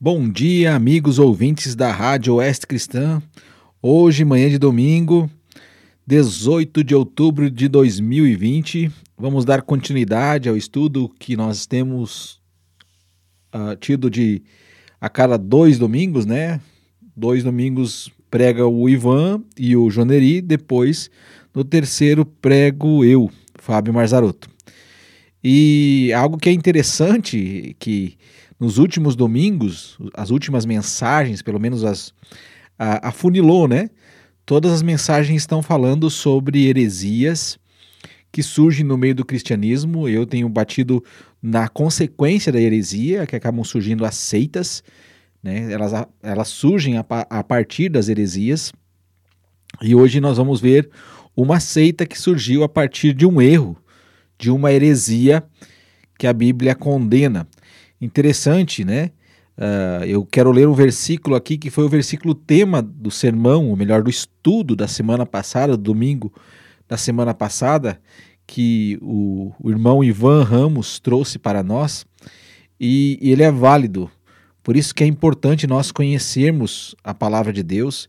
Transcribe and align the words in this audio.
Bom 0.00 0.28
dia, 0.28 0.76
amigos 0.76 1.18
ouvintes 1.18 1.74
da 1.74 1.90
Rádio 1.90 2.34
Oeste 2.34 2.68
Cristã. 2.68 3.20
Hoje, 3.82 4.24
manhã 4.24 4.48
de 4.48 4.56
domingo, 4.56 5.28
18 6.06 6.84
de 6.84 6.94
outubro 6.94 7.50
de 7.50 7.66
2020, 7.66 8.92
vamos 9.18 9.44
dar 9.44 9.60
continuidade 9.60 10.48
ao 10.48 10.56
estudo 10.56 11.12
que 11.18 11.36
nós 11.36 11.66
temos 11.66 12.40
uh, 13.52 13.74
tido 13.80 14.08
de 14.08 14.40
a 15.00 15.08
cada 15.08 15.36
dois 15.36 15.80
domingos, 15.80 16.24
né? 16.24 16.60
Dois 17.16 17.42
domingos 17.42 18.08
prega 18.30 18.68
o 18.68 18.88
Ivan 18.88 19.42
e 19.58 19.76
o 19.76 19.90
Joneri, 19.90 20.40
depois 20.40 21.10
no 21.52 21.64
terceiro 21.64 22.24
prego 22.24 23.04
eu, 23.04 23.28
Fábio 23.56 23.92
Marzarotto. 23.92 24.48
E 25.42 26.12
algo 26.14 26.38
que 26.38 26.48
é 26.48 26.52
interessante 26.52 27.74
que 27.80 28.16
nos 28.58 28.78
últimos 28.78 29.14
domingos, 29.14 29.98
as 30.14 30.30
últimas 30.30 30.66
mensagens, 30.66 31.42
pelo 31.42 31.60
menos 31.60 31.84
as 31.84 32.12
a, 32.78 33.08
afunilou, 33.08 33.68
né? 33.68 33.90
Todas 34.44 34.72
as 34.72 34.82
mensagens 34.82 35.42
estão 35.42 35.62
falando 35.62 36.08
sobre 36.08 36.66
heresias 36.66 37.58
que 38.32 38.42
surgem 38.42 38.84
no 38.84 38.96
meio 38.96 39.14
do 39.14 39.24
cristianismo. 39.24 40.08
Eu 40.08 40.26
tenho 40.26 40.48
batido 40.48 41.04
na 41.42 41.68
consequência 41.68 42.50
da 42.52 42.60
heresia, 42.60 43.26
que 43.26 43.36
acabam 43.36 43.64
surgindo 43.64 44.04
as 44.04 44.16
seitas, 44.16 44.82
né? 45.42 45.72
elas, 45.72 45.92
elas 46.22 46.48
surgem 46.48 46.96
a, 46.96 47.04
a 47.08 47.44
partir 47.44 47.88
das 47.88 48.08
heresias. 48.08 48.72
E 49.82 49.94
hoje 49.94 50.20
nós 50.20 50.36
vamos 50.38 50.60
ver 50.60 50.88
uma 51.36 51.60
seita 51.60 52.06
que 52.06 52.18
surgiu 52.18 52.64
a 52.64 52.68
partir 52.68 53.12
de 53.12 53.24
um 53.26 53.40
erro, 53.40 53.76
de 54.38 54.50
uma 54.50 54.72
heresia 54.72 55.44
que 56.18 56.26
a 56.26 56.32
Bíblia 56.32 56.74
condena. 56.74 57.46
Interessante, 58.00 58.84
né? 58.84 59.10
Uh, 59.56 60.04
eu 60.04 60.24
quero 60.24 60.52
ler 60.52 60.68
um 60.68 60.72
versículo 60.72 61.34
aqui 61.34 61.58
que 61.58 61.68
foi 61.68 61.84
o 61.84 61.88
versículo 61.88 62.32
tema 62.32 62.80
do 62.80 63.10
sermão, 63.10 63.68
ou 63.68 63.76
melhor, 63.76 64.02
do 64.02 64.10
estudo 64.10 64.76
da 64.76 64.86
semana 64.86 65.26
passada, 65.26 65.76
do 65.76 65.82
domingo 65.82 66.32
da 66.88 66.96
semana 66.96 67.34
passada, 67.34 68.00
que 68.46 68.98
o, 69.02 69.52
o 69.60 69.68
irmão 69.68 70.02
Ivan 70.02 70.44
Ramos 70.44 71.00
trouxe 71.00 71.38
para 71.38 71.62
nós, 71.62 72.06
e, 72.78 73.18
e 73.20 73.32
ele 73.32 73.42
é 73.42 73.50
válido. 73.50 74.08
Por 74.62 74.76
isso 74.76 74.94
que 74.94 75.02
é 75.02 75.06
importante 75.06 75.66
nós 75.66 75.90
conhecermos 75.90 76.94
a 77.02 77.12
palavra 77.12 77.52
de 77.52 77.62
Deus, 77.62 78.08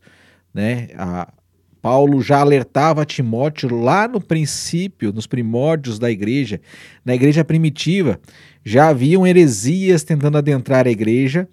né? 0.54 0.88
A, 0.96 1.32
Paulo 1.80 2.20
já 2.22 2.40
alertava 2.40 3.04
Timóteo 3.04 3.74
lá 3.74 4.06
no 4.06 4.20
princípio, 4.20 5.12
nos 5.12 5.26
primórdios 5.26 5.98
da 5.98 6.10
igreja, 6.10 6.60
na 7.04 7.14
igreja 7.14 7.44
primitiva, 7.44 8.20
já 8.64 8.88
haviam 8.88 9.26
heresias 9.26 10.02
tentando 10.02 10.38
adentrar 10.38 10.86
a 10.86 10.90
igreja 10.90 11.48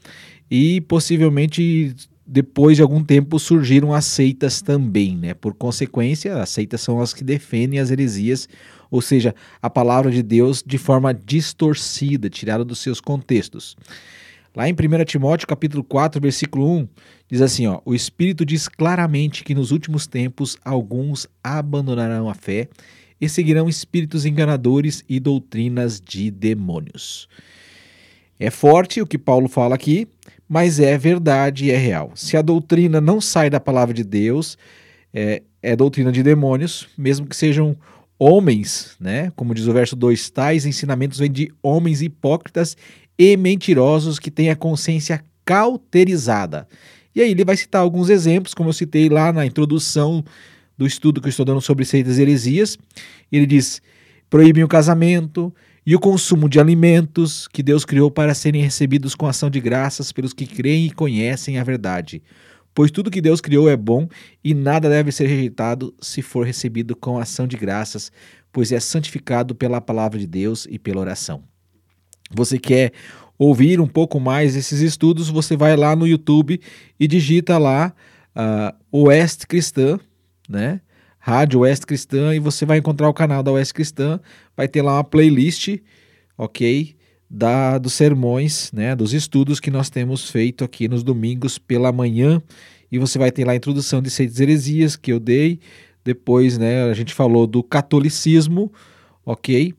e 0.52 0.82
possivelmente 0.82 1.96
depois 2.26 2.76
de 2.76 2.84
algum 2.84 3.02
tempo 3.02 3.40
surgiram 3.40 3.94
as 3.94 4.04
seitas 4.04 4.62
também, 4.62 5.16
né? 5.16 5.34
Por 5.34 5.54
consequência, 5.54 6.42
as 6.42 6.50
seitas 6.50 6.82
são 6.82 7.00
as 7.00 7.14
que 7.14 7.24
defendem 7.24 7.80
as 7.80 7.90
heresias, 7.90 8.50
ou 8.92 9.02
seja, 9.02 9.34
a 9.62 9.70
palavra 9.70 10.12
de 10.12 10.22
Deus 10.22 10.62
de 10.66 10.78
forma 10.78 11.14
distorcida, 11.14 12.30
tirada 12.30 12.66
dos 12.66 12.80
seus 12.80 13.00
contextos. 13.00 13.78
Lá 14.58 14.68
em 14.68 14.74
1 14.74 15.06
Timóteo 15.06 15.48
capítulo 15.48 15.84
4, 15.84 16.20
versículo 16.20 16.68
1, 16.80 16.88
diz 17.30 17.42
assim, 17.44 17.68
ó: 17.68 17.80
"O 17.86 17.94
Espírito 17.94 18.44
diz 18.44 18.68
claramente 18.68 19.44
que 19.44 19.54
nos 19.54 19.70
últimos 19.70 20.08
tempos 20.08 20.58
alguns 20.66 21.28
abandonarão 21.44 22.28
a 22.28 22.34
fé 22.34 22.68
e 23.22 23.30
seguirão 23.30 23.70
espíritos 23.70 24.26
enganadores 24.26 25.04
e 25.08 25.20
doutrinas 25.20 26.02
de 26.02 26.32
demônios." 26.32 27.30
É 28.40 28.50
forte 28.50 29.00
o 29.00 29.06
que 29.06 29.20
Paulo 29.20 29.48
fala 29.48 29.76
aqui, 29.76 30.08
mas 30.50 30.80
é 30.80 30.98
verdade 30.98 31.66
e 31.66 31.72
é 31.72 31.78
real. 31.78 32.14
Se 32.16 32.36
a 32.36 32.42
doutrina 32.42 33.00
não 33.00 33.22
sai 33.22 33.52
da 33.52 33.60
palavra 33.60 33.94
de 33.94 34.04
Deus, 34.04 34.58
é, 35.14 35.44
é 35.62 35.76
doutrina 35.76 36.12
de 36.12 36.24
demônios, 36.24 36.90
mesmo 36.98 37.28
que 37.28 37.36
sejam 37.36 37.78
homens, 38.18 38.96
né? 39.00 39.32
Como 39.36 39.54
diz 39.54 39.68
o 39.68 39.74
verso 39.74 39.96
2, 39.96 40.32
tais 40.32 40.66
ensinamentos 40.66 41.20
vêm 41.20 41.32
de 41.32 41.54
homens 41.62 42.02
hipócritas 42.02 42.76
e 43.18 43.36
mentirosos 43.36 44.20
que 44.20 44.30
têm 44.30 44.50
a 44.50 44.56
consciência 44.56 45.24
cauterizada. 45.44 46.68
E 47.16 47.22
aí 47.22 47.32
ele 47.32 47.44
vai 47.44 47.58
citar 47.58 47.82
alguns 47.82 48.10
exemplos, 48.10 48.54
como 48.54 48.70
eu 48.70 48.74
citei 48.74 49.10
lá 49.10 49.34
na 49.34 49.46
introdução 49.46 50.24
do 50.78 50.86
estudo 50.86 51.20
que 51.20 51.28
eu 51.28 51.32
estou 51.32 51.46
dando 51.46 51.62
sobre 51.62 51.84
seitas 51.84 52.20
e 52.20 52.22
heresias. 52.22 52.78
Ele 53.32 53.46
diz: 53.46 53.82
proíbem 54.30 54.64
o 54.64 54.68
casamento 54.68 55.52
e 55.86 55.96
o 55.96 56.00
consumo 56.00 56.48
de 56.48 56.60
alimentos 56.60 57.48
que 57.48 57.64
Deus 57.64 57.86
criou 57.86 58.12
para 58.12 58.36
serem 58.36 58.62
recebidos 58.62 59.16
com 59.16 59.26
ação 59.26 59.50
de 59.50 59.60
graças 59.60 60.12
pelos 60.12 60.34
que 60.34 60.46
creem 60.46 60.88
e 60.88 60.92
conhecem 60.92 61.58
a 61.58 61.64
verdade. 61.64 62.22
Pois 62.76 62.92
tudo 62.92 63.10
que 63.10 63.22
Deus 63.22 63.42
criou 63.42 63.68
é 63.68 63.76
bom 63.76 64.08
e 64.44 64.54
nada 64.54 64.88
deve 64.88 65.12
ser 65.12 65.26
rejeitado 65.26 65.96
se 66.00 66.22
for 66.22 66.46
recebido 66.46 66.96
com 66.96 67.18
ação 67.18 67.48
de 67.48 67.58
graças, 67.58 68.12
pois 68.52 68.72
é 68.72 68.80
santificado 68.80 69.56
pela 69.56 69.82
palavra 69.82 70.20
de 70.20 70.28
Deus 70.28 70.68
e 70.70 70.78
pela 70.78 71.02
oração 71.02 71.44
você 72.34 72.58
quer 72.58 72.92
ouvir 73.38 73.80
um 73.80 73.88
pouco 73.88 74.20
mais 74.20 74.56
esses 74.56 74.82
estudos, 74.82 75.30
você 75.30 75.56
vai 75.56 75.76
lá 75.76 75.96
no 75.96 76.08
YouTube 76.08 76.60
e 77.00 77.08
digita 77.08 77.58
lá 77.58 77.94
uh, 78.36 79.06
Oeste 79.06 79.46
Cristã, 79.46 80.00
né? 80.50 80.82
Rádio 81.20 81.60
Oeste 81.60 81.86
Cristã, 81.86 82.34
e 82.34 82.40
você 82.40 82.66
vai 82.66 82.78
encontrar 82.78 83.10
o 83.10 83.14
canal 83.14 83.44
da 83.44 83.52
Oeste 83.52 83.74
Cristã, 83.74 84.20
vai 84.56 84.68
ter 84.68 84.82
lá 84.82 84.94
uma 84.94 85.04
playlist, 85.04 85.78
ok? 86.38 86.96
Da, 87.30 87.78
dos 87.78 87.94
sermões, 87.94 88.72
né? 88.72 88.96
Dos 88.96 89.14
estudos 89.14 89.60
que 89.60 89.70
nós 89.70 89.90
temos 89.90 90.30
feito 90.30 90.64
aqui 90.64 90.88
nos 90.88 91.04
domingos 91.04 91.58
pela 91.58 91.92
manhã, 91.92 92.42
e 92.90 92.98
você 92.98 93.20
vai 93.20 93.30
ter 93.30 93.46
lá 93.46 93.52
a 93.52 93.56
introdução 93.58 94.02
de 94.02 94.10
seis 94.10 94.40
heresias 94.40 94.96
que 94.96 95.12
eu 95.12 95.20
dei, 95.20 95.60
depois, 96.04 96.58
né? 96.58 96.84
A 96.84 96.94
gente 96.94 97.14
falou 97.14 97.46
do 97.46 97.62
catolicismo, 97.62 98.72
ok? 99.26 99.74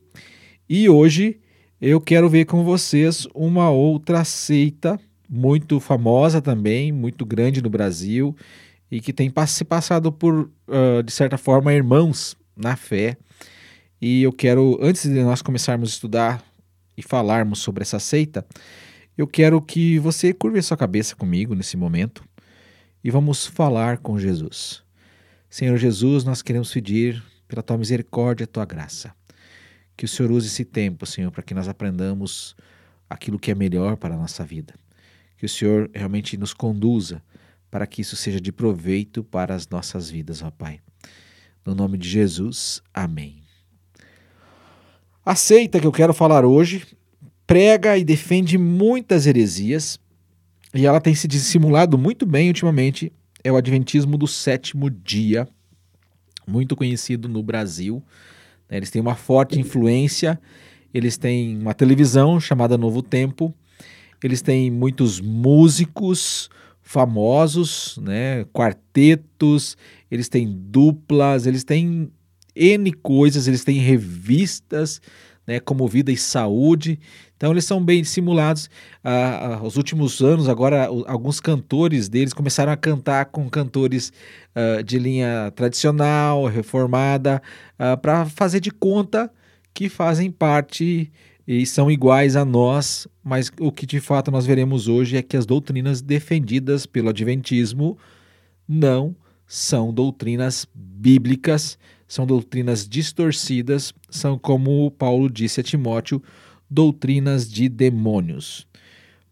E 0.69 0.87
hoje 0.87 1.39
eu 1.81 2.01
quero 2.01 2.29
ver 2.29 2.45
com 2.45 2.63
vocês 2.63 3.25
uma 3.33 3.69
outra 3.69 4.23
seita 4.25 4.99
muito 5.29 5.79
famosa 5.79 6.41
também, 6.41 6.91
muito 6.91 7.25
grande 7.25 7.61
no 7.61 7.69
Brasil 7.69 8.35
e 8.91 8.99
que 8.99 9.13
tem 9.13 9.31
se 9.47 9.63
passado 9.63 10.11
por, 10.11 10.51
uh, 10.67 11.03
de 11.03 11.11
certa 11.11 11.37
forma, 11.37 11.73
irmãos 11.73 12.35
na 12.55 12.75
fé. 12.75 13.15
E 14.01 14.23
eu 14.23 14.33
quero, 14.33 14.77
antes 14.81 15.03
de 15.03 15.23
nós 15.23 15.41
começarmos 15.41 15.89
a 15.89 15.93
estudar 15.93 16.43
e 16.97 17.01
falarmos 17.01 17.59
sobre 17.59 17.83
essa 17.83 17.99
seita, 17.99 18.45
eu 19.17 19.27
quero 19.27 19.61
que 19.61 19.99
você 19.99 20.33
curve 20.33 20.61
sua 20.61 20.77
cabeça 20.77 21.15
comigo 21.15 21.53
nesse 21.53 21.77
momento 21.77 22.23
e 23.03 23.11
vamos 23.11 23.45
falar 23.45 23.99
com 23.99 24.19
Jesus. 24.19 24.81
Senhor 25.49 25.77
Jesus, 25.77 26.23
nós 26.23 26.41
queremos 26.41 26.73
pedir 26.73 27.23
pela 27.47 27.63
tua 27.63 27.77
misericórdia 27.77 28.43
e 28.43 28.47
tua 28.47 28.65
graça. 28.65 29.18
Que 29.99 30.05
o 30.05 30.07
Senhor 30.07 30.31
use 30.31 30.47
esse 30.47 30.63
tempo, 30.63 31.05
Senhor, 31.05 31.29
para 31.29 31.43
que 31.43 31.53
nós 31.53 31.67
aprendamos 31.67 32.55
aquilo 33.09 33.37
que 33.37 33.51
é 33.51 33.53
melhor 33.53 33.97
para 33.97 34.15
a 34.15 34.17
nossa 34.17 34.45
vida. 34.45 34.73
Que 35.35 35.45
o 35.45 35.49
Senhor 35.49 35.91
realmente 35.93 36.37
nos 36.37 36.53
conduza 36.53 37.21
para 37.69 37.85
que 37.85 37.99
isso 37.99 38.15
seja 38.15 38.39
de 38.39 38.49
proveito 38.49 39.25
para 39.25 39.53
as 39.53 39.67
nossas 39.67 40.09
vidas, 40.09 40.41
ó 40.41 40.49
Pai. 40.49 40.79
No 41.65 41.75
nome 41.75 41.97
de 41.97 42.07
Jesus, 42.07 42.81
amém. 42.93 43.41
A 45.25 45.35
seita 45.35 45.81
que 45.81 45.85
eu 45.85 45.91
quero 45.91 46.13
falar 46.13 46.45
hoje 46.45 46.87
prega 47.45 47.97
e 47.97 48.05
defende 48.05 48.57
muitas 48.57 49.27
heresias 49.27 49.99
e 50.73 50.85
ela 50.85 51.01
tem 51.01 51.13
se 51.13 51.27
dissimulado 51.27 51.97
muito 51.97 52.25
bem 52.25 52.47
ultimamente. 52.47 53.11
É 53.43 53.51
o 53.51 53.57
Adventismo 53.57 54.17
do 54.17 54.27
sétimo 54.27 54.89
dia, 54.89 55.45
muito 56.47 56.73
conhecido 56.73 57.27
no 57.27 57.43
Brasil. 57.43 58.01
Né? 58.69 58.77
Eles 58.77 58.91
têm 58.91 59.01
uma 59.01 59.15
forte 59.15 59.59
influência, 59.59 60.39
eles 60.93 61.17
têm 61.17 61.57
uma 61.57 61.73
televisão 61.73 62.39
chamada 62.39 62.77
Novo 62.77 63.01
Tempo, 63.01 63.53
eles 64.23 64.41
têm 64.41 64.69
muitos 64.69 65.21
músicos 65.21 66.49
famosos, 66.81 67.99
né? 68.01 68.45
quartetos, 68.45 69.77
eles 70.09 70.27
têm 70.27 70.51
duplas, 70.51 71.45
eles 71.45 71.63
têm 71.63 72.11
N 72.55 72.91
coisas, 72.93 73.47
eles 73.47 73.63
têm 73.63 73.77
revistas, 73.77 75.01
né, 75.47 75.59
como 75.59 75.87
Vida 75.87 76.11
e 76.11 76.17
Saúde. 76.17 76.99
Então 77.39 77.51
eles 77.51 77.63
são 77.63 77.81
bem 77.81 78.03
simulados. 78.03 78.69
Ah, 79.01 79.59
ah, 79.61 79.63
os 79.65 79.77
últimos 79.77 80.19
anos, 80.19 80.49
agora, 80.49 80.87
alguns 81.07 81.39
cantores 81.39 82.09
deles 82.09 82.33
começaram 82.33 82.69
a 82.69 82.75
cantar 82.75 83.27
com 83.27 83.49
cantores 83.49 84.11
ah, 84.53 84.81
de 84.81 84.99
linha 84.99 85.49
tradicional, 85.55 86.47
reformada, 86.47 87.41
ah, 87.79 87.95
para 87.95 88.25
fazer 88.25 88.59
de 88.59 88.71
conta 88.71 89.31
que 89.73 89.87
fazem 89.87 90.29
parte 90.29 91.09
e 91.47 91.65
são 91.65 91.89
iguais 91.89 92.35
a 92.35 92.43
nós, 92.43 93.07
mas 93.23 93.49
o 93.57 93.71
que 93.71 93.85
de 93.85 94.01
fato 94.01 94.29
nós 94.29 94.45
veremos 94.45 94.89
hoje 94.89 95.15
é 95.15 95.21
que 95.21 95.37
as 95.37 95.45
doutrinas 95.45 96.01
defendidas 96.01 96.85
pelo 96.85 97.07
Adventismo 97.07 97.97
não 98.67 99.15
são 99.47 99.93
doutrinas 99.93 100.67
bíblicas, 100.75 101.77
são 102.05 102.25
doutrinas 102.25 102.87
distorcidas, 102.87 103.93
são, 104.09 104.37
como 104.37 104.91
Paulo 104.91 105.29
disse 105.29 105.61
a 105.61 105.63
Timóteo, 105.63 106.21
doutrinas 106.69 107.49
de 107.49 107.67
demônios. 107.67 108.67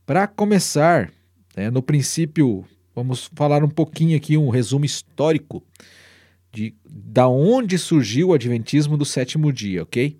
Para 0.05 0.27
começar, 0.27 1.11
Né? 1.55 1.71
No 1.71 1.81
princípio, 1.81 2.65
vamos 2.95 3.29
falar 3.33 3.63
um 3.63 3.69
pouquinho 3.69 4.15
aqui, 4.15 4.37
um 4.37 4.49
resumo 4.49 4.85
histórico 4.85 5.63
de 6.51 6.75
da 6.87 7.27
onde 7.27 7.77
surgiu 7.77 8.29
o 8.29 8.33
Adventismo 8.33 8.95
do 8.95 9.05
sétimo 9.05 9.51
dia, 9.51 9.83
ok? 9.83 10.17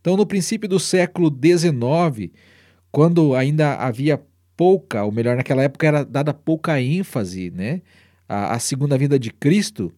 Então, 0.00 0.16
no 0.16 0.24
princípio 0.24 0.68
do 0.68 0.78
século 0.78 1.28
XIX, 1.28 2.32
quando 2.92 3.34
ainda 3.34 3.74
havia 3.74 4.22
pouca, 4.56 5.04
ou 5.04 5.12
melhor, 5.12 5.36
naquela 5.36 5.62
época 5.62 5.86
era 5.86 6.04
dada 6.04 6.32
pouca 6.32 6.80
ênfase 6.80 7.50
né, 7.50 7.82
à, 8.28 8.54
à 8.54 8.58
segunda 8.58 8.96
vinda 8.96 9.18
de 9.18 9.32
Cristo, 9.32 9.92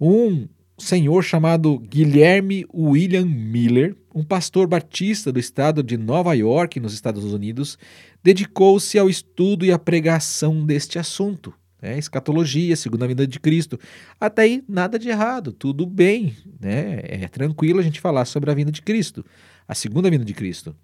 um 0.00 0.46
senhor 0.78 1.22
chamado 1.22 1.78
Guilherme 1.78 2.66
William 2.72 3.24
Miller, 3.24 3.96
um 4.14 4.22
pastor 4.24 4.66
batista 4.66 5.32
do 5.32 5.38
estado 5.38 5.82
de 5.82 5.96
Nova 5.96 6.34
York, 6.34 6.78
nos 6.78 6.92
Estados 6.92 7.24
Unidos, 7.24 7.78
dedicou-se 8.22 8.98
ao 8.98 9.08
estudo 9.08 9.64
e 9.64 9.72
à 9.72 9.78
pregação 9.78 10.64
deste 10.64 10.98
assunto. 10.98 11.52
Né? 11.80 11.98
Escatologia, 11.98 12.76
segunda 12.76 13.06
vinda 13.06 13.26
de 13.26 13.40
Cristo. 13.40 13.78
Até 14.20 14.42
aí, 14.42 14.64
nada 14.68 14.98
de 14.98 15.08
errado, 15.08 15.52
tudo 15.52 15.84
bem. 15.84 16.36
Né? 16.60 17.00
É 17.04 17.28
tranquilo 17.28 17.80
a 17.80 17.82
gente 17.82 18.00
falar 18.00 18.24
sobre 18.24 18.50
a 18.50 18.54
vinda 18.54 18.70
de 18.70 18.82
Cristo, 18.82 19.24
a 19.66 19.74
segunda 19.74 20.08
vinda 20.10 20.24
de 20.24 20.34
Cristo. 20.34 20.74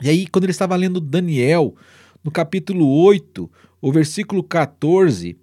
E 0.00 0.08
aí, 0.08 0.26
quando 0.26 0.44
ele 0.44 0.50
estava 0.50 0.74
lendo 0.74 1.00
Daniel, 1.00 1.76
no 2.24 2.30
capítulo 2.30 2.88
8, 3.04 3.50
o 3.80 3.92
versículo 3.92 4.42
14, 4.42 5.36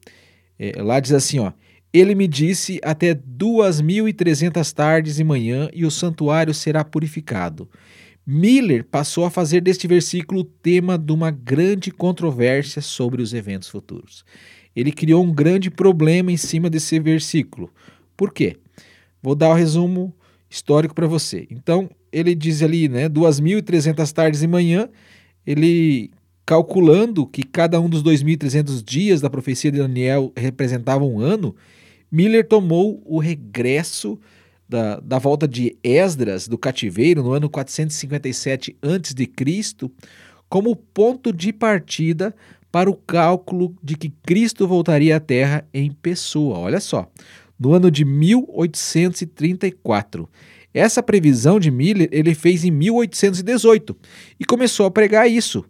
é, 0.58 0.82
lá 0.82 1.00
diz 1.00 1.14
assim: 1.14 1.40
ó, 1.40 1.54
Ele 1.92 2.14
me 2.14 2.28
disse 2.28 2.80
até 2.84 3.14
duas 3.14 3.82
mil 3.82 4.08
e 4.08 4.14
trezentas 4.14 4.72
tardes 4.72 5.20
e 5.20 5.24
manhã, 5.24 5.70
e 5.74 5.86
o 5.86 5.92
santuário 5.92 6.54
será 6.54 6.84
purificado. 6.84 7.68
Miller 8.26 8.86
passou 8.86 9.26
a 9.26 9.32
fazer 9.32 9.62
deste 9.62 9.88
versículo 9.88 10.42
o 10.42 10.44
tema 10.44 11.00
de 11.00 11.12
uma 11.12 11.32
grande 11.32 11.90
controvérsia 11.90 12.80
sobre 12.80 13.24
os 13.24 13.34
eventos 13.34 13.70
futuros. 13.70 14.24
Ele 14.76 14.92
criou 14.92 15.24
um 15.24 15.34
grande 15.34 15.72
problema 15.72 16.32
em 16.32 16.38
cima 16.38 16.70
desse 16.70 17.00
versículo. 17.00 17.74
Por 18.16 18.32
quê? 18.32 18.58
Vou 19.22 19.34
dar 19.34 19.50
o 19.50 19.54
um 19.54 19.56
resumo 19.56 20.14
histórico 20.48 20.94
para 20.94 21.08
você. 21.08 21.48
Então, 21.50 21.90
ele 22.12 22.36
diz 22.36 22.62
ali, 22.62 22.88
né, 22.88 23.10
2.300 23.10 24.12
tardes 24.12 24.44
e 24.44 24.48
manhã, 24.48 24.88
ele 25.46 26.12
calculando 26.46 27.26
que 27.26 27.44
cada 27.44 27.80
um 27.80 27.90
dos 27.90 28.04
2.300 28.04 28.84
dias 28.84 29.22
da 29.22 29.30
profecia 29.30 29.72
de 29.72 29.80
Daniel 29.80 30.32
representava 30.36 31.04
um 31.04 31.20
ano, 31.20 31.56
Miller 32.12 32.48
tomou 32.48 33.02
o 33.06 33.20
regresso 33.20 34.20
da, 34.68 35.00
da 35.00 35.18
volta 35.18 35.48
de 35.48 35.76
Esdras 35.84 36.48
do 36.48 36.58
cativeiro 36.58 37.24
no 37.24 37.32
ano 37.32 37.50
457 37.50 38.78
a.C. 38.82 39.90
como 40.48 40.76
ponto 40.76 41.34
de 41.34 41.52
partida 41.52 42.36
para 42.72 42.88
o 42.90 42.96
cálculo 42.96 43.76
de 43.82 43.96
que 43.96 44.14
Cristo 44.24 44.68
voltaria 44.68 45.18
à 45.18 45.20
Terra 45.20 45.68
em 45.74 45.92
pessoa. 45.92 46.60
Olha 46.60 46.80
só, 46.80 47.12
no 47.60 47.74
ano 47.74 47.90
de 47.90 48.06
1834. 48.06 50.30
Essa 50.72 51.02
previsão 51.02 51.60
de 51.60 51.72
Miller 51.72 52.08
ele 52.12 52.36
fez 52.36 52.64
em 52.64 52.70
1818 52.70 53.98
e 54.40 54.46
começou 54.46 54.86
a 54.86 54.92
pregar 54.92 55.28
isso. 55.30 55.66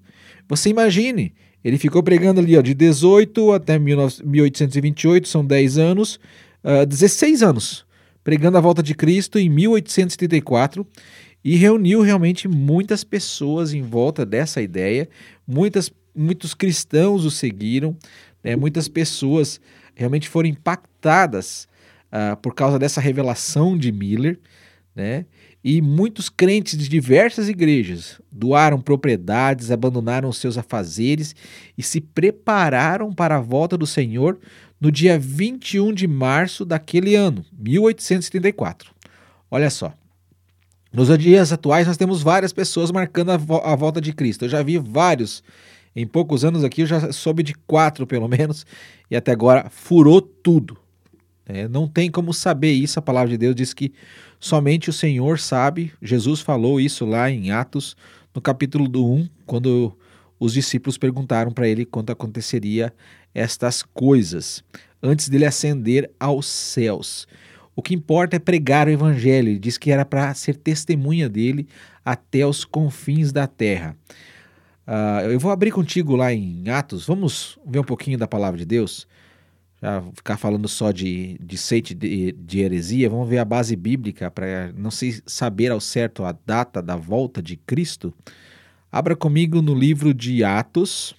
Você 0.48 0.70
imagine, 0.70 1.34
ele 1.64 1.78
ficou 1.78 2.02
pregando 2.02 2.40
ali 2.40 2.58
ó, 2.58 2.62
de 2.62 2.74
18 2.74 3.52
até 3.54 3.78
1828, 3.78 5.28
são 5.28 5.46
10 5.46 5.78
anos, 5.78 6.16
uh, 6.64 6.82
ah, 6.82 6.86
16 6.86 7.44
anos 7.44 7.90
pregando 8.24 8.58
a 8.58 8.62
volta 8.62 8.84
de 8.84 8.94
Cristo 8.94 9.40
em 9.40 9.50
1874 9.50 10.86
e 11.44 11.56
reuniu 11.56 12.02
realmente 12.02 12.48
muitas 12.48 13.04
pessoas 13.04 13.74
em 13.74 13.82
volta 13.82 14.26
dessa 14.26 14.62
ideia. 14.62 15.10
Muitas, 15.48 15.92
muitos 16.14 16.54
cristãos 16.54 17.26
o 17.26 17.32
seguiram, 17.32 17.96
né? 18.44 18.56
muitas 18.56 18.88
pessoas 18.88 19.60
realmente 19.96 20.30
foram 20.30 20.50
impactadas 20.50 21.68
uh, 22.14 22.36
por 22.38 22.54
causa 22.54 22.78
dessa 22.78 23.02
revelação 23.02 23.78
de 23.78 23.92
Miller, 23.92 24.40
né? 24.96 25.26
E 25.64 25.82
muitos 25.82 26.30
crentes 26.30 26.78
de 26.78 26.88
diversas 26.88 27.50
igrejas 27.50 28.22
doaram 28.32 28.80
propriedades, 28.80 29.72
abandonaram 29.72 30.32
seus 30.32 30.58
afazeres 30.58 31.36
e 31.78 31.84
se 31.84 32.00
prepararam 32.00 33.14
para 33.14 33.36
a 33.36 33.42
volta 33.42 33.78
do 33.78 33.86
Senhor 33.86 34.40
no 34.80 34.90
dia 34.92 35.20
21 35.20 35.94
de 35.94 36.08
março 36.08 36.64
daquele 36.64 37.16
ano, 37.16 37.46
1874. 37.58 38.92
Olha 39.52 39.70
só. 39.70 39.94
Nos 40.92 41.16
dias 41.20 41.52
atuais, 41.52 41.86
nós 41.86 41.98
temos 41.98 42.24
várias 42.24 42.54
pessoas 42.54 42.90
marcando 42.90 43.32
a, 43.32 43.38
vo 43.38 43.58
a 43.58 43.76
volta 43.76 44.02
de 44.02 44.14
Cristo. 44.14 44.46
Eu 44.46 44.50
já 44.50 44.64
vi 44.64 44.78
vários. 44.78 45.44
Em 45.96 46.08
poucos 46.08 46.46
anos 46.46 46.64
aqui, 46.64 46.82
eu 46.82 46.86
já 46.86 47.12
soube 47.12 47.44
de 47.44 47.54
quatro, 47.54 48.08
pelo 48.08 48.28
menos, 48.28 48.66
e 49.10 49.16
até 49.16 49.32
agora 49.32 49.70
furou 49.70 50.22
tudo. 50.22 50.78
É, 51.46 51.68
não 51.68 51.88
tem 51.88 52.10
como 52.10 52.34
saber 52.34 52.72
isso. 52.72 53.00
A 53.00 53.02
palavra 53.02 53.30
de 53.30 53.38
Deus 53.38 53.56
diz 53.56 53.74
que 53.74 53.92
somente 54.40 54.90
o 54.90 54.94
Senhor 54.94 55.40
sabe. 55.40 55.92
Jesus 56.02 56.40
falou 56.40 56.80
isso 56.80 57.06
lá 57.06 57.30
em 57.30 57.52
Atos, 57.52 57.96
no 58.34 58.42
capítulo 58.42 58.88
do 58.88 59.06
1, 59.06 59.30
quando 59.46 59.96
os 60.40 60.54
discípulos 60.54 60.98
perguntaram 60.98 61.52
para 61.52 61.68
ele 61.68 61.86
quando 61.86 62.12
aconteceria 62.12 62.94
estas 63.34 63.84
coisas, 63.84 64.64
antes 65.04 65.30
dele 65.30 65.46
ascender 65.46 66.10
aos 66.20 66.48
céus. 66.48 67.28
O 67.76 67.82
que 67.82 67.94
importa 67.94 68.36
é 68.36 68.40
pregar 68.40 68.88
o 68.88 68.92
evangelho. 68.92 69.50
Ele 69.50 69.60
diz 69.60 69.78
que 69.78 69.92
era 69.92 70.04
para 70.04 70.34
ser 70.34 70.56
testemunha 70.56 71.30
dele 71.30 71.68
até 72.04 72.46
os 72.46 72.66
confins 72.66 73.32
da 73.32 73.48
terra. 73.48 73.96
Uh, 74.86 75.32
eu 75.32 75.40
vou 75.40 75.52
abrir 75.52 75.72
contigo 75.72 76.16
lá 76.16 76.34
em 76.34 76.68
Atos. 76.68 77.06
Vamos 77.06 77.58
ver 77.66 77.80
um 77.80 77.84
pouquinho 77.84 78.18
da 78.18 78.28
palavra 78.28 78.58
de 78.58 78.66
Deus. 78.66 79.08
Já 79.82 80.02
ficar 80.14 80.38
falando 80.38 80.68
só 80.68 80.92
de, 80.92 81.38
de 81.40 81.58
seite 81.58 81.94
de, 81.94 82.34
de 82.34 82.60
heresia. 82.60 83.10
Vamos 83.10 83.30
ver 83.30 83.38
a 83.38 83.46
base 83.46 83.76
bíblica 83.76 84.30
para 84.30 84.74
não 84.74 84.92
sei 84.92 85.22
saber 85.26 85.72
ao 85.72 85.80
certo 85.80 86.26
a 86.26 86.34
data 86.46 86.82
da 86.82 86.96
volta 86.96 87.42
de 87.42 87.56
Cristo. 87.56 88.14
Abra 88.92 89.16
comigo 89.16 89.62
no 89.62 89.74
livro 89.74 90.14
de 90.14 90.44
Atos, 90.44 91.16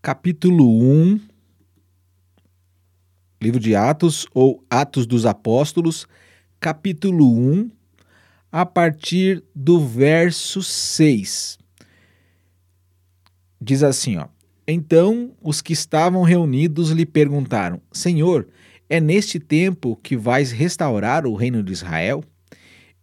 capítulo 0.00 0.68
1, 0.68 1.20
Livro 3.44 3.60
de 3.60 3.74
Atos 3.74 4.26
ou 4.32 4.64
Atos 4.70 5.06
dos 5.06 5.26
Apóstolos, 5.26 6.06
capítulo 6.58 7.30
1, 7.30 7.70
a 8.50 8.64
partir 8.64 9.44
do 9.54 9.84
verso 9.84 10.62
6. 10.62 11.58
Diz 13.60 13.82
assim, 13.82 14.16
ó: 14.16 14.28
Então 14.66 15.32
os 15.42 15.60
que 15.60 15.72
estavam 15.72 16.22
reunidos 16.22 16.90
lhe 16.90 17.04
perguntaram: 17.04 17.80
Senhor, 17.92 18.48
é 18.88 19.00
neste 19.00 19.38
tempo 19.38 19.98
que 20.02 20.16
vais 20.16 20.52
restaurar 20.52 21.26
o 21.26 21.34
reino 21.34 21.62
de 21.62 21.72
Israel? 21.72 22.24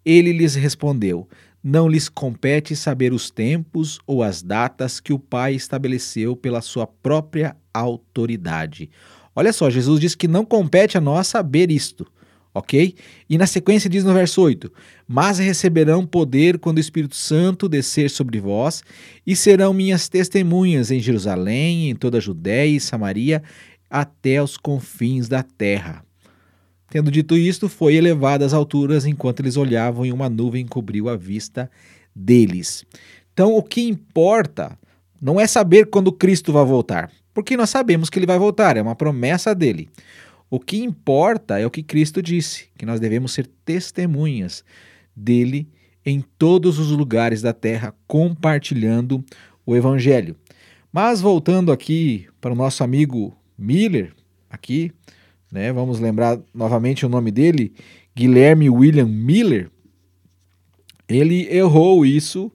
Ele 0.04 0.34
lhes 0.34 0.56
respondeu: 0.56 1.28
Não 1.64 1.88
lhes 1.88 2.10
compete 2.10 2.76
saber 2.76 3.14
os 3.14 3.30
tempos 3.30 4.00
ou 4.08 4.24
as 4.24 4.42
datas 4.42 5.00
que 5.00 5.14
o 5.14 5.20
Pai 5.20 5.54
estabeleceu 5.54 6.36
pela 6.36 6.62
sua 6.62 6.88
própria 6.88 7.56
autoridade. 7.74 8.90
Olha 9.36 9.54
só, 9.54 9.70
Jesus 9.70 10.00
diz 10.00 10.16
que 10.16 10.28
não 10.28 10.44
compete 10.44 10.98
a 10.98 11.02
nós 11.02 11.28
saber 11.28 11.72
isto, 11.72 12.06
ok? 12.54 12.96
E 13.30 13.38
na 13.38 13.46
sequência 13.46 13.90
diz 13.90 14.04
no 14.04 14.14
verso 14.14 14.42
8: 14.42 14.72
Mas 15.08 15.40
receberão 15.40 16.06
poder 16.06 16.60
quando 16.60 16.78
o 16.78 16.82
Espírito 16.82 17.16
Santo 17.16 17.68
descer 17.70 18.10
sobre 18.10 18.40
vós, 18.40 18.84
e 19.26 19.36
serão 19.36 19.74
minhas 19.74 20.10
testemunhas 20.10 20.92
em 20.92 21.00
Jerusalém, 21.00 21.90
em 21.90 21.96
toda 21.96 22.18
a 22.18 22.22
Judéia 22.22 22.76
e 22.76 22.80
Samaria, 22.80 23.42
até 23.90 24.42
os 24.42 24.58
confins 24.58 25.28
da 25.28 25.44
terra. 25.44 26.04
Tendo 26.90 27.10
dito 27.10 27.38
isto, 27.38 27.70
foi 27.70 27.96
elevado 27.96 28.44
às 28.44 28.54
alturas 28.54 29.06
enquanto 29.06 29.40
eles 29.40 29.56
olhavam 29.56 30.06
e 30.06 30.12
uma 30.12 30.30
nuvem 30.30 30.66
cobriu 30.66 31.08
a 31.08 31.16
vista 31.16 31.72
deles. 32.14 32.86
Então, 33.34 33.56
o 33.56 33.64
que 33.64 33.88
importa 33.88 34.78
não 35.22 35.40
é 35.40 35.48
saber 35.48 35.86
quando 35.86 36.12
Cristo 36.12 36.52
vai 36.52 36.66
voltar 36.66 37.10
porque 37.34 37.56
nós 37.56 37.70
sabemos 37.70 38.10
que 38.10 38.20
ele 38.20 38.26
vai 38.26 38.38
voltar, 38.38 38.78
é 38.78 38.82
uma 38.82 38.96
promessa 38.96 39.56
dele. 39.56 39.90
O 40.52 40.60
que 40.60 40.84
importa 40.84 41.58
é 41.58 41.66
o 41.66 41.72
que 41.72 41.82
Cristo 41.82 42.22
disse, 42.22 42.68
que 42.78 42.86
nós 42.86 43.00
devemos 43.00 43.32
ser 43.32 43.48
testemunhas 43.64 44.66
dele 45.16 45.66
em 46.06 46.20
todos 46.38 46.78
os 46.78 46.92
lugares 46.92 47.42
da 47.42 47.54
terra, 47.54 47.96
compartilhando 48.06 49.24
o 49.66 49.78
evangelho. 49.78 50.36
Mas 50.92 51.22
voltando 51.22 51.72
aqui 51.72 52.28
para 52.42 52.52
o 52.52 52.56
nosso 52.56 52.84
amigo 52.84 53.34
Miller, 53.58 54.14
aqui, 54.50 54.92
né, 55.50 55.72
vamos 55.72 56.02
lembrar 56.02 56.38
novamente 56.54 57.06
o 57.06 57.10
nome 57.10 57.32
dele, 57.32 57.74
Guilherme 58.14 58.70
William 58.70 59.08
Miller. 59.08 59.72
Ele 61.08 61.48
errou 61.50 62.06
isso, 62.06 62.52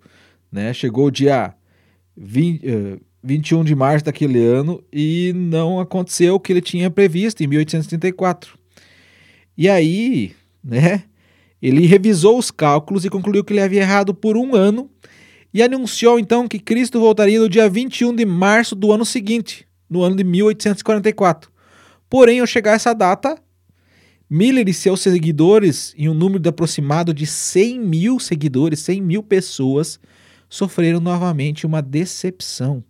né? 0.53 0.75
Chegou 0.75 1.11
dia 1.11 1.55
20, 2.15 2.67
uh, 2.69 3.01
21 3.27 3.65
de 3.65 3.75
março 3.75 4.05
daquele 4.05 4.39
ano 4.45 4.83
e 4.93 5.33
não 5.35 5.81
aconteceu 5.81 6.37
o 6.37 6.41
que 6.41 6.53
ele 6.53 6.61
tinha 6.61 6.89
previsto 6.89 7.43
em 7.43 7.47
1834. 7.49 8.57
E 9.59 9.69
aí, 9.69 10.33
né, 10.63 11.03
ele 11.61 11.87
revisou 11.87 12.39
os 12.39 12.51
cálculos 12.51 13.05
e 13.05 13.11
concluiu 13.11 13.43
que 13.43 13.53
ele 13.53 13.61
havia 13.61 13.81
errado 13.81 14.15
por 14.15 14.37
um 14.37 14.55
ano 14.55 14.89
e 15.53 15.63
anunciou 15.63 16.19
então 16.19 16.47
que 16.47 16.59
Cristo 16.59 17.01
voltaria 17.01 17.41
no 17.41 17.49
dia 17.49 17.69
21 17.69 18.15
de 18.15 18.25
março 18.25 18.77
do 18.77 18.93
ano 18.93 19.05
seguinte, 19.05 19.67
no 19.91 20.03
ano 20.03 20.15
de 20.15 20.23
1844. 20.23 21.51
Porém, 22.09 22.41
ao 22.41 22.47
chegar 22.47 22.75
essa 22.75 22.95
data, 22.95 23.37
Miller 24.29 24.69
e 24.69 24.75
seus 24.75 25.01
seguidores, 25.01 25.95
em 25.97 26.09
um 26.09 26.15
número 26.15 26.41
de 26.41 26.49
aproximado 26.49 27.15
de 27.15 27.27
100 27.27 27.81
mil 27.81 28.19
seguidores, 28.19 28.81
100 28.81 29.01
mil 29.01 29.23
pessoas, 29.23 30.01
sofreram 30.49 31.01
novamente 31.01 31.65
uma 31.65 31.81
decepção. 31.81 32.83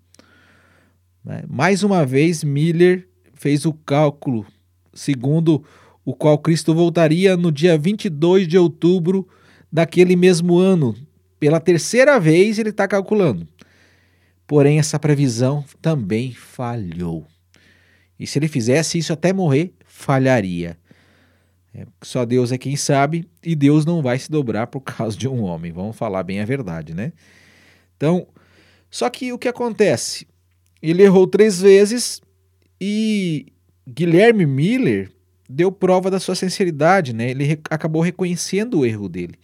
Né? 1.26 1.42
Mais 1.49 1.83
uma 1.83 2.06
vez, 2.06 2.45
Miller 2.45 3.09
fez 3.35 3.66
o 3.66 3.73
cálculo 3.73 4.47
segundo 4.95 5.62
o 6.04 6.14
qual 6.14 6.38
Cristo 6.38 6.73
voltaria 6.73 7.37
no 7.37 7.50
dia 7.50 7.76
22 7.76 8.47
de 8.47 8.56
outubro 8.56 9.28
daquele 9.71 10.14
mesmo 10.14 10.56
ano. 10.56 10.95
Pela 11.38 11.59
terceira 11.59 12.18
vez, 12.21 12.59
ele 12.59 12.71
está 12.71 12.87
calculando. 12.87 13.47
Porém, 14.47 14.78
essa 14.78 14.99
previsão 14.99 15.64
também 15.83 16.33
falhou. 16.33 17.26
E 18.18 18.26
se 18.26 18.38
ele 18.38 18.49
fizesse 18.49 18.97
isso 18.97 19.12
até 19.12 19.33
morrer, 19.33 19.75
falharia. 19.85 20.78
É, 21.75 21.87
só 22.00 22.25
Deus 22.25 22.52
é 22.52 22.56
quem 22.56 22.76
sabe 22.76 23.28
e 23.42 23.54
Deus 23.54 23.85
não 23.85 24.00
vai 24.00 24.18
se 24.18 24.30
dobrar 24.30 24.68
por 24.68 24.80
causa 24.80 25.16
de 25.18 25.28
um 25.28 25.42
homem. 25.42 25.73
Vamos 25.73 25.97
falar 25.97 26.23
bem 26.23 26.40
a 26.40 26.45
verdade, 26.45 26.95
né? 26.95 27.12
Então, 27.97 28.28
só 28.88 29.11
que 29.11 29.33
o 29.33 29.38
que 29.38 29.49
acontece? 29.49 30.26
Ele 30.90 31.02
errou 31.02 31.26
três 31.26 31.60
vezes 31.60 32.20
e 32.80 33.46
Guilherme 33.88 34.46
Miller 34.46 35.10
deu 35.48 35.72
prova 35.72 36.10
da 36.10 36.20
sua 36.20 36.34
sinceridade, 36.34 37.12
né? 37.12 37.30
Ele 37.30 37.44
re 37.44 37.60
acabou 37.70 38.02
reconhecendo 38.02 38.78
o 38.78 38.86
erro 38.86 39.08
dele. 39.08 39.34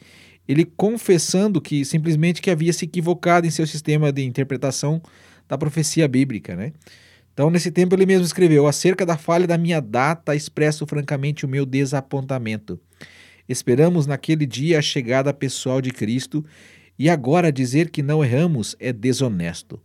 Ele 0.47 0.65
confessando 0.65 1.61
que 1.61 1.85
simplesmente 1.85 2.43
que 2.43 2.51
havia 2.51 2.73
se 2.73 2.85
equivocado 2.85 3.47
em 3.47 3.51
seu 3.51 3.67
sistema 3.67 4.13
de 4.13 4.25
interpretação 4.25 5.03
da 5.49 5.59
profecia 5.59 6.07
bíblica, 6.07 6.55
né? 6.55 6.73
Então, 7.33 7.51
nesse 7.51 7.71
tempo, 7.71 7.95
ele 7.95 8.07
mesmo 8.07 8.25
escreveu: 8.25 8.67
Acerca 8.67 9.07
da 9.07 9.17
falha 9.17 9.47
da 9.47 9.59
minha 9.59 9.81
data, 9.81 10.37
expresso 10.37 10.87
francamente 10.87 11.45
o 11.45 11.49
meu 11.49 11.65
desapontamento. 11.65 12.79
Esperamos 13.49 14.07
naquele 14.07 14.47
dia 14.47 14.79
a 14.79 14.83
chegada 14.83 15.33
pessoal 15.33 15.81
de 15.81 15.91
Cristo, 15.91 16.45
e 16.99 17.09
agora 17.09 17.51
dizer 17.51 17.91
que 17.91 18.03
não 18.03 18.25
erramos 18.25 18.77
é 18.79 18.93
desonesto. 18.93 19.81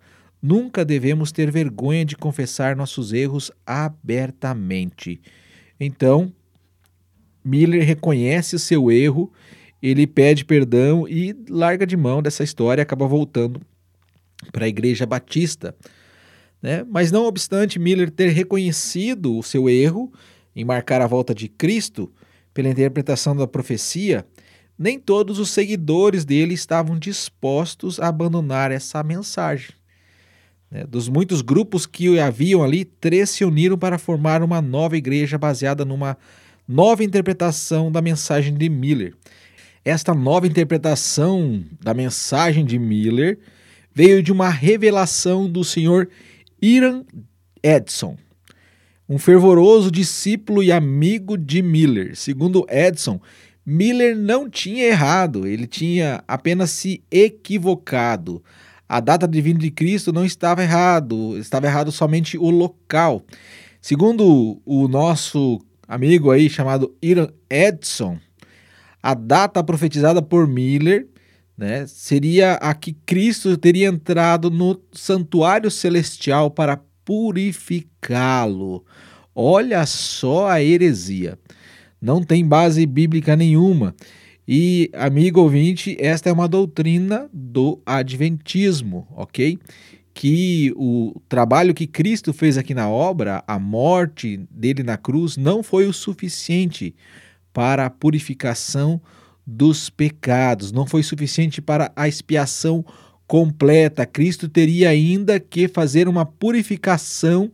Nunca 0.47 0.85
devemos 0.85 1.29
ter 1.29 1.51
vergonha 1.51 2.05
de 2.05 2.15
confessar 2.15 2.73
nossos 2.73 3.11
erros 3.11 3.51
abertamente. 3.65 5.19
Então, 5.77 6.31
Miller 7.43 7.85
reconhece 7.85 8.55
o 8.55 8.59
seu 8.59 8.89
erro, 8.89 9.33
ele 9.83 10.07
pede 10.07 10.45
perdão 10.45 11.05
e 11.05 11.35
larga 11.49 11.85
de 11.85 11.97
mão 11.97 12.21
dessa 12.21 12.45
história 12.45 12.81
acaba 12.81 13.05
voltando 13.05 13.59
para 14.53 14.63
a 14.63 14.69
Igreja 14.69 15.05
Batista. 15.05 15.75
Né? 16.61 16.81
Mas 16.89 17.11
não 17.11 17.25
obstante 17.25 17.77
Miller 17.77 18.09
ter 18.09 18.29
reconhecido 18.29 19.37
o 19.37 19.43
seu 19.43 19.69
erro 19.69 20.13
em 20.55 20.63
marcar 20.63 21.01
a 21.01 21.07
volta 21.07 21.35
de 21.35 21.49
Cristo 21.49 22.09
pela 22.53 22.69
interpretação 22.69 23.35
da 23.35 23.45
profecia, 23.45 24.25
nem 24.79 24.97
todos 24.97 25.39
os 25.39 25.49
seguidores 25.49 26.23
dele 26.23 26.53
estavam 26.53 26.97
dispostos 26.97 27.99
a 27.99 28.07
abandonar 28.07 28.71
essa 28.71 29.03
mensagem. 29.03 29.75
Né? 30.69 30.85
Dos 30.85 31.07
muitos 31.09 31.41
grupos 31.41 31.85
que 31.85 32.19
haviam 32.19 32.63
ali, 32.63 32.85
três 32.85 33.29
se 33.29 33.45
uniram 33.45 33.77
para 33.77 33.97
formar 33.97 34.43
uma 34.43 34.61
nova 34.61 34.97
igreja 34.97 35.37
baseada 35.37 35.85
numa 35.85 36.17
nova 36.67 37.03
interpretação 37.03 37.91
da 37.91 38.01
mensagem 38.01 38.53
de 38.53 38.69
Miller. 38.69 39.13
Esta 39.83 40.13
nova 40.13 40.45
interpretação 40.45 41.63
da 41.81 41.93
mensagem 41.93 42.65
de 42.65 42.77
Miller 42.77 43.39
veio 43.93 44.21
de 44.21 44.31
uma 44.31 44.49
revelação 44.49 45.49
do 45.49 45.63
Senhor 45.63 46.09
Iran 46.61 47.03
Edson, 47.63 48.17
um 49.07 49.17
fervoroso 49.17 49.89
discípulo 49.89 50.61
e 50.61 50.71
amigo 50.71 51.37
de 51.37 51.61
Miller. 51.61 52.15
Segundo 52.15 52.65
Edson, 52.69 53.21
Miller 53.65 54.17
não 54.17 54.49
tinha 54.49 54.85
errado, 54.85 55.47
ele 55.47 55.65
tinha 55.65 56.21
apenas 56.27 56.71
se 56.71 57.01
equivocado. 57.09 58.43
A 58.87 58.99
data 58.99 59.27
de 59.27 59.41
vinda 59.41 59.59
de 59.59 59.71
Cristo 59.71 60.13
não 60.13 60.25
estava 60.25 60.63
errado, 60.63 61.37
estava 61.37 61.67
errado 61.67 61.91
somente 61.91 62.37
o 62.37 62.49
local. 62.49 63.23
Segundo 63.81 64.61
o 64.65 64.87
nosso 64.87 65.59
amigo 65.87 66.31
aí 66.31 66.49
chamado 66.49 66.95
Iran 67.01 67.29
Edson, 67.49 68.17
a 69.01 69.13
data 69.13 69.63
profetizada 69.63 70.21
por 70.21 70.47
Miller 70.47 71.07
né, 71.57 71.85
seria 71.87 72.53
a 72.55 72.73
que 72.73 72.93
Cristo 73.05 73.57
teria 73.57 73.87
entrado 73.87 74.49
no 74.49 74.79
santuário 74.93 75.71
celestial 75.71 76.51
para 76.51 76.79
purificá-lo. 77.03 78.85
Olha 79.33 79.85
só 79.85 80.49
a 80.49 80.61
heresia. 80.61 81.37
Não 82.01 82.21
tem 82.21 82.45
base 82.45 82.85
bíblica 82.85 83.35
nenhuma. 83.35 83.95
E, 84.47 84.89
amigo 84.93 85.41
ouvinte, 85.41 85.97
esta 85.99 86.29
é 86.29 86.33
uma 86.33 86.47
doutrina 86.47 87.29
do 87.33 87.81
Adventismo, 87.85 89.05
ok? 89.13 89.59
Que 90.13 90.71
o 90.77 91.19
trabalho 91.27 91.73
que 91.73 91.85
Cristo 91.85 92.31
fez 92.31 92.57
aqui 92.57 92.73
na 92.73 92.89
obra, 92.89 93.43
a 93.45 93.59
morte 93.59 94.37
dele 94.49 94.83
na 94.83 94.95
cruz, 94.95 95.35
não 95.35 95.61
foi 95.61 95.85
o 95.85 95.91
suficiente 95.91 96.95
para 97.51 97.87
a 97.87 97.89
purificação 97.89 99.01
dos 99.45 99.89
pecados, 99.89 100.71
não 100.71 100.85
foi 100.85 101.03
suficiente 101.03 101.61
para 101.61 101.91
a 101.93 102.07
expiação 102.07 102.85
completa. 103.27 104.05
Cristo 104.05 104.47
teria 104.47 104.89
ainda 104.89 105.41
que 105.41 105.67
fazer 105.67 106.07
uma 106.07 106.25
purificação 106.25 107.51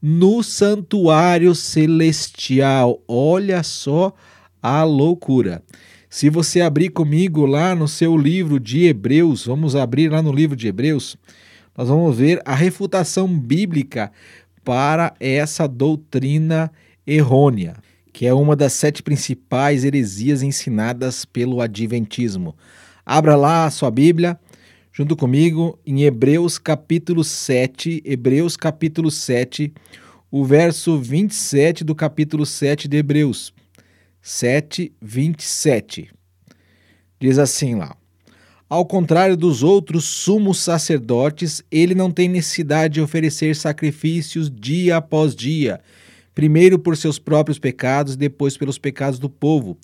no 0.00 0.42
santuário 0.42 1.54
celestial. 1.54 3.02
Olha 3.08 3.62
só 3.62 4.12
a 4.62 4.84
loucura. 4.84 5.62
Se 6.14 6.30
você 6.30 6.60
abrir 6.60 6.90
comigo 6.90 7.44
lá 7.44 7.74
no 7.74 7.88
seu 7.88 8.16
livro 8.16 8.60
de 8.60 8.84
Hebreus, 8.84 9.46
vamos 9.46 9.74
abrir 9.74 10.12
lá 10.12 10.22
no 10.22 10.30
livro 10.30 10.54
de 10.54 10.68
Hebreus, 10.68 11.16
nós 11.76 11.88
vamos 11.88 12.16
ver 12.16 12.40
a 12.44 12.54
refutação 12.54 13.26
bíblica 13.26 14.12
para 14.64 15.12
essa 15.18 15.66
doutrina 15.66 16.70
errônea 17.04 17.74
que 18.12 18.26
é 18.26 18.32
uma 18.32 18.54
das 18.54 18.74
sete 18.74 19.02
principais 19.02 19.82
heresias 19.82 20.40
ensinadas 20.40 21.24
pelo 21.24 21.60
Adventismo. 21.60 22.54
Abra 23.04 23.34
lá 23.34 23.64
a 23.64 23.70
sua 23.72 23.90
Bíblia, 23.90 24.38
junto 24.92 25.16
comigo, 25.16 25.76
em 25.84 26.04
Hebreus 26.04 26.58
capítulo 26.58 27.24
7, 27.24 28.04
Hebreus 28.04 28.56
capítulo 28.56 29.10
7, 29.10 29.74
o 30.30 30.44
verso 30.44 30.96
27 30.96 31.82
do 31.82 31.92
capítulo 31.92 32.46
7 32.46 32.86
de 32.86 32.98
Hebreus. 32.98 33.52
7, 34.26 34.90
27. 35.02 36.10
Diz 37.20 37.38
assim 37.38 37.74
lá. 37.74 37.94
Ao 38.66 38.86
contrário 38.86 39.36
dos 39.36 39.62
outros 39.62 40.04
sumos 40.04 40.60
sacerdotes, 40.60 41.62
ele 41.70 41.94
não 41.94 42.10
tem 42.10 42.26
necessidade 42.26 42.94
de 42.94 43.00
oferecer 43.02 43.54
sacrifícios 43.54 44.50
dia 44.50 44.96
após 44.96 45.36
dia 45.36 45.78
primeiro 46.34 46.78
por 46.78 46.96
seus 46.96 47.18
próprios 47.18 47.58
pecados, 47.58 48.16
depois 48.16 48.56
pelos 48.56 48.78
pecados 48.78 49.18
do 49.18 49.28
povo. 49.28 49.76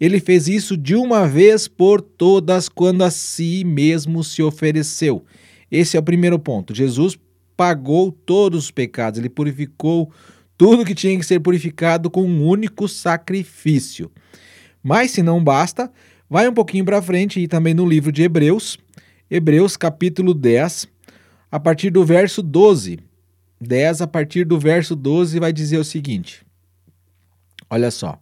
Ele 0.00 0.20
fez 0.20 0.46
isso 0.46 0.76
de 0.76 0.94
uma 0.94 1.26
vez 1.26 1.66
por 1.66 2.00
todas, 2.00 2.68
quando 2.68 3.02
a 3.02 3.10
si 3.10 3.64
mesmo 3.64 4.22
se 4.22 4.42
ofereceu. 4.42 5.24
Esse 5.70 5.96
é 5.96 6.00
o 6.00 6.04
primeiro 6.04 6.38
ponto. 6.38 6.72
Jesus 6.72 7.18
pagou 7.56 8.12
todos 8.12 8.66
os 8.66 8.70
pecados, 8.70 9.18
ele 9.18 9.28
purificou 9.28 10.10
tudo 10.58 10.84
que 10.84 10.94
tinha 10.94 11.16
que 11.16 11.24
ser 11.24 11.38
purificado 11.38 12.10
com 12.10 12.24
um 12.24 12.46
único 12.46 12.88
sacrifício. 12.88 14.10
Mas 14.82 15.12
se 15.12 15.22
não 15.22 15.42
basta, 15.42 15.90
vai 16.28 16.48
um 16.48 16.52
pouquinho 16.52 16.84
para 16.84 17.00
frente 17.00 17.40
e 17.40 17.46
também 17.46 17.72
no 17.72 17.86
livro 17.86 18.10
de 18.10 18.24
Hebreus, 18.24 18.76
Hebreus 19.30 19.76
capítulo 19.76 20.34
10, 20.34 20.88
a 21.50 21.60
partir 21.60 21.90
do 21.90 22.04
verso 22.04 22.42
12. 22.42 22.98
10, 23.60 24.02
a 24.02 24.06
partir 24.06 24.44
do 24.44 24.58
verso 24.58 24.94
12, 24.94 25.38
vai 25.38 25.52
dizer 25.52 25.78
o 25.78 25.84
seguinte: 25.84 26.44
Olha 27.70 27.90
só. 27.90 28.20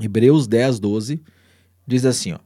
Hebreus 0.00 0.48
10, 0.48 0.80
12 0.80 1.22
diz 1.86 2.04
assim: 2.04 2.32
ó, 2.32 2.38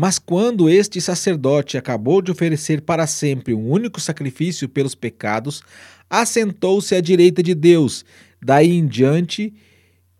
Mas 0.00 0.18
quando 0.18 0.70
este 0.70 0.98
sacerdote 0.98 1.76
acabou 1.76 2.22
de 2.22 2.30
oferecer 2.30 2.80
para 2.80 3.06
sempre 3.06 3.52
um 3.52 3.70
único 3.70 4.00
sacrifício 4.00 4.66
pelos 4.66 4.94
pecados, 4.94 5.62
assentou-se 6.08 6.94
à 6.94 7.02
direita 7.02 7.42
de 7.42 7.54
Deus. 7.54 8.02
Daí 8.42 8.72
em 8.72 8.86
diante, 8.86 9.52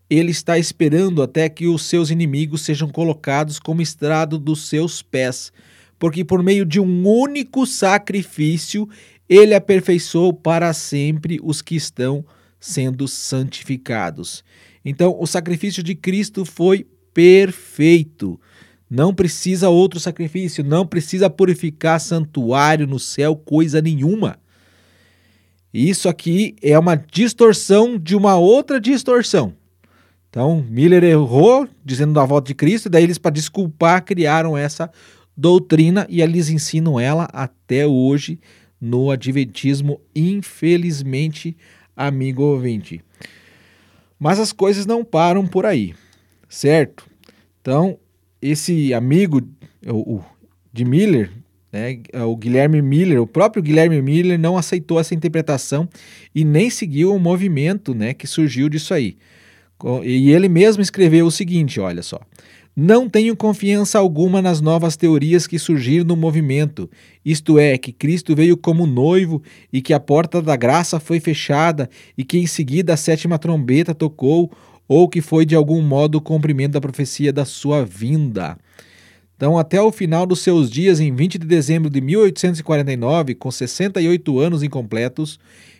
ele 0.07 0.29
está 0.29 0.59
esperando 0.59 1.23
até 1.23 1.49
que 1.49 1.65
os 1.65 1.81
seus 1.81 2.11
inimigos 2.11 2.61
sejam 2.61 2.89
colocados 2.89 3.57
como 3.57 3.81
estrado 3.81 4.37
dos 4.37 4.69
seus 4.69 5.01
pés, 5.01 5.51
porque 5.97 6.23
por 6.23 6.43
meio 6.43 6.63
de 6.63 6.79
um 6.79 7.07
único 7.07 7.65
sacrifício 7.65 8.87
ele 9.27 9.55
aperfeiçoou 9.55 10.31
para 10.31 10.73
sempre 10.73 11.39
os 11.41 11.59
que 11.59 11.75
estão 11.75 12.23
sendo 12.59 13.07
santificados. 13.07 14.43
Então, 14.85 15.17
o 15.19 15.25
sacrifício 15.25 15.81
de 15.81 15.95
Cristo 15.95 16.45
foi 16.45 16.85
perfeito. 17.15 18.39
Não 18.93 19.15
precisa 19.15 19.69
outro 19.69 20.01
sacrifício, 20.01 20.65
não 20.65 20.85
precisa 20.85 21.29
purificar 21.29 21.97
santuário 21.97 22.85
no 22.85 22.99
céu, 22.99 23.37
coisa 23.37 23.81
nenhuma. 23.81 24.37
Isso 25.73 26.09
aqui 26.09 26.57
é 26.61 26.77
uma 26.77 26.97
distorção 26.97 27.97
de 27.97 28.17
uma 28.17 28.35
outra 28.35 28.81
distorção. 28.81 29.53
Então, 30.29 30.65
Miller 30.69 31.05
errou 31.05 31.69
dizendo 31.85 32.11
da 32.11 32.25
volta 32.25 32.47
de 32.47 32.53
Cristo, 32.53 32.87
e 32.87 32.89
daí 32.89 33.05
eles, 33.05 33.17
para 33.17 33.31
desculpar, 33.31 34.03
criaram 34.03 34.57
essa 34.57 34.91
doutrina 35.37 36.05
e 36.09 36.21
eles 36.21 36.49
ensinam 36.49 36.99
ela 36.99 37.29
até 37.31 37.87
hoje 37.87 38.41
no 38.79 39.09
Adventismo, 39.09 40.01
infelizmente, 40.13 41.55
amigo 41.95 42.43
ouvinte. 42.43 43.01
Mas 44.19 44.37
as 44.37 44.51
coisas 44.51 44.85
não 44.85 45.01
param 45.01 45.47
por 45.47 45.65
aí, 45.65 45.95
certo? 46.49 47.09
Então, 47.61 47.97
esse 48.41 48.93
amigo 48.93 49.41
o, 49.87 50.15
o 50.15 50.25
de 50.73 50.85
Miller, 50.85 51.31
né, 51.71 51.99
o 52.25 52.35
Guilherme 52.35 52.81
Miller, 52.81 53.21
o 53.21 53.27
próprio 53.27 53.63
Guilherme 53.63 54.01
Miller 54.01 54.39
não 54.39 54.57
aceitou 54.57 54.99
essa 54.99 55.13
interpretação 55.13 55.87
e 56.33 56.43
nem 56.43 56.69
seguiu 56.69 57.13
o 57.13 57.19
movimento 57.19 57.93
né, 57.93 58.13
que 58.13 58.27
surgiu 58.27 58.67
disso 58.67 58.93
aí. 58.93 59.17
E 60.03 60.31
ele 60.31 60.47
mesmo 60.47 60.81
escreveu 60.81 61.25
o 61.25 61.31
seguinte: 61.31 61.79
olha 61.79 62.03
só. 62.03 62.19
Não 62.73 63.09
tenho 63.09 63.35
confiança 63.35 63.99
alguma 63.99 64.41
nas 64.41 64.61
novas 64.61 64.95
teorias 64.95 65.45
que 65.45 65.59
surgiram 65.59 66.05
no 66.05 66.15
movimento, 66.15 66.89
isto 67.23 67.59
é, 67.59 67.77
que 67.77 67.91
Cristo 67.91 68.33
veio 68.33 68.55
como 68.55 68.87
noivo 68.87 69.43
e 69.73 69.81
que 69.81 69.93
a 69.93 69.99
porta 69.99 70.41
da 70.41 70.55
graça 70.55 70.97
foi 70.97 71.19
fechada 71.19 71.89
e 72.17 72.23
que 72.23 72.37
em 72.37 72.47
seguida 72.47 72.93
a 72.93 72.97
sétima 72.97 73.37
trombeta 73.37 73.93
tocou, 73.93 74.49
ou 74.87 75.07
que 75.07 75.21
foi 75.21 75.45
de 75.45 75.55
algum 75.55 75.81
modo 75.81 76.17
o 76.17 76.21
cumprimento 76.21 76.73
da 76.73 76.81
profecia 76.81 77.31
da 77.31 77.45
sua 77.45 77.85
vinda. 77.85 78.57
Então, 79.35 79.57
até 79.57 79.81
o 79.81 79.91
final 79.91 80.25
dos 80.25 80.41
seus 80.41 80.69
dias, 80.69 80.99
em 80.99 81.15
20 81.15 81.39
de 81.39 81.47
dezembro 81.47 81.89
de 81.89 81.99
1849, 81.99 83.33
com 83.33 83.49
68 83.49 84.39
anos 84.39 84.61
incompletos, 84.61 85.39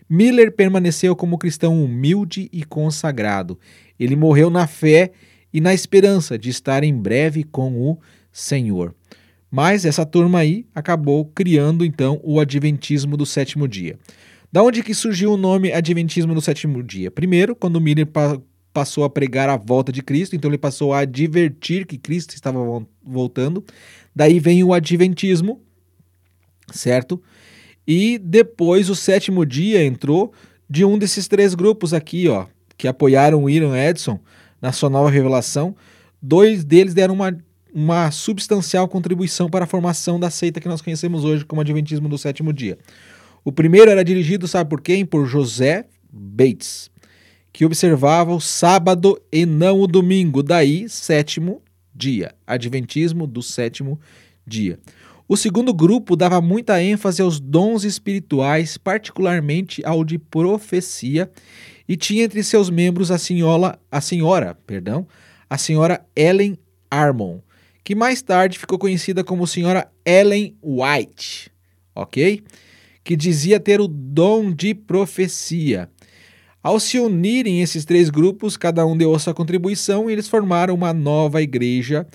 Miller 0.10 0.52
permaneceu 0.52 1.16
como 1.16 1.38
cristão 1.38 1.84
humilde 1.84 2.50
e 2.52 2.64
consagrado. 2.64 3.60
Ele 4.00 4.16
morreu 4.16 4.50
na 4.50 4.66
fé 4.66 5.12
e 5.54 5.62
na 5.62 5.74
esperança 5.74 6.38
de 6.38 6.50
estar 6.50 6.84
em 6.84 6.94
breve 6.94 7.44
com 7.44 7.74
o 7.80 7.98
Senhor. 8.32 8.96
Mas 9.52 9.86
essa 9.86 10.06
turma 10.06 10.40
aí 10.40 10.66
acabou 10.74 11.26
criando 11.26 11.86
então 11.86 12.20
o 12.24 12.40
Adventismo 12.40 13.16
do 13.16 13.26
sétimo 13.26 13.68
dia. 13.68 14.00
Da 14.52 14.64
onde 14.64 14.82
que 14.82 14.94
surgiu 14.94 15.34
o 15.34 15.38
nome 15.38 15.72
Adventismo 15.72 16.34
do 16.34 16.42
sétimo 16.42 16.82
dia? 16.82 17.12
Primeiro, 17.12 17.56
quando 17.56 17.80
Miller 17.80 18.08
passou 18.74 19.04
a 19.04 19.10
pregar 19.10 19.50
a 19.50 19.58
volta 19.58 19.92
de 19.92 20.02
Cristo, 20.02 20.36
então 20.36 20.50
ele 20.50 20.58
passou 20.58 20.94
a 20.94 21.00
advertir 21.00 21.86
que 21.86 21.98
Cristo 21.98 22.34
estava 22.34 22.60
voltando. 23.04 23.64
Daí 24.16 24.40
vem 24.40 24.64
o 24.64 24.74
adventismo, 24.74 25.62
certo? 26.72 27.22
E 27.88 28.18
depois 28.18 28.90
o 28.90 28.96
sétimo 28.96 29.46
dia 29.46 29.84
entrou 29.84 30.34
de 30.70 30.86
um 30.86 30.98
desses 30.98 31.28
três 31.28 31.54
grupos 31.54 31.94
aqui, 31.94 32.28
ó, 32.28 32.46
que 32.78 32.88
apoiaram 32.88 33.44
o 33.44 33.50
Ian 33.50 33.76
Edson 33.78 34.20
na 34.62 34.72
sua 34.72 34.90
nova 34.90 35.10
revelação. 35.10 35.76
Dois 36.22 36.64
deles 36.64 36.94
deram 36.94 37.14
uma, 37.14 37.38
uma 37.74 38.12
substancial 38.12 38.88
contribuição 38.88 39.50
para 39.50 39.66
a 39.66 39.68
formação 39.68 40.20
da 40.20 40.30
seita 40.30 40.62
que 40.62 40.68
nós 40.70 40.82
conhecemos 40.82 41.26
hoje 41.26 41.44
como 41.44 41.62
Adventismo 41.62 42.08
do 42.08 42.18
Sétimo 42.18 42.54
Dia. 42.54 42.78
O 43.44 43.52
primeiro 43.52 43.90
era 43.90 44.06
dirigido, 44.06 44.48
sabe 44.48 44.70
por 44.70 44.82
quem? 44.82 45.06
Por 45.06 45.26
José 45.26 45.88
Bates 46.12 46.91
que 47.52 47.66
observava 47.66 48.34
o 48.34 48.40
sábado 48.40 49.22
e 49.32 49.46
não 49.46 49.82
o 49.82 49.88
domingo, 49.88 50.42
daí 50.42 50.88
sétimo 50.88 51.62
dia, 51.94 52.34
adventismo 52.48 53.28
do 53.28 53.42
sétimo 53.42 54.00
dia. 54.46 54.80
O 55.28 55.38
segundo 55.38 55.74
grupo 55.74 56.16
dava 56.16 56.42
muita 56.42 56.84
ênfase 56.84 57.22
aos 57.22 57.40
dons 57.40 57.84
espirituais, 57.84 58.78
particularmente 58.78 59.82
ao 59.86 60.04
de 60.04 60.18
profecia, 60.18 61.32
e 61.88 61.96
tinha 61.96 62.24
entre 62.24 62.44
seus 62.44 62.70
membros 62.70 63.12
a 63.12 63.18
senhora, 63.18 63.80
a 63.90 64.02
senhora, 64.02 64.58
perdão, 64.66 65.08
a 65.50 65.58
senhora 65.58 66.06
Ellen 66.16 66.58
Armon, 66.90 67.40
que 67.84 67.96
mais 67.96 68.22
tarde 68.22 68.60
ficou 68.60 68.78
conhecida 68.78 69.24
como 69.24 69.48
senhora 69.48 69.90
Ellen 70.06 70.56
White, 70.62 71.52
ok? 71.96 72.44
Que 73.04 73.16
dizia 73.16 73.60
ter 73.60 73.80
o 73.80 73.88
dom 73.88 74.52
de 74.52 74.74
profecia. 74.74 75.90
Ao 76.64 76.80
se 76.80 77.00
unirem 77.00 77.62
esses 77.62 77.86
três 77.86 78.10
grupos, 78.10 78.56
cada 78.56 78.86
um 78.86 78.96
deu 78.96 79.14
a 79.16 79.20
sua 79.20 79.34
contribuição 79.34 80.10
e 80.10 80.14
eles 80.14 80.28
formaram 80.28 80.76
uma 80.76 80.94
nova 80.94 81.42
igreja, 81.42 82.08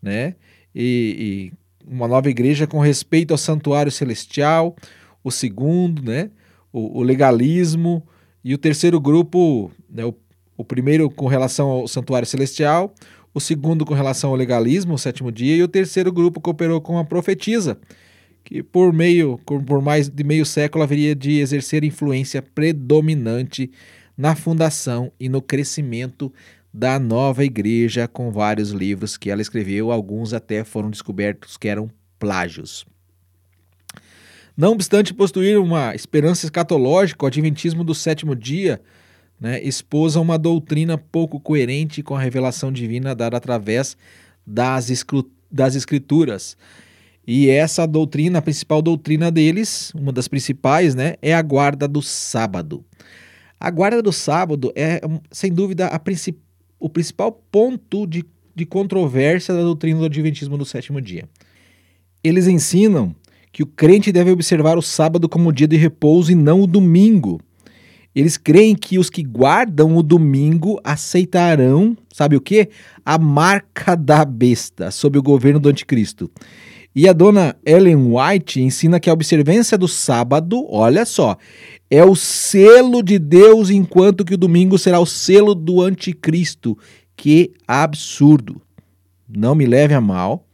né? 0.00 0.34
E, 0.74 1.52
e 1.84 1.88
uma 1.88 2.08
nova 2.08 2.28
igreja 2.28 2.66
com 2.66 2.80
respeito 2.80 3.32
ao 3.32 3.38
santuário 3.38 3.92
celestial, 3.92 4.74
o 5.22 5.30
segundo, 5.30 6.02
né? 6.02 6.30
O, 6.72 7.00
o 7.00 7.02
legalismo, 7.02 8.02
e 8.44 8.54
o 8.54 8.58
terceiro 8.58 9.00
grupo, 9.00 9.70
né? 9.88 10.04
o, 10.04 10.14
o 10.56 10.64
primeiro 10.64 11.08
com 11.08 11.26
relação 11.26 11.68
ao 11.68 11.88
santuário 11.88 12.26
celestial, 12.26 12.92
o 13.32 13.40
segundo 13.40 13.84
com 13.84 13.94
relação 13.94 14.30
ao 14.30 14.36
legalismo, 14.36 14.94
o 14.94 14.98
sétimo 14.98 15.30
dia, 15.30 15.56
e 15.56 15.62
o 15.62 15.68
terceiro 15.68 16.12
grupo 16.12 16.40
cooperou 16.40 16.80
com 16.80 16.98
a 16.98 17.04
profetisa, 17.04 17.78
que 18.44 18.62
por 18.62 18.92
meio, 18.92 19.38
por 19.38 19.80
mais 19.80 20.08
de 20.08 20.24
meio 20.24 20.44
século 20.44 20.84
haveria 20.84 21.14
de 21.14 21.38
exercer 21.38 21.84
influência 21.84 22.42
predominante 22.42 23.70
na 24.16 24.34
fundação 24.34 25.12
e 25.18 25.28
no 25.28 25.40
crescimento 25.40 26.32
da 26.72 26.98
nova 26.98 27.44
igreja, 27.44 28.08
com 28.08 28.30
vários 28.30 28.70
livros 28.70 29.16
que 29.16 29.30
ela 29.30 29.42
escreveu, 29.42 29.92
alguns 29.92 30.32
até 30.32 30.64
foram 30.64 30.90
descobertos 30.90 31.56
que 31.56 31.68
eram 31.68 31.90
plágios. 32.18 32.86
Não 34.56 34.72
obstante 34.72 35.14
possuir 35.14 35.58
uma 35.58 35.94
esperança 35.94 36.46
escatológica, 36.46 37.24
o 37.24 37.28
Adventismo 37.28 37.82
do 37.82 37.94
sétimo 37.94 38.34
dia 38.34 38.80
né, 39.40 39.60
expôs 39.62 40.14
uma 40.14 40.38
doutrina 40.38 40.96
pouco 40.96 41.40
coerente 41.40 42.02
com 42.02 42.14
a 42.14 42.20
revelação 42.20 42.70
divina 42.70 43.14
dada 43.14 43.36
através 43.36 43.96
das, 44.46 44.88
das 45.50 45.74
Escrituras. 45.74 46.56
E 47.26 47.48
essa 47.48 47.86
doutrina, 47.86 48.40
a 48.40 48.42
principal 48.42 48.82
doutrina 48.82 49.30
deles, 49.30 49.92
uma 49.94 50.12
das 50.12 50.26
principais, 50.26 50.94
né, 50.94 51.14
é 51.22 51.32
a 51.32 51.42
guarda 51.42 51.86
do 51.86 52.02
sábado. 52.02 52.84
A 53.60 53.70
guarda 53.70 54.02
do 54.02 54.12
sábado 54.12 54.72
é, 54.74 55.00
sem 55.30 55.52
dúvida, 55.52 55.88
princip... 56.00 56.38
o 56.80 56.88
principal 56.88 57.30
ponto 57.30 58.06
de, 58.06 58.24
de 58.54 58.66
controvérsia 58.66 59.54
da 59.54 59.60
doutrina 59.60 60.00
do 60.00 60.06
Adventismo 60.06 60.58
do 60.58 60.64
sétimo 60.64 61.00
dia. 61.00 61.28
Eles 62.24 62.48
ensinam 62.48 63.14
que 63.52 63.62
o 63.62 63.66
crente 63.66 64.10
deve 64.10 64.32
observar 64.32 64.76
o 64.76 64.82
sábado 64.82 65.28
como 65.28 65.52
dia 65.52 65.68
de 65.68 65.76
repouso 65.76 66.32
e 66.32 66.34
não 66.34 66.62
o 66.62 66.66
domingo. 66.66 67.40
Eles 68.14 68.36
creem 68.36 68.74
que 68.74 68.98
os 68.98 69.08
que 69.08 69.22
guardam 69.22 69.96
o 69.96 70.02
domingo 70.02 70.80
aceitarão, 70.82 71.96
sabe 72.12 72.36
o 72.36 72.40
que? 72.40 72.68
A 73.04 73.16
marca 73.16 73.94
da 73.94 74.24
besta 74.24 74.90
sob 74.90 75.18
o 75.18 75.22
governo 75.22 75.60
do 75.60 75.68
anticristo. 75.68 76.30
E 76.94 77.08
a 77.08 77.12
dona 77.12 77.56
Ellen 77.64 78.12
White 78.12 78.60
ensina 78.60 79.00
que 79.00 79.08
a 79.08 79.12
observância 79.12 79.78
do 79.78 79.88
sábado, 79.88 80.66
olha 80.68 81.06
só, 81.06 81.38
é 81.90 82.04
o 82.04 82.14
selo 82.14 83.02
de 83.02 83.18
Deus, 83.18 83.70
enquanto 83.70 84.24
que 84.24 84.34
o 84.34 84.38
domingo 84.38 84.78
será 84.78 85.00
o 85.00 85.06
selo 85.06 85.54
do 85.54 85.80
anticristo. 85.80 86.76
Que 87.16 87.52
absurdo. 87.66 88.60
Não 89.28 89.54
me 89.54 89.64
leve 89.64 89.94
a 89.94 90.00
mal, 90.00 90.46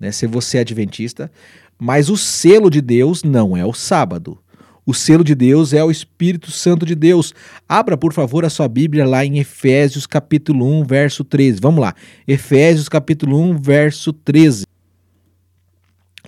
né, 0.00 0.10
se 0.12 0.26
você 0.26 0.58
é 0.58 0.60
adventista, 0.60 1.30
mas 1.78 2.08
o 2.08 2.16
selo 2.16 2.70
de 2.70 2.80
Deus 2.80 3.22
não 3.22 3.56
é 3.56 3.64
o 3.64 3.74
sábado. 3.74 4.38
O 4.84 4.92
selo 4.92 5.22
de 5.22 5.34
Deus 5.34 5.72
é 5.72 5.84
o 5.84 5.90
Espírito 5.90 6.50
Santo 6.50 6.84
de 6.84 6.94
Deus. 6.94 7.32
Abra, 7.68 7.96
por 7.96 8.12
favor, 8.12 8.44
a 8.44 8.50
sua 8.50 8.66
Bíblia 8.66 9.06
lá 9.06 9.24
em 9.24 9.38
Efésios 9.38 10.06
capítulo 10.06 10.66
1, 10.80 10.84
verso 10.84 11.22
13. 11.22 11.60
Vamos 11.60 11.80
lá. 11.80 11.94
Efésios 12.26 12.88
capítulo 12.88 13.38
1, 13.38 13.58
verso 13.58 14.12
13. 14.12 14.64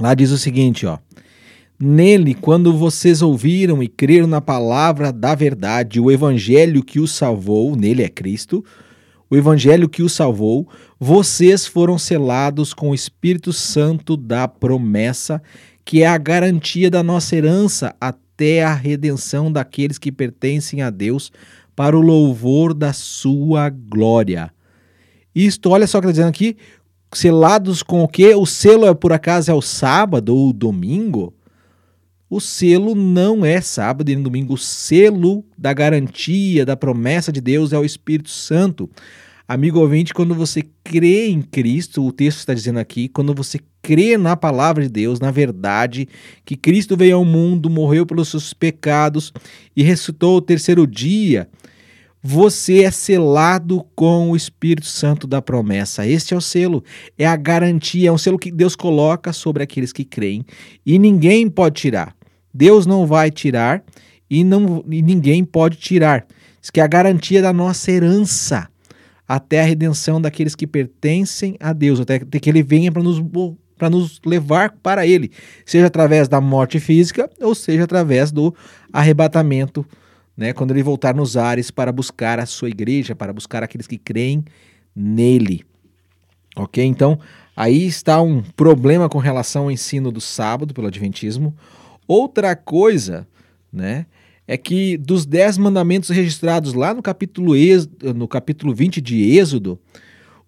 Lá 0.01 0.15
diz 0.15 0.31
o 0.31 0.39
seguinte, 0.39 0.87
ó: 0.87 0.99
Nele, 1.79 2.35
quando 2.35 2.77
vocês 2.77 3.23
ouviram 3.23 3.83
e 3.83 3.89
creram 3.89 4.27
na 4.27 4.41
palavra 4.41 5.13
da 5.13 5.35
verdade, 5.35 6.01
o 6.01 6.11
evangelho 6.11 6.83
que 6.83 7.01
os 7.01 7.13
salvou, 7.13 7.77
nele 7.77 8.03
é 8.03 8.09
Cristo, 8.09 8.65
o 9.31 9.37
evangelho 9.37 9.89
que 9.89 10.03
os 10.03 10.13
salvou, 10.13 10.69
vocês 10.99 11.67
foram 11.67 11.99
selados 11.99 12.73
com 12.73 12.91
o 12.91 12.95
Espírito 12.95 13.53
Santo 13.53 14.17
da 14.17 14.47
promessa, 14.47 15.43
que 15.85 16.03
é 16.03 16.07
a 16.07 16.19
garantia 16.19 16.91
da 16.91 17.03
nossa 17.03 17.37
herança 17.37 17.95
até 18.01 18.65
a 18.65 18.75
redenção 18.75 19.51
daqueles 19.51 19.99
que 19.99 20.13
pertencem 20.13 20.83
a 20.83 20.91
Deus, 20.91 21.33
para 21.75 21.97
o 21.99 22.01
louvor 22.01 22.73
da 22.73 22.93
sua 22.93 23.69
glória. 23.69 24.53
Isto, 25.35 25.71
olha 25.71 25.87
só 25.87 25.99
o 25.99 26.01
que 26.01 26.07
está 26.07 26.13
dizendo 26.13 26.29
aqui, 26.29 26.57
selados 27.15 27.83
com 27.83 28.03
o 28.03 28.09
quê? 28.09 28.35
O 28.35 28.47
selo 28.47 28.87
é 28.87 28.95
por 28.95 29.13
acaso 29.13 29.51
é 29.51 29.55
o 29.55 29.63
sábado 29.63 30.35
ou 30.35 30.51
o 30.51 30.53
domingo? 30.53 31.35
O 32.29 32.41
selo 32.41 32.95
não 32.95 33.45
é 33.45 33.61
sábado 33.61 34.11
e 34.11 34.17
domingo. 34.17 34.55
O 34.55 34.59
selo 34.59 35.45
da 35.57 35.73
garantia, 35.73 36.67
da 36.67 36.77
promessa 36.77 37.31
de 37.31 37.41
Deus 37.41 37.73
é 37.73 37.79
o 37.79 37.85
Espírito 37.85 38.31
Santo. 38.31 38.91
Amigo 39.47 39.79
ouvinte, 39.79 40.15
quando 40.15 40.35
você 40.35 40.65
crê 40.83 41.29
em 41.29 41.43
Cristo, 41.43 42.05
o 42.05 42.11
texto 42.11 42.39
está 42.39 42.55
dizendo 42.55 42.79
aqui, 42.79 43.09
quando 43.09 43.35
você 43.35 43.61
crê 43.83 44.17
na 44.17 44.35
palavra 44.35 44.83
de 44.83 44.89
Deus, 44.89 45.21
na 45.21 45.31
verdade, 45.31 46.09
que 46.47 46.57
Cristo 46.57 46.97
veio 46.97 47.17
ao 47.17 47.25
mundo, 47.27 47.69
morreu 47.69 48.07
pelos 48.07 48.29
seus 48.29 48.55
pecados 48.55 49.33
e 49.77 49.83
ressuscitou 49.83 50.39
o 50.39 50.41
terceiro 50.41 50.87
dia, 50.87 51.47
você 52.27 52.85
é 52.85 52.91
selado 52.91 53.85
com 53.95 54.31
o 54.31 54.37
Espírito 54.37 54.87
Santo 54.87 55.27
da 55.27 55.43
promessa. 55.43 56.07
Este 56.07 56.33
é 56.33 56.37
o 56.37 56.41
selo, 56.41 56.83
é 57.19 57.27
a 57.27 57.37
garantia, 57.37 58.09
é 58.09 58.13
um 58.13 58.17
selo 58.17 58.39
que 58.39 58.51
Deus 58.51 58.75
coloca 58.75 59.31
sobre 59.31 59.63
aqueles 59.63 59.93
que 59.93 60.07
creem 60.07 60.43
e 60.87 60.99
ninguém 60.99 61.51
pode 61.51 61.83
tirar. 61.83 62.17
Deus 62.53 62.87
não 62.87 63.07
vai 63.07 63.31
tirar 63.31 63.85
e, 64.31 64.43
não, 64.43 64.83
e 64.91 65.03
ninguém 65.03 65.45
pode 65.45 65.77
tirar. 65.77 66.27
Isso 66.63 66.73
que 66.73 66.81
é 66.81 66.83
a 66.83 66.87
garantia 66.87 67.43
da 67.43 67.53
nossa 67.53 67.93
herança 67.93 68.71
até 69.29 69.61
a 69.61 69.65
redenção 69.65 70.19
daqueles 70.19 70.55
que 70.55 70.67
pertencem 70.67 71.59
a 71.61 71.75
Deus, 71.75 72.01
até 72.01 72.19
que 72.21 72.49
ele 72.49 72.63
venha 72.63 72.91
para 72.91 73.03
nos, 73.03 73.23
nos 73.91 74.21
levar 74.25 74.75
para 74.83 75.07
ele, 75.07 75.31
seja 75.67 75.89
através 75.89 76.27
da 76.27 76.41
morte 76.41 76.81
física 76.81 77.29
ou 77.39 77.55
seja 77.55 77.85
através 77.85 78.33
do 78.33 78.55
arrebatamento 78.91 79.85
né, 80.37 80.53
quando 80.53 80.73
ele 80.73 80.83
voltar 80.83 81.15
nos 81.15 81.37
ares 81.37 81.71
para 81.71 81.93
buscar 81.93 82.39
a 82.39 82.47
sua 82.47 82.69
igreja, 82.69 83.15
para 83.15 83.33
buscar 83.33 83.63
aqueles 83.63 83.87
que 83.87 83.99
creem 83.99 84.45
nele. 84.95 85.65
Ok? 86.57 86.85
Então, 86.85 87.19
aí 87.57 87.87
está 87.87 88.21
um 88.21 88.43
problema 88.43 89.09
com 89.09 89.19
relação 89.19 89.65
ao 89.65 89.71
ensino 89.71 90.11
do 90.11 90.21
sábado 90.21 90.75
pelo 90.75 90.87
Adventismo. 90.87 91.55
Outra 92.07 92.55
coisa, 92.55 93.27
né, 93.73 94.07
é 94.47 94.57
que 94.57 94.97
dos 94.99 95.25
dez 95.25 95.57
mandamentos 95.57 96.11
registrados 96.11 96.75
lá 96.75 96.93
no 96.93 97.03
capítulo, 97.03 97.55
no 98.15 98.29
capítulo 98.29 98.75
20 98.75 99.01
de 99.01 99.39
Êxodo, 99.39 99.79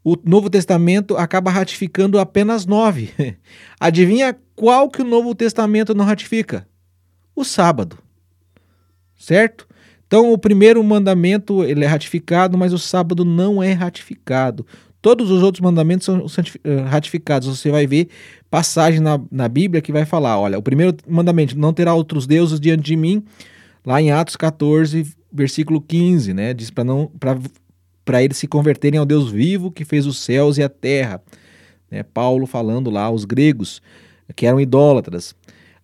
o 0.05 0.17
Novo 0.25 0.49
Testamento 0.49 1.17
acaba 1.17 1.51
ratificando 1.51 2.19
apenas 2.21 2.67
nove. 2.67 3.13
Adivinha 3.81 4.37
qual 4.55 4.89
que 4.89 5.03
o 5.03 5.05
Novo 5.05 5.35
Testamento 5.35 5.95
não 5.95 6.05
ratifica? 6.05 6.69
O 7.35 7.43
sábado. 7.43 7.99
Certo? 9.19 9.67
Então, 10.07 10.33
o 10.33 10.39
primeiro 10.39 10.83
mandamento 10.85 11.65
ele 11.65 11.85
é 11.85 11.89
ratificado, 11.89 12.57
mas 12.57 12.73
o 12.73 12.79
sábado 12.79 13.25
não 13.25 13.63
é 13.63 13.73
ratificado. 13.73 14.65
Todos 15.03 15.31
os 15.31 15.43
outros 15.43 15.61
mandamentos 15.61 16.05
são 16.05 16.27
eh, 16.65 16.81
ratificados. 16.81 17.49
Você 17.49 17.71
vai 17.71 17.87
ver 17.87 18.09
passagem 18.51 19.01
na, 19.01 19.21
na 19.31 19.49
Bíblia 19.49 19.83
que 19.83 19.93
vai 19.93 20.05
falar: 20.05 20.39
olha, 20.39 20.59
o 20.59 20.63
primeiro 20.63 20.97
mandamento, 21.07 21.59
não 21.59 21.73
terá 21.73 21.95
outros 21.95 22.27
deuses 22.27 22.59
diante 22.59 22.83
de 22.83 22.97
mim, 22.97 23.25
lá 23.85 24.01
em 24.01 24.11
Atos 24.11 24.37
14, 24.37 25.15
versículo 25.33 25.81
15, 25.81 26.33
né? 26.35 26.55
Diz 26.55 26.71
para 26.71 26.85
não 26.85 27.11
para 28.05 28.23
eles 28.23 28.37
se 28.37 28.47
converterem 28.47 28.99
ao 29.01 29.05
Deus 29.05 29.31
vivo 29.31 29.71
que 29.71 29.85
fez 29.85 30.07
os 30.07 30.19
céus 30.19 30.59
e 30.59 30.63
a 30.63 30.69
terra. 30.69 31.21
Né? 31.91 32.03
Paulo 32.03 32.47
falando 32.47 32.89
lá 32.89 33.05
aos 33.05 33.25
gregos 33.25 33.83
que 34.35 34.47
eram 34.47 34.61
idólatras. 34.61 35.35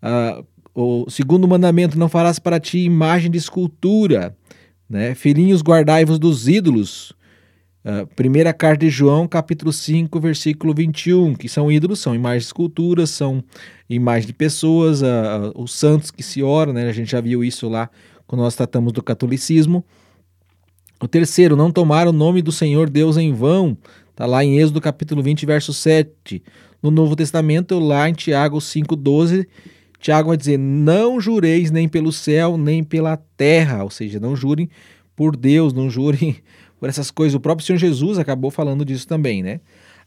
Uh, 0.02 0.44
o 0.74 1.08
segundo 1.10 1.46
mandamento: 1.46 1.98
não 1.98 2.08
farás 2.08 2.38
para 2.38 2.60
ti 2.60 2.78
imagem 2.78 3.30
de 3.30 3.38
escultura. 3.38 4.36
Né? 4.88 5.14
Filhinhos, 5.14 5.62
guardai-vos 5.62 6.18
dos 6.18 6.48
ídolos. 6.48 7.12
Uh, 7.84 8.06
primeira 8.14 8.52
carta 8.52 8.84
de 8.84 8.90
João, 8.90 9.26
capítulo 9.26 9.72
5, 9.72 10.20
versículo 10.20 10.72
21, 10.72 11.34
que 11.34 11.48
são 11.48 11.72
ídolos, 11.72 11.98
são 11.98 12.14
imagens 12.14 12.44
de 12.44 12.46
esculturas, 12.46 13.10
são 13.10 13.42
imagens 13.90 14.26
de 14.26 14.32
pessoas, 14.32 15.02
uh, 15.02 15.52
uh, 15.52 15.60
os 15.60 15.74
santos 15.74 16.12
que 16.12 16.22
se 16.22 16.44
oram, 16.44 16.72
né? 16.72 16.88
a 16.88 16.92
gente 16.92 17.10
já 17.10 17.20
viu 17.20 17.42
isso 17.42 17.68
lá 17.68 17.90
quando 18.24 18.42
nós 18.42 18.54
tratamos 18.54 18.92
do 18.92 19.02
catolicismo. 19.02 19.84
O 21.02 21.08
terceiro, 21.08 21.56
não 21.56 21.72
tomar 21.72 22.06
o 22.06 22.12
nome 22.12 22.40
do 22.40 22.52
Senhor 22.52 22.88
Deus 22.88 23.16
em 23.16 23.32
vão, 23.32 23.76
está 24.10 24.26
lá 24.26 24.44
em 24.44 24.58
Êxodo 24.58 24.80
capítulo 24.80 25.20
20, 25.20 25.44
verso 25.44 25.74
7. 25.74 26.40
No 26.80 26.92
Novo 26.92 27.16
Testamento, 27.16 27.78
lá 27.80 28.08
em 28.08 28.12
Tiago 28.12 28.60
5, 28.60 28.94
12, 28.94 29.48
Tiago 30.02 30.28
vai 30.28 30.36
dizer: 30.36 30.58
Não 30.58 31.20
jureis 31.20 31.70
nem 31.70 31.88
pelo 31.88 32.12
céu, 32.12 32.58
nem 32.58 32.82
pela 32.82 33.16
terra, 33.16 33.84
ou 33.84 33.90
seja, 33.90 34.18
não 34.18 34.34
jurem 34.34 34.68
por 35.14 35.36
Deus, 35.36 35.72
não 35.72 35.88
jurem 35.88 36.36
por 36.78 36.88
essas 36.88 37.10
coisas. 37.10 37.36
O 37.36 37.40
próprio 37.40 37.64
Senhor 37.64 37.78
Jesus 37.78 38.18
acabou 38.18 38.50
falando 38.50 38.84
disso 38.84 39.06
também, 39.06 39.42
né? 39.42 39.60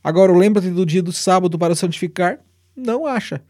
Agora, 0.04 0.32
lembra-te 0.32 0.70
do 0.70 0.86
dia 0.86 1.02
do 1.02 1.14
sábado 1.14 1.58
para 1.58 1.74
santificar? 1.74 2.40
Não 2.76 3.08
acha. 3.08 3.42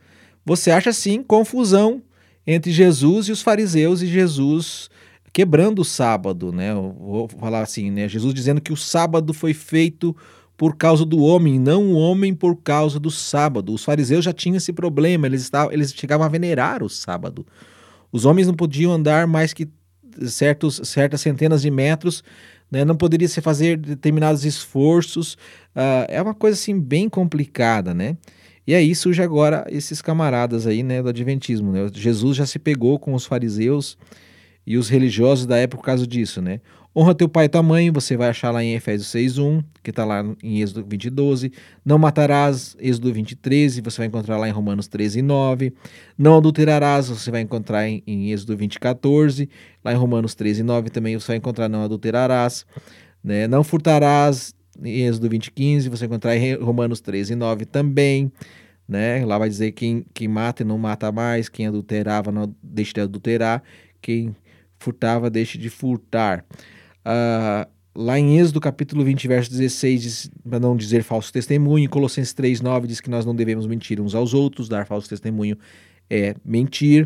Você 0.45 0.69
acha 0.69 0.93
sim 0.93 1.23
confusão 1.23 2.01
entre 2.45 2.71
Jesus 2.71 3.27
e 3.27 3.31
os 3.31 3.41
fariseus 3.41 4.03
e 4.03 4.08
Jesus 4.08 4.89
quebrando 5.34 5.79
o 5.79 5.86
sábado, 5.86 6.51
né? 6.51 6.71
Eu 6.71 6.95
vou 6.97 7.27
falar 7.27 7.62
assim, 7.62 7.89
né? 7.89 8.08
Jesus 8.08 8.34
dizendo 8.34 8.62
que 8.62 8.71
o 8.71 8.77
sábado 8.77 9.34
foi 9.34 9.53
feito 9.53 10.15
por 10.57 10.75
causa 10.75 11.05
do 11.05 11.19
homem, 11.19 11.59
não 11.59 11.91
o 11.91 11.95
homem 11.95 12.33
por 12.33 12.55
causa 12.57 12.99
do 12.99 13.11
sábado. 13.11 13.73
Os 13.73 13.83
fariseus 13.83 14.23
já 14.23 14.31
tinham 14.31 14.57
esse 14.57 14.71
problema, 14.71 15.27
eles, 15.27 15.41
estavam, 15.41 15.71
eles 15.71 15.93
chegavam 15.93 16.25
a 16.25 16.29
venerar 16.29 16.81
o 16.81 16.89
sábado. 16.89 17.45
Os 18.11 18.25
homens 18.25 18.47
não 18.47 18.53
podiam 18.53 18.93
andar 18.93 19.27
mais 19.27 19.53
que 19.53 19.67
certos, 20.27 20.79
certas 20.85 21.19
centenas 21.19 21.61
de 21.61 21.69
metros, 21.69 22.23
né? 22.71 22.85
não 22.85 22.95
poderia 22.95 23.27
se 23.27 23.41
fazer 23.41 23.77
determinados 23.77 24.45
esforços. 24.45 25.33
Uh, 25.75 26.07
é 26.07 26.21
uma 26.21 26.33
coisa 26.33 26.57
assim 26.57 26.79
bem 26.79 27.09
complicada, 27.09 27.93
né? 27.93 28.15
E 28.67 28.73
aí 28.73 28.95
surge 28.95 29.21
agora 29.21 29.65
esses 29.69 30.01
camaradas 30.01 30.65
aí, 30.65 30.81
né, 30.81 31.01
do 31.01 31.09
Adventismo. 31.09 31.71
Né? 31.71 31.87
Jesus 31.93 32.37
já 32.37 32.47
se 32.47 32.57
pegou 32.57 32.97
com 32.97 33.13
os 33.13 33.23
fariseus 33.25 33.95
e 34.65 34.75
os 34.77 34.89
religiosos 34.89 35.45
da 35.45 35.57
época 35.57 35.81
por 35.81 35.85
causa 35.85 36.07
disso, 36.07 36.41
né? 36.41 36.59
Honra 36.97 37.13
teu 37.13 37.27
pai 37.27 37.45
e 37.45 37.49
tua 37.49 37.62
mãe, 37.62 37.91
você 37.91 38.15
vai 38.15 38.29
achar 38.29 38.51
lá 38.51 38.63
em 38.63 38.73
Efésios 38.73 39.10
6.1, 39.10 39.62
que 39.84 39.89
está 39.89 40.05
lá 40.05 40.23
em 40.41 40.62
Êxodo 40.62 40.86
20.12. 40.86 41.51
Não 41.84 41.97
matarás, 41.97 42.73
Êxodo 42.79 43.13
20.13, 43.13 43.84
você 43.84 43.97
vai 43.97 44.08
encontrar 44.08 44.38
lá 44.38 44.47
em 44.47 44.51
Romanos 44.51 44.88
13.9. 44.88 45.73
Não 46.17 46.38
adulterarás, 46.38 47.10
você 47.10 47.29
vai 47.29 47.41
encontrar 47.41 47.86
em, 47.86 48.01
em 48.08 48.31
Êxodo 48.31 48.55
20.14. 48.58 49.49
Lá 49.84 49.91
em 49.91 49.97
Romanos 49.97 50.34
13.9 50.36 50.89
também 50.89 51.19
você 51.19 51.27
vai 51.27 51.36
encontrar 51.36 51.67
não 51.67 51.84
adulterarás. 51.84 52.65
Né? 53.21 53.45
Não 53.45 53.62
furtarás, 53.62 54.55
em 54.81 55.05
Êxodo 55.05 55.29
20.15, 55.29 55.89
você 55.89 56.08
vai 56.08 56.08
encontrar 56.08 56.38
em 56.38 56.55
Romanos 56.55 57.01
13.9 57.01 57.65
também. 57.65 58.31
Né? 58.88 59.25
Lá 59.25 59.38
vai 59.38 59.49
dizer 59.49 59.73
quem, 59.73 60.05
quem 60.13 60.29
mata 60.29 60.63
e 60.63 60.65
não 60.65 60.77
mata 60.77 61.12
mais, 61.12 61.49
quem 61.49 61.67
adulterava 61.67 62.31
não 62.31 62.55
deixe 62.63 62.93
de 62.93 63.01
adulterar, 63.01 63.62
quem 64.01 64.34
furtava 64.79 65.29
deixe 65.29 65.58
de 65.58 65.69
furtar. 65.69 66.45
Uh, 67.05 67.69
lá 67.95 68.19
em 68.19 68.39
Êxodo 68.39 68.59
capítulo 68.59 69.03
20, 69.03 69.27
verso 69.27 69.51
16, 69.51 70.31
para 70.47 70.59
não 70.59 70.75
dizer 70.75 71.03
falso 71.03 71.31
testemunho, 71.31 71.85
em 71.85 71.87
Colossenses 71.87 72.33
3, 72.33 72.61
9 72.61 72.87
diz 72.87 72.99
que 72.99 73.09
nós 73.09 73.25
não 73.25 73.35
devemos 73.35 73.67
mentir 73.67 74.01
uns 74.01 74.15
aos 74.15 74.33
outros, 74.33 74.67
dar 74.67 74.85
falso 74.85 75.07
testemunho 75.07 75.57
é 76.09 76.35
mentir. 76.43 77.05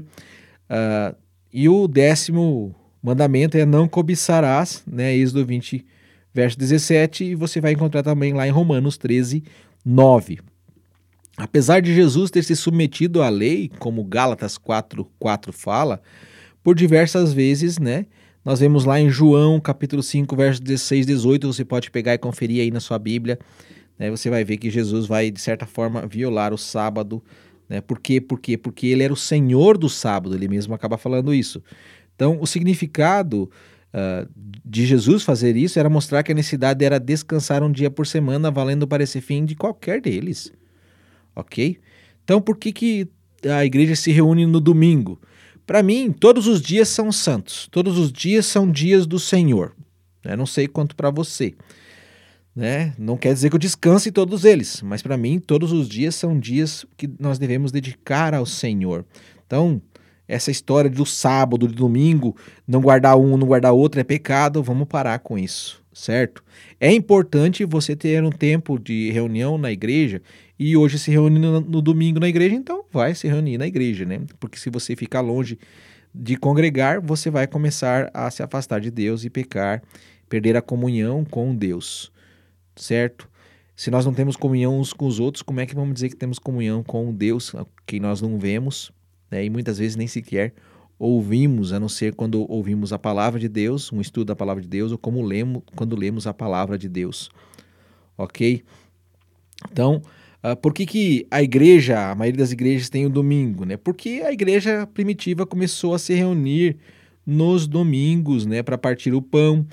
Uh, 0.70 1.16
e 1.52 1.68
o 1.68 1.88
décimo 1.88 2.76
mandamento 3.02 3.58
é 3.58 3.66
não 3.66 3.88
cobiçarás, 3.88 4.84
né? 4.86 5.16
Êxodo 5.16 5.46
20, 5.46 5.86
verso 6.34 6.58
17, 6.58 7.24
e 7.26 7.36
você 7.36 7.60
vai 7.60 7.74
encontrar 7.74 8.04
também 8.04 8.34
lá 8.34 8.48
em 8.48 8.52
Romanos 8.52 8.98
13, 8.98 9.44
9. 9.86 10.40
Apesar 11.38 11.82
de 11.82 11.94
Jesus 11.94 12.30
ter 12.30 12.44
se 12.44 12.56
submetido 12.56 13.22
à 13.22 13.30
lei, 13.30 13.72
como 13.80 14.04
Gálatas 14.04 14.58
4, 14.58 15.10
4 15.18 15.54
fala, 15.54 16.02
por 16.62 16.76
diversas 16.76 17.32
vezes, 17.32 17.80
né? 17.80 18.06
Nós 18.44 18.62
vemos 18.62 18.86
lá 18.86 19.00
em 19.00 19.10
João, 19.10 19.60
capítulo 19.60 20.02
5, 20.02 20.34
verso 20.36 20.62
16, 20.62 21.06
18, 21.06 21.48
você 21.48 21.66
pode 21.66 21.92
pegar 21.92 22.14
e 22.14 22.18
conferir 22.18 22.62
aí 22.62 22.72
na 22.72 22.80
sua 22.80 22.98
Bíblia, 22.98 23.38
né? 23.98 24.10
Você 24.10 24.30
vai 24.30 24.46
ver 24.46 24.58
que 24.58 24.70
Jesus 24.70 25.06
vai, 25.06 25.30
de 25.30 25.42
certa 25.42 25.66
forma, 25.66 26.08
violar 26.08 26.54
o 26.54 26.58
sábado, 26.58 27.22
né? 27.68 27.82
Por 27.82 28.00
quê? 28.00 28.22
Por 28.22 28.40
quê? 28.40 28.58
Porque 28.58 28.88
ele 28.88 29.04
era 29.04 29.12
o 29.12 29.18
Senhor 29.18 29.78
do 29.78 29.90
sábado, 29.90 30.36
ele 30.36 30.48
mesmo 30.48 30.74
acaba 30.74 30.98
falando 30.98 31.34
isso. 31.34 31.62
Então, 32.16 32.38
o 32.40 32.48
significado 32.48 33.52
uh, 33.94 34.30
de 34.64 34.86
Jesus 34.86 35.24
fazer 35.24 35.58
isso 35.58 35.78
era 35.78 35.90
mostrar 35.90 36.24
que 36.24 36.32
a 36.32 36.36
necessidade 36.36 36.84
era 36.84 36.98
descansar 36.98 37.62
um 37.62 37.72
dia 37.72 37.92
por 37.92 38.08
semana, 38.08 38.50
valendo 38.50 38.88
para 38.88 39.04
esse 39.04 39.20
fim 39.20 39.44
de 39.44 39.54
qualquer 39.54 40.00
deles. 40.00 40.52
Ok? 41.36 41.78
Então, 42.24 42.42
por 42.42 42.58
que, 42.58 42.72
que 42.72 43.08
a 43.44 43.66
igreja 43.66 43.98
se 43.98 44.12
reúne 44.14 44.46
no 44.46 44.62
domingo? 44.62 45.20
Para 45.70 45.84
mim, 45.84 46.12
todos 46.12 46.48
os 46.48 46.64
dias 46.64 46.90
são 46.90 47.12
santos, 47.12 47.68
todos 47.70 48.00
os 48.00 48.12
dias 48.12 48.48
são 48.48 48.72
dias 48.72 49.06
do 49.06 49.20
Senhor. 49.20 49.76
Né? 50.26 50.36
não 50.36 50.48
sei 50.48 50.68
quanto 50.68 50.96
para 50.96 51.12
você. 51.12 51.54
Né? 52.56 52.92
Não 52.98 53.16
quer 53.16 53.36
dizer 53.36 53.52
que 53.52 53.56
eu 53.56 53.60
descanse 53.60 54.12
todos 54.12 54.46
eles, 54.46 54.82
mas 54.82 55.04
para 55.04 55.16
mim, 55.16 55.40
todos 55.40 55.72
os 55.72 55.88
dias 55.88 56.16
são 56.16 56.40
dias 56.40 56.88
que 56.98 57.08
nós 57.20 57.38
devemos 57.38 57.72
dedicar 57.72 58.34
ao 58.34 58.48
Senhor. 58.48 59.06
Então, 59.46 59.80
essa 60.28 60.50
história 60.50 60.90
do 60.90 61.06
sábado, 61.06 61.68
do 61.68 61.76
domingo, 61.76 62.36
não 62.68 62.82
guardar 62.82 63.16
um, 63.16 63.38
não 63.38 63.46
guardar 63.46 63.72
outro 63.72 64.02
é 64.02 64.04
pecado, 64.04 64.64
vamos 64.64 64.88
parar 64.88 65.20
com 65.20 65.38
isso, 65.38 65.84
certo? 66.00 66.44
É 66.80 66.92
importante 66.92 67.66
você 67.66 67.96
ter 67.96 68.24
um 68.24 68.32
tempo 68.32 68.80
de 68.80 69.12
reunião 69.12 69.58
na 69.58 69.72
igreja 69.72 70.22
e 70.58 70.78
hoje 70.78 70.98
se 70.98 71.12
reúne 71.12 71.38
no, 71.38 71.60
no, 71.60 71.82
domingo 71.82 72.20
na 72.20 72.30
igreja, 72.30 72.56
então 72.56 72.86
vai 72.92 73.14
se 73.14 73.28
reunir 73.28 73.58
na 73.58 73.68
igreja, 73.68 74.06
né? 74.06 74.22
Porque 74.40 74.58
se 74.58 74.70
você 74.70 74.96
ficar 74.96 75.20
longe 75.20 75.60
de 76.16 76.38
congregar, 76.38 77.02
você 77.02 77.30
vai 77.30 77.48
começar 77.48 78.10
a 78.14 78.32
se 78.32 78.42
afastar 78.42 78.80
de 78.80 78.90
Deus 78.90 79.26
e 79.26 79.30
pecar, 79.30 79.84
perder 80.30 80.56
a 80.56 80.62
comunhão 80.62 81.26
com 81.26 81.54
Deus, 81.54 82.12
certo? 82.76 83.30
Se 83.76 83.92
nós 83.92 84.06
não 84.06 84.14
temos 84.14 84.36
comunhão 84.36 84.80
uns 84.80 84.94
com 84.94 85.06
os 85.06 85.20
outros, 85.20 85.42
como 85.42 85.60
é 85.60 85.66
que 85.66 85.76
vamos 85.76 85.94
dizer 85.94 86.10
que 86.10 86.16
temos 86.16 86.40
comunhão 86.40 86.82
com 86.82 87.14
Deus, 87.14 87.54
que 87.86 88.00
nós 88.00 88.22
não 88.22 88.40
vemos, 88.40 88.92
né? 89.30 89.44
e 89.44 89.50
muitas 89.50 89.78
vezes 89.78 89.96
nem 89.96 90.08
sequer 90.08 90.54
ouvimos, 91.00 91.72
a 91.72 91.80
não 91.80 91.88
ser 91.88 92.14
quando 92.14 92.46
ouvimos 92.52 92.92
a 92.92 93.00
palavra 93.00 93.40
de 93.40 93.48
Deus, 93.48 93.92
um 93.94 94.02
estudo 94.02 94.26
da 94.26 94.36
palavra 94.36 94.62
de 94.62 94.68
Deus, 94.68 94.92
ou 94.92 94.98
como 94.98 95.22
lemos, 95.22 95.64
quando 95.74 95.96
lemos 95.96 96.28
a 96.28 96.34
palavra 96.34 96.78
de 96.78 96.90
Deus. 96.90 97.32
Ok? 98.18 98.62
Então, 99.72 100.02
uh, 100.44 100.56
por 100.58 100.74
que, 100.74 100.86
que 100.86 101.26
a 101.32 101.42
igreja, 101.42 102.12
a 102.12 102.16
maioria 102.16 102.40
das 102.40 102.52
igrejas 102.52 102.90
tem 102.90 103.06
o 103.06 103.10
domingo? 103.10 103.64
Né? 103.64 103.78
Porque 103.78 104.22
a 104.26 104.34
igreja 104.34 104.86
primitiva 104.94 105.46
começou 105.46 105.94
a 105.94 106.00
se 106.00 106.14
reunir 106.14 106.76
nos 107.26 107.66
domingos 107.66 108.46
né, 108.46 108.62
para 108.62 108.78
partir 108.78 109.14
o 109.14 109.22
pão. 109.22 109.66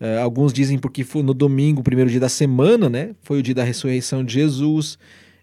Uh, 0.00 0.18
alguns 0.22 0.50
dizem 0.50 0.78
porque 0.78 1.04
foi 1.04 1.22
no 1.22 1.34
domingo, 1.34 1.82
o 1.82 1.84
primeiro 1.84 2.10
dia 2.10 2.20
da 2.20 2.28
semana, 2.30 2.88
né? 2.88 3.14
Foi 3.20 3.40
o 3.40 3.42
dia 3.42 3.54
da 3.54 3.62
ressurreição 3.62 4.24
de 4.24 4.32
Jesus. 4.32 4.98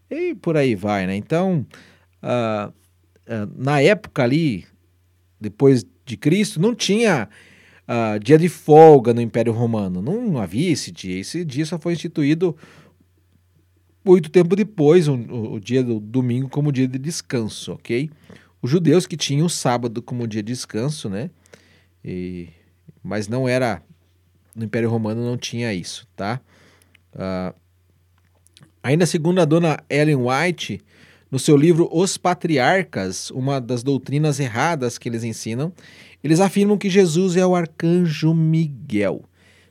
E 0.10 0.34
por 0.34 0.58
aí 0.58 0.74
vai, 0.74 1.06
né? 1.06 1.16
Então, 1.16 1.64
uh, 2.24 2.74
na 3.56 3.82
época 3.82 4.24
ali, 4.24 4.66
depois 5.40 5.86
de 6.06 6.18
Cristo, 6.18 6.60
não 6.60 6.74
tinha 6.74 7.30
uh, 7.88 8.20
dia 8.20 8.38
de 8.38 8.50
folga 8.50 9.14
no 9.14 9.22
Império 9.22 9.54
Romano. 9.54 10.02
Não, 10.02 10.38
havia 10.40 10.72
esse 10.72 10.92
dia. 10.92 11.20
Esse 11.20 11.44
dia 11.46 11.66
só 11.66 11.78
foi 11.80 11.94
instituído 11.94 12.56
muito 14.04 14.30
tempo 14.30 14.56
depois, 14.56 15.08
o, 15.08 15.16
o 15.16 15.60
dia 15.60 15.84
do 15.84 16.00
domingo 16.00 16.50
como 16.50 16.72
dia 16.72 16.88
de 16.88 16.98
descanso, 16.98 17.74
ok? 17.74 18.10
Os 18.62 18.72
judeus 18.72 19.06
que 19.06 19.18
tinham 19.18 19.46
o 19.46 19.50
sábado 19.50 20.02
como 20.02 20.28
dia 20.28 20.42
de 20.42 20.54
descanso, 20.54 21.10
né? 21.10 21.30
E, 22.04 22.48
mas 23.04 23.28
não 23.28 23.48
era 23.48 23.84
no 24.56 24.64
Império 24.64 24.90
Romano 24.90 25.24
não 25.24 25.38
tinha 25.38 25.74
isso, 25.74 26.08
tá? 26.16 26.42
Uh, 27.14 27.54
ainda 28.82 29.06
segundo 29.06 29.40
a 29.40 29.46
dona 29.46 29.78
Ellen 29.90 30.16
White, 30.16 30.82
no 31.30 31.38
seu 31.40 31.58
livro 31.58 31.90
Os 31.92 32.18
Patriarcas, 32.18 33.32
uma 33.32 33.60
das 33.60 33.84
doutrinas 33.84 34.40
erradas 34.40 34.98
que 34.98 35.10
eles 35.10 35.24
ensinam, 35.24 35.74
eles 36.24 36.40
afirmam 36.40 36.78
que 36.78 36.90
Jesus 36.90 37.36
é 37.36 37.46
o 37.46 37.56
arcanjo 37.56 38.34
Miguel. 38.34 39.24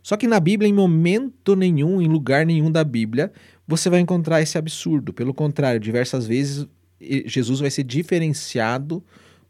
Só 0.03 0.17
que 0.17 0.29
na 0.29 0.39
Bíblia, 0.39 0.69
em 0.69 0.73
momento 0.73 1.57
nenhum, 1.57 2.01
em 2.01 2.07
lugar 2.07 2.47
nenhum 2.47 2.71
da 2.71 2.85
Bíblia, 2.85 3.33
você 3.67 3.91
vai 3.91 4.01
encontrar 4.01 4.41
esse 4.41 4.57
absurdo. 4.57 5.13
Pelo 5.13 5.35
contrário, 5.35 5.81
diversas 5.81 6.27
vezes 6.27 6.67
Jesus 7.01 7.61
vai 7.61 7.71
ser 7.71 7.83
diferenciado 7.83 9.03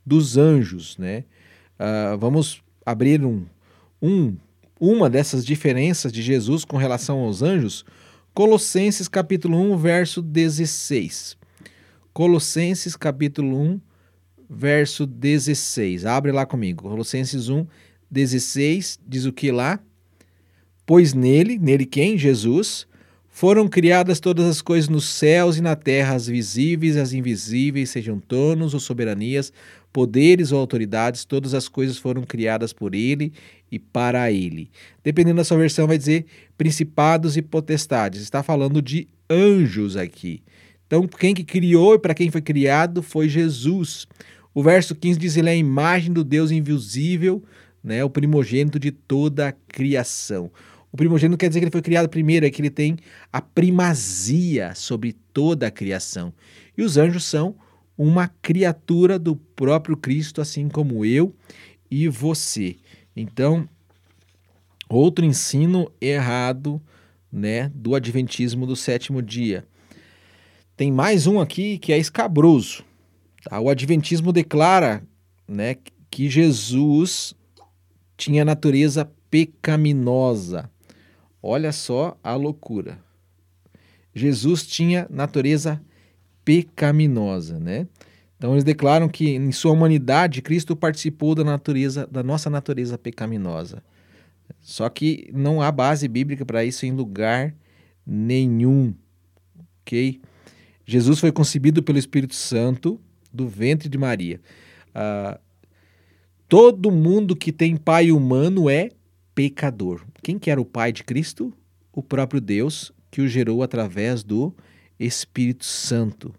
dos 0.05 0.37
anjos, 0.37 0.97
né? 0.97 1.25
Uh, 1.79 2.16
vamos 2.16 2.62
abrir 2.85 3.25
um, 3.25 3.45
um, 4.01 4.35
uma 4.81 5.11
dessas 5.11 5.45
diferenças 5.45 6.11
de 6.11 6.23
Jesus 6.23 6.64
com 6.64 6.77
relação 6.77 7.19
aos 7.21 7.42
anjos. 7.42 7.85
Colossenses 8.33 9.09
capítulo 9.09 9.59
1, 9.59 9.77
verso 9.77 10.23
16. 10.23 11.37
Colossenses 12.16 12.96
capítulo 12.96 13.61
1, 13.61 13.81
verso 14.48 15.05
16. 15.07 16.07
Abre 16.07 16.33
lá 16.33 16.46
comigo. 16.46 16.88
Colossenses 16.88 17.50
1, 17.50 17.66
16 18.11 18.98
diz 19.07 19.26
o 19.26 19.33
que 19.35 19.52
lá? 19.52 19.79
Pois 20.87 21.12
nele, 21.12 21.59
nele 21.59 21.85
quem? 21.85 22.16
Jesus, 22.16 22.87
foram 23.29 23.68
criadas 23.68 24.18
todas 24.18 24.46
as 24.46 24.62
coisas 24.62 24.88
nos 24.88 25.05
céus 25.05 25.59
e 25.59 25.61
na 25.61 25.76
terra, 25.76 26.14
as 26.14 26.26
visíveis 26.26 26.96
e 26.96 27.00
as 27.00 27.12
invisíveis, 27.12 27.90
sejam 27.90 28.18
tronos 28.18 28.72
ou 28.72 28.81
soberanias, 28.81 29.52
poderes 29.92 30.52
ou 30.52 30.59
autoridades, 30.59 31.22
todas 31.26 31.52
as 31.52 31.68
coisas 31.68 31.98
foram 31.98 32.22
criadas 32.22 32.72
por 32.72 32.94
ele 32.94 33.31
e 33.70 33.79
para 33.79 34.33
ele. 34.33 34.70
Dependendo 35.05 35.37
da 35.37 35.44
sua 35.44 35.59
versão, 35.59 35.87
vai 35.87 35.98
dizer 35.98 36.24
principados 36.57 37.37
e 37.37 37.42
potestades. 37.42 38.22
Está 38.22 38.42
falando 38.42 38.81
de 38.81 39.07
anjos 39.29 39.98
aqui. 39.98 40.42
Então, 40.87 41.07
quem 41.07 41.35
que 41.35 41.44
criou 41.44 41.94
e 41.94 41.99
para 41.99 42.14
quem 42.14 42.31
foi 42.31 42.40
criado 42.40 43.03
foi 43.03 43.29
Jesus. 43.29 44.07
O 44.55 44.62
verso 44.62 44.94
15 44.94 45.18
diz: 45.18 45.37
Ele 45.37 45.49
é 45.49 45.53
a 45.53 45.57
imagem 45.57 46.12
do 46.12 46.22
Deus 46.22 46.51
invisível, 46.51 47.42
né, 47.83 48.05
o 48.05 48.11
primogênito 48.11 48.79
de 48.79 48.90
toda 48.90 49.49
a 49.49 49.53
criação. 49.53 50.51
O 50.92 50.96
primogênito 50.96 51.37
quer 51.37 51.49
dizer 51.49 51.61
que 51.61 51.64
ele 51.64 51.72
foi 51.72 51.83
criado 51.83 52.09
primeiro, 52.09 52.46
é 52.46 52.51
que 52.51 52.62
ele 52.62 52.70
tem 52.70 52.96
a 53.33 53.42
primazia 53.42 54.75
sobre 54.75 55.12
toda 55.33 55.66
a 55.66 55.70
criação. 55.70 56.33
E 56.77 56.83
os 56.83 56.96
anjos 56.96 57.25
são 57.25 57.57
uma 57.99 58.29
criatura 58.29 59.18
do 59.18 59.37
próprio 59.37 59.96
Cristo, 59.96 60.40
assim 60.40 60.68
como 60.68 61.05
eu 61.05 61.35
e 61.90 62.09
você. 62.09 62.77
Então, 63.14 63.68
outro 64.88 65.25
ensino 65.25 65.90
errado 66.01 66.81
né, 67.31 67.70
do 67.75 67.94
adventismo 67.94 68.66
do 68.66 68.77
sétimo 68.77 69.20
dia. 69.20 69.64
Tem 70.77 70.93
mais 70.93 71.27
um 71.27 71.41
aqui 71.41 71.79
que 71.79 71.91
é 71.91 71.97
escabroso. 71.99 72.85
Tá? 73.45 73.59
O 73.59 73.71
Adventismo 73.71 74.31
declara 74.31 75.03
né, 75.49 75.77
que 76.11 76.29
Jesus 76.29 77.35
tinha 78.15 78.45
natureza 78.45 79.11
pecaminosa. 79.31 80.71
Olha 81.43 81.73
só 81.73 82.19
a 82.23 82.35
loucura. 82.35 82.99
Jesus 84.15 84.67
tinha 84.67 85.07
natureza 85.09 85.81
pecaminosa, 86.45 87.59
né? 87.59 87.87
Então 88.37 88.53
eles 88.53 88.65
declaram 88.65 89.09
que 89.09 89.31
em 89.31 89.53
sua 89.53 89.73
humanidade 89.73 90.43
Cristo 90.43 90.77
participou 90.77 91.35
da 91.35 91.43
natureza 91.43 92.07
da 92.07 92.23
nossa 92.23 92.51
natureza 92.51 92.99
pecaminosa. 92.99 93.83
Só 94.61 94.89
que 94.91 95.31
não 95.33 95.62
há 95.62 95.73
base 95.73 96.07
bíblica 96.07 96.45
para 96.45 96.65
isso 96.65 96.85
em 96.85 96.93
lugar 96.93 97.55
nenhum, 98.07 98.95
ok? 99.83 100.21
Jesus 100.87 101.18
foi 101.18 101.33
concebido 101.33 101.83
pelo 101.83 101.99
Espírito 101.99 102.35
Santo 102.35 103.01
do 103.33 103.49
ventre 103.49 103.88
de 103.88 103.99
Maria. 103.99 104.40
Ah, 104.94 105.38
todo 106.49 106.90
mundo 106.90 107.35
que 107.35 107.53
tem 107.53 107.77
pai 107.77 108.12
humano 108.12 108.70
é 108.70 108.90
pecador. 109.35 110.07
Quem 110.22 110.38
que 110.38 110.51
era 110.51 110.61
o 110.61 110.64
pai 110.64 110.92
de 110.92 111.03
Cristo? 111.03 111.53
O 111.92 112.03
próprio 112.03 112.40
Deus 112.40 112.92
que 113.11 113.20
o 113.20 113.29
gerou 113.29 113.62
através 113.62 114.22
do 114.22 114.55
Espírito 114.99 115.64
Santo, 115.64 116.35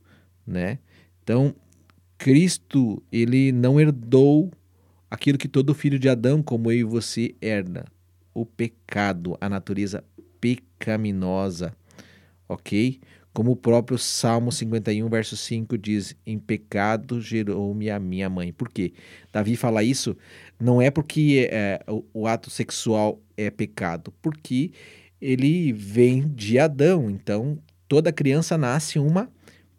né? 0.45 0.79
Então, 1.23 1.55
Cristo, 2.17 3.01
ele 3.11 3.51
não 3.51 3.79
herdou 3.79 4.51
aquilo 5.09 5.37
que 5.37 5.47
todo 5.47 5.73
filho 5.73 5.99
de 5.99 6.07
Adão, 6.09 6.41
como 6.41 6.71
eu 6.71 6.77
e 6.77 6.83
você, 6.83 7.35
herda, 7.41 7.85
o 8.33 8.45
pecado, 8.45 9.37
a 9.41 9.49
natureza 9.49 10.03
pecaminosa, 10.39 11.75
ok? 12.47 12.99
Como 13.37 13.51
o 13.51 13.55
próprio 13.55 13.99
Salmo 13.99 14.51
51, 14.51 15.07
verso 15.09 15.37
5 15.37 15.77
diz: 15.77 16.15
Em 16.25 16.39
pecado 16.39 17.21
gerou-me 17.21 17.87
a 17.87 17.99
minha 17.99 18.27
mãe. 18.27 18.51
Por 18.51 18.67
quê? 18.67 18.93
Davi 19.31 19.55
fala 19.55 19.83
isso 19.83 20.17
não 20.59 20.81
é 20.81 20.89
porque 20.89 21.47
é, 21.51 21.79
o, 21.87 22.03
o 22.11 22.27
ato 22.27 22.49
sexual 22.49 23.21
é 23.37 23.51
pecado, 23.51 24.11
porque 24.23 24.71
ele 25.21 25.71
vem 25.71 26.27
de 26.27 26.57
Adão. 26.57 27.11
Então, 27.11 27.59
toda 27.87 28.11
criança 28.11 28.57
nasce 28.57 28.97
uma 28.97 29.29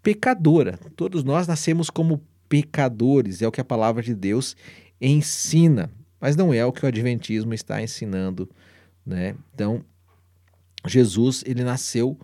pecadora. 0.04 0.78
Todos 0.94 1.24
nós 1.24 1.48
nascemos 1.48 1.90
como 1.90 2.22
pecadores, 2.48 3.42
é 3.42 3.48
o 3.48 3.50
que 3.50 3.60
a 3.60 3.64
palavra 3.64 4.04
de 4.04 4.14
Deus 4.14 4.54
ensina, 5.00 5.90
mas 6.20 6.36
não 6.36 6.54
é 6.54 6.64
o 6.64 6.70
que 6.70 6.84
o 6.84 6.88
adventismo 6.88 7.52
está 7.52 7.82
ensinando, 7.82 8.48
né? 9.04 9.34
Então, 9.52 9.84
Jesus, 10.86 11.42
ele 11.44 11.64
nasceu 11.64 12.16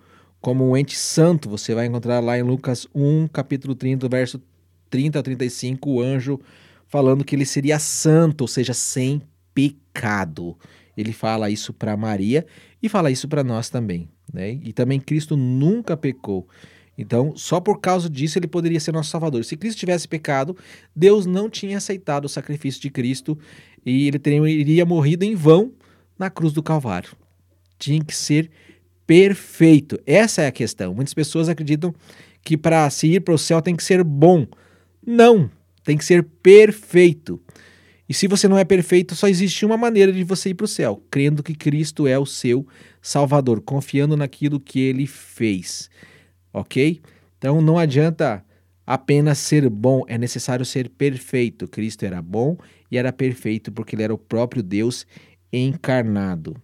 como 0.45 0.69
um 0.69 0.77
ente 0.77 0.95
santo. 0.95 1.49
Você 1.49 1.75
vai 1.75 1.87
encontrar 1.87 2.21
lá 2.21 2.39
em 2.39 2.43
Lucas 2.43 2.87
1, 2.95 3.29
capítulo 3.29 3.75
30, 3.75 4.07
verso 4.11 4.43
30 4.91 5.19
a 5.19 5.23
35, 5.23 5.91
o 5.91 6.03
anjo 6.03 6.39
falando 6.87 7.25
que 7.25 7.35
ele 7.35 7.47
seria 7.47 7.79
santo, 7.79 8.43
ou 8.43 8.49
seja, 8.49 8.75
sem 8.75 9.23
pecado. 9.55 10.55
Ele 10.95 11.15
fala 11.15 11.49
isso 11.49 11.73
para 11.73 11.97
Maria 11.97 12.45
e 12.83 12.91
fala 12.91 13.11
isso 13.11 13.27
para 13.27 13.43
nós 13.43 13.71
também. 13.71 14.07
Né? 14.31 14.61
E 14.63 14.71
também 14.75 15.01
Cristo 15.01 15.35
nunca 15.35 15.97
pecou. 15.97 16.47
Então, 16.99 17.35
só 17.35 17.59
por 17.59 17.81
causa 17.81 18.11
disso 18.11 18.39
ele 18.39 18.47
poderia 18.47 18.79
ser 18.79 18.93
nosso 18.93 19.09
Salvador. 19.09 19.47
Se 19.47 19.57
Cristo 19.57 19.79
tivesse 19.79 20.07
pecado, 20.07 20.55
Deus 20.95 21.25
não 21.25 21.49
tinha 21.49 21.79
aceitado 21.79 22.27
o 22.27 22.29
sacrifício 22.29 22.83
de 22.83 22.91
Cristo 22.91 23.39
e 23.85 24.09
ele 24.09 24.19
teria 24.19 24.85
morrido 24.85 25.25
em 25.25 25.35
vão 25.35 25.73
na 26.19 26.29
cruz 26.29 26.53
do 26.53 26.63
Calvário. 26.63 27.13
Tinha 27.79 28.05
que 28.05 28.15
ser 28.15 28.51
perfeito. 29.07 29.99
Essa 30.07 30.43
é 30.43 30.47
a 30.47 30.53
questão. 30.53 30.95
Muitas 30.95 31.15
pessoas 31.15 31.49
acreditam 31.49 31.95
que 32.43 32.57
para 32.57 32.89
se 32.91 33.07
ir 33.07 33.21
para 33.21 33.35
o 33.35 33.39
céu 33.39 33.63
tem 33.63 33.75
que 33.75 33.85
ser 33.85 34.05
bom. 34.05 34.47
Não, 35.07 35.51
tem 35.83 35.97
que 35.97 36.05
ser 36.05 36.23
perfeito. 36.43 37.41
E 38.09 38.13
se 38.13 38.27
você 38.27 38.47
não 38.47 38.59
é 38.59 38.65
perfeito, 38.65 39.15
só 39.15 39.29
existe 39.29 39.65
uma 39.65 39.77
maneira 39.77 40.13
de 40.13 40.23
você 40.25 40.51
ir 40.51 40.55
para 40.55 40.65
o 40.65 40.69
céu: 40.69 41.03
crendo 41.11 41.43
que 41.43 41.55
Cristo 41.55 42.07
é 42.07 42.19
o 42.19 42.27
seu 42.27 42.67
Salvador, 43.01 43.61
confiando 43.63 44.17
naquilo 44.17 44.61
que 44.61 44.81
ele 44.81 45.07
fez. 45.07 45.91
Ok? 46.53 47.01
Então 47.39 47.61
não 47.61 47.79
adianta 47.79 48.45
apenas 48.87 49.39
ser 49.39 49.69
bom, 49.71 50.03
é 50.07 50.19
necessário 50.19 50.65
ser 50.65 50.91
perfeito. 50.91 51.67
Cristo 51.67 52.05
era 52.05 52.21
bom 52.21 52.57
e 52.91 52.99
era 52.99 53.13
perfeito 53.13 53.73
porque 53.73 53.97
ele 53.97 54.03
era 54.03 54.15
o 54.15 54.19
próprio 54.19 54.63
Deus 54.63 55.07
encarnado. 55.53 56.57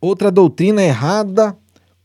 Outra 0.00 0.30
doutrina 0.30 0.82
errada 0.82 1.56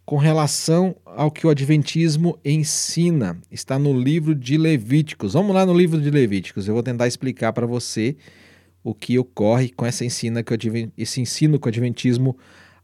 com 0.06 0.18
relação 0.18 0.96
ao 1.06 1.32
que 1.32 1.46
o 1.46 1.50
Adventismo 1.50 2.38
ensina. 2.44 3.38
Está 3.50 3.78
no 3.78 3.98
livro 3.98 4.36
de 4.36 4.58
Levíticos. 4.58 5.34
Vamos 5.34 5.56
lá 5.56 5.66
no 5.66 5.74
livro 5.74 6.02
de 6.02 6.10
Levíticos. 6.10 6.68
Eu 6.68 6.74
vou 6.74 6.84
tentar 6.84 7.08
explicar 7.08 7.54
para 7.54 7.66
você 7.66 8.16
o 8.84 8.94
que 8.94 9.18
ocorre 9.18 9.70
com 9.70 9.86
essa 9.86 10.04
ensina 10.04 10.44
que 10.44 10.54
esse 10.98 11.22
ensino 11.22 11.60
que 11.60 11.68
o 11.68 11.70
Adventismo 11.70 12.38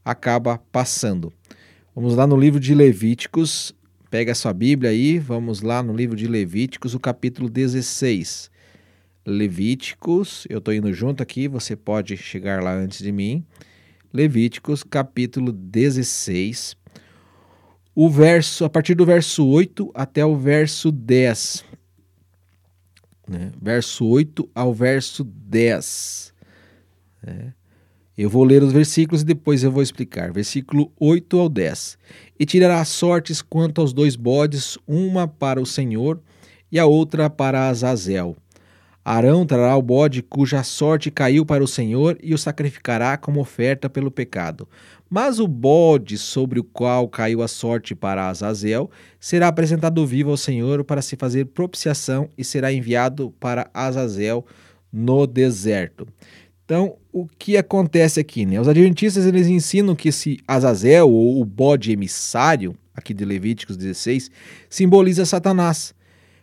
acaba 0.04 0.58
passando. 0.70 1.32
Vamos 1.94 2.14
lá 2.14 2.26
no 2.26 2.36
livro 2.36 2.60
de 2.60 2.74
Levíticos. 2.74 3.74
Pega 4.10 4.32
a 4.32 4.34
sua 4.34 4.54
Bíblia 4.54 4.90
aí, 4.90 5.18
vamos 5.18 5.60
lá 5.60 5.82
no 5.82 5.94
livro 5.94 6.16
de 6.16 6.26
Levíticos, 6.26 6.94
o 6.94 7.00
capítulo 7.00 7.50
16. 7.50 8.50
Levíticos, 9.26 10.46
eu 10.48 10.58
estou 10.58 10.72
indo 10.72 10.90
junto 10.94 11.22
aqui, 11.22 11.46
você 11.46 11.76
pode 11.76 12.16
chegar 12.16 12.62
lá 12.62 12.72
antes 12.72 13.00
de 13.00 13.12
mim. 13.12 13.44
Levíticos, 14.12 14.82
capítulo 14.82 15.52
16 15.52 16.76
o 18.00 18.08
verso, 18.08 18.64
a 18.64 18.70
partir 18.70 18.94
do 18.94 19.04
verso 19.04 19.44
8 19.44 19.90
até 19.92 20.24
o 20.24 20.36
verso 20.36 20.92
10. 20.92 21.64
Né? 23.26 23.50
Verso 23.60 24.06
8 24.06 24.48
ao 24.54 24.72
verso 24.72 25.24
10. 25.24 26.32
Né? 27.20 27.52
Eu 28.16 28.30
vou 28.30 28.44
ler 28.44 28.62
os 28.62 28.72
versículos 28.72 29.22
e 29.22 29.24
depois 29.24 29.64
eu 29.64 29.72
vou 29.72 29.82
explicar. 29.82 30.30
Versículo 30.30 30.92
8 31.00 31.40
ao 31.40 31.48
10. 31.48 31.98
E 32.38 32.46
tirará 32.46 32.84
sortes 32.84 33.42
quanto 33.42 33.80
aos 33.80 33.92
dois 33.92 34.14
bodes, 34.14 34.78
uma 34.86 35.26
para 35.26 35.60
o 35.60 35.66
Senhor 35.66 36.22
e 36.70 36.78
a 36.78 36.86
outra 36.86 37.28
para 37.28 37.68
Azazel. 37.68 38.36
Arão 39.10 39.46
trará 39.46 39.74
o 39.74 39.80
bode 39.80 40.22
cuja 40.22 40.62
sorte 40.62 41.10
caiu 41.10 41.46
para 41.46 41.64
o 41.64 41.66
Senhor 41.66 42.18
e 42.22 42.34
o 42.34 42.38
sacrificará 42.38 43.16
como 43.16 43.40
oferta 43.40 43.88
pelo 43.88 44.10
pecado. 44.10 44.68
Mas 45.08 45.40
o 45.40 45.48
bode 45.48 46.18
sobre 46.18 46.60
o 46.60 46.64
qual 46.64 47.08
caiu 47.08 47.40
a 47.40 47.48
sorte 47.48 47.94
para 47.94 48.28
Azazel 48.28 48.90
será 49.18 49.48
apresentado 49.48 50.06
vivo 50.06 50.28
ao 50.28 50.36
Senhor 50.36 50.84
para 50.84 51.00
se 51.00 51.16
fazer 51.16 51.46
propiciação 51.46 52.28
e 52.36 52.44
será 52.44 52.70
enviado 52.70 53.32
para 53.40 53.70
Azazel 53.72 54.44
no 54.92 55.26
deserto. 55.26 56.06
Então, 56.66 56.96
o 57.10 57.26
que 57.26 57.56
acontece 57.56 58.20
aqui? 58.20 58.44
Né? 58.44 58.60
Os 58.60 58.68
adventistas 58.68 59.24
eles 59.24 59.46
ensinam 59.46 59.96
que 59.96 60.10
esse 60.10 60.36
Azazel, 60.46 61.10
ou 61.10 61.40
o 61.40 61.46
bode 61.46 61.90
emissário, 61.90 62.76
aqui 62.94 63.14
de 63.14 63.24
Levíticos 63.24 63.74
16, 63.74 64.30
simboliza 64.68 65.24
Satanás, 65.24 65.94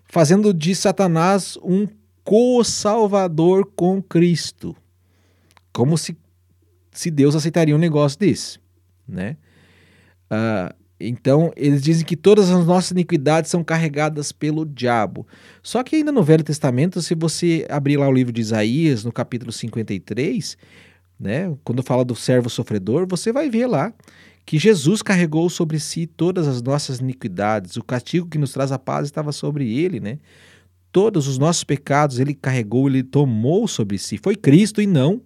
fazendo 0.08 0.52
de 0.52 0.74
Satanás 0.74 1.60
um 1.64 1.86
co-salvador 2.26 3.72
com 3.76 4.02
Cristo. 4.02 4.76
Como 5.72 5.98
se, 5.98 6.18
se 6.92 7.12
Deus 7.12 7.36
aceitaria 7.36 7.76
um 7.76 7.80
negócio 7.80 8.20
desse, 8.20 8.60
né? 9.08 9.38
Uh, 10.30 10.74
então, 11.00 11.52
eles 11.56 11.82
dizem 11.82 12.06
que 12.06 12.16
todas 12.16 12.50
as 12.50 12.66
nossas 12.66 12.92
iniquidades 12.92 13.52
são 13.52 13.64
carregadas 13.64 14.32
pelo 14.32 14.66
diabo. 14.66 15.28
Só 15.62 15.84
que 15.84 15.98
ainda 15.98 16.12
no 16.12 16.24
Velho 16.24 16.44
Testamento, 16.44 17.02
se 17.02 17.14
você 17.14 17.66
abrir 17.70 17.98
lá 17.98 18.08
o 18.08 18.14
livro 18.14 18.34
de 18.34 18.42
Isaías, 18.42 19.04
no 19.04 19.12
capítulo 19.12 19.52
53, 19.52 20.58
né, 21.20 21.54
quando 21.64 21.84
fala 21.84 22.04
do 22.04 22.16
servo 22.16 22.50
sofredor, 22.50 23.06
você 23.08 23.32
vai 23.32 23.50
ver 23.50 23.68
lá 23.68 23.94
que 24.46 24.58
Jesus 24.58 25.02
carregou 25.02 25.50
sobre 25.50 25.80
si 25.80 26.08
todas 26.08 26.48
as 26.48 26.62
nossas 26.62 27.00
iniquidades. 27.00 27.76
O 27.76 27.84
castigo 27.84 28.28
que 28.28 28.38
nos 28.38 28.54
traz 28.54 28.72
a 28.72 28.80
paz 28.80 29.06
estava 29.06 29.32
sobre 29.32 29.78
ele, 29.78 30.00
né? 30.00 30.20
Todos 30.96 31.28
os 31.28 31.38
nossos 31.38 31.66
pecados 31.66 32.20
ele 32.20 32.34
carregou, 32.34 32.88
ele 32.88 33.04
tomou 33.04 33.68
sobre 33.68 33.98
si. 33.98 34.18
Foi 34.18 34.34
Cristo 34.34 34.82
e 34.82 34.88
não 34.88 35.22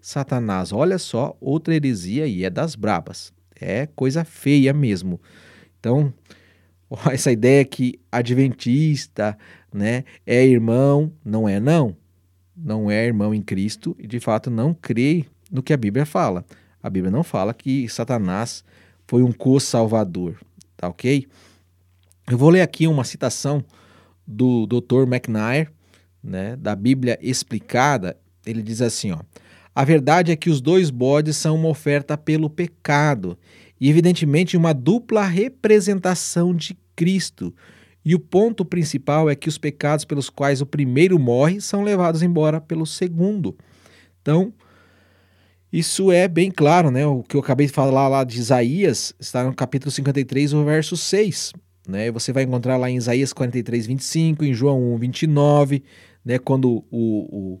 Satanás. 0.00 0.72
Olha 0.72 0.96
só, 0.96 1.36
outra 1.42 1.74
heresia 1.74 2.26
e 2.26 2.42
é 2.42 2.48
das 2.48 2.74
brabas. 2.74 3.30
É 3.54 3.84
coisa 3.84 4.24
feia 4.24 4.72
mesmo. 4.72 5.20
Então, 5.78 6.10
essa 7.12 7.30
ideia 7.30 7.62
que 7.66 8.00
adventista, 8.10 9.36
né, 9.70 10.04
é 10.26 10.42
irmão, 10.42 11.12
não 11.22 11.46
é 11.46 11.60
não. 11.60 11.94
Não 12.56 12.90
é 12.90 13.04
irmão 13.04 13.34
em 13.34 13.42
Cristo 13.42 13.94
e 13.98 14.06
de 14.06 14.20
fato 14.20 14.48
não 14.50 14.72
crê 14.72 15.26
no 15.52 15.62
que 15.62 15.74
a 15.74 15.76
Bíblia 15.76 16.06
fala. 16.06 16.46
A 16.82 16.88
Bíblia 16.88 17.10
não 17.10 17.22
fala 17.22 17.52
que 17.52 17.86
Satanás 17.90 18.64
foi 19.06 19.22
um 19.22 19.32
co-salvador, 19.32 20.40
tá 20.78 20.88
OK? 20.88 21.28
Eu 22.26 22.38
vou 22.38 22.48
ler 22.48 22.62
aqui 22.62 22.86
uma 22.86 23.04
citação 23.04 23.62
do 24.30 24.66
Dr. 24.66 25.02
McNair, 25.02 25.72
né, 26.22 26.56
da 26.56 26.76
Bíblia 26.76 27.18
explicada, 27.20 28.16
ele 28.46 28.62
diz 28.62 28.80
assim, 28.80 29.10
ó: 29.10 29.18
A 29.74 29.84
verdade 29.84 30.30
é 30.30 30.36
que 30.36 30.48
os 30.48 30.60
dois 30.60 30.90
bodes 30.90 31.36
são 31.36 31.56
uma 31.56 31.68
oferta 31.68 32.16
pelo 32.16 32.48
pecado 32.48 33.36
e 33.80 33.88
evidentemente 33.88 34.56
uma 34.56 34.72
dupla 34.72 35.24
representação 35.24 36.54
de 36.54 36.78
Cristo. 36.94 37.54
E 38.04 38.14
o 38.14 38.20
ponto 38.20 38.64
principal 38.64 39.28
é 39.28 39.34
que 39.34 39.48
os 39.48 39.58
pecados 39.58 40.04
pelos 40.04 40.30
quais 40.30 40.60
o 40.60 40.66
primeiro 40.66 41.18
morre 41.18 41.60
são 41.60 41.82
levados 41.82 42.22
embora 42.22 42.60
pelo 42.60 42.86
segundo. 42.86 43.56
Então, 44.22 44.52
isso 45.72 46.10
é 46.10 46.26
bem 46.26 46.50
claro, 46.50 46.90
né? 46.90 47.06
O 47.06 47.22
que 47.22 47.36
eu 47.36 47.40
acabei 47.40 47.66
de 47.66 47.72
falar 47.72 48.08
lá 48.08 48.24
de 48.24 48.38
Isaías 48.38 49.14
está 49.20 49.44
no 49.44 49.54
capítulo 49.54 49.90
53, 49.90 50.52
o 50.54 50.64
verso 50.64 50.96
6. 50.96 51.52
Né? 51.90 52.10
Você 52.10 52.32
vai 52.32 52.44
encontrar 52.44 52.76
lá 52.76 52.88
em 52.88 52.96
Isaías 52.96 53.32
43, 53.32 53.86
25, 53.86 54.44
em 54.44 54.54
João 54.54 54.94
1, 54.94 54.98
29, 54.98 55.82
né? 56.24 56.38
quando 56.38 56.84
o, 56.90 57.58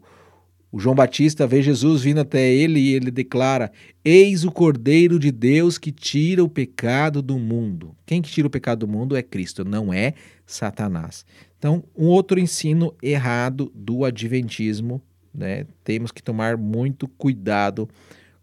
o 0.72 0.78
João 0.78 0.94
Batista 0.94 1.46
vê 1.46 1.60
Jesus 1.60 2.02
vindo 2.02 2.20
até 2.20 2.50
ele 2.50 2.78
e 2.78 2.94
ele 2.94 3.10
declara: 3.10 3.72
Eis 4.04 4.44
o 4.44 4.52
Cordeiro 4.52 5.18
de 5.18 5.32
Deus 5.32 5.76
que 5.76 5.90
tira 5.90 6.44
o 6.44 6.48
pecado 6.48 7.20
do 7.20 7.38
mundo. 7.38 7.96
Quem 8.06 8.22
que 8.22 8.30
tira 8.30 8.46
o 8.46 8.50
pecado 8.50 8.86
do 8.86 8.88
mundo 8.88 9.16
é 9.16 9.22
Cristo, 9.22 9.64
não 9.64 9.92
é 9.92 10.14
Satanás. 10.46 11.26
Então, 11.58 11.84
um 11.96 12.06
outro 12.06 12.38
ensino 12.40 12.94
errado 13.02 13.70
do 13.74 14.04
Adventismo, 14.04 15.02
né? 15.34 15.66
Temos 15.84 16.12
que 16.12 16.22
tomar 16.22 16.56
muito 16.56 17.06
cuidado 17.06 17.88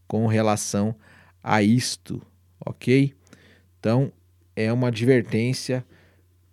com 0.07 0.27
relação 0.27 0.95
a 1.43 1.63
isto, 1.63 2.21
ok? 2.63 3.13
Então, 3.79 4.11
é 4.57 4.73
uma 4.73 4.87
advertência, 4.87 5.85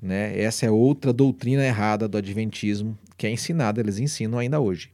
né? 0.00 0.38
Essa 0.38 0.66
é 0.66 0.70
outra 0.70 1.10
doutrina 1.10 1.64
errada 1.64 2.06
do 2.06 2.18
adventismo 2.18 2.96
que 3.16 3.26
é 3.26 3.30
ensinada, 3.30 3.80
eles 3.80 3.98
ensinam 3.98 4.38
ainda 4.38 4.60
hoje. 4.60 4.90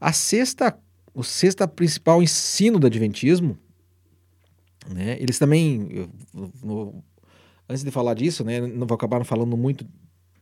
A 0.00 0.12
sexta, 0.12 0.78
o 1.12 1.22
sexta 1.22 1.68
principal 1.68 2.22
ensino 2.22 2.78
do 2.78 2.86
adventismo, 2.86 3.58
né? 4.88 5.18
Eles 5.20 5.38
também, 5.38 6.08
no, 6.62 7.04
antes 7.68 7.84
de 7.84 7.90
falar 7.90 8.14
disso, 8.14 8.42
né? 8.44 8.60
Não 8.60 8.86
vou 8.86 8.94
acabar 8.94 9.22
falando 9.24 9.56
muito 9.56 9.86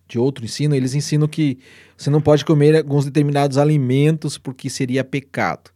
de 0.06 0.20
outro 0.20 0.44
ensino, 0.44 0.74
eles 0.74 0.94
ensinam 0.94 1.26
que 1.26 1.58
você 1.96 2.10
não 2.10 2.20
pode 2.20 2.44
comer 2.44 2.76
alguns 2.76 3.04
determinados 3.04 3.58
alimentos 3.58 4.38
porque 4.38 4.70
seria 4.70 5.02
pecado. 5.02 5.72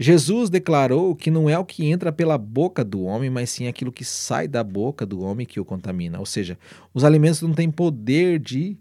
Jesus 0.00 0.48
declarou 0.48 1.14
que 1.16 1.30
não 1.30 1.50
é 1.50 1.58
o 1.58 1.64
que 1.64 1.86
entra 1.86 2.12
pela 2.12 2.38
boca 2.38 2.84
do 2.84 3.02
homem, 3.02 3.28
mas 3.28 3.50
sim 3.50 3.66
aquilo 3.66 3.90
que 3.90 4.04
sai 4.04 4.46
da 4.46 4.62
boca 4.62 5.04
do 5.04 5.20
homem 5.22 5.44
que 5.44 5.58
o 5.58 5.64
contamina. 5.64 6.20
Ou 6.20 6.26
seja, 6.26 6.56
os 6.94 7.02
alimentos 7.02 7.42
não 7.42 7.52
têm 7.52 7.70
poder 7.70 8.38
de 8.38 8.76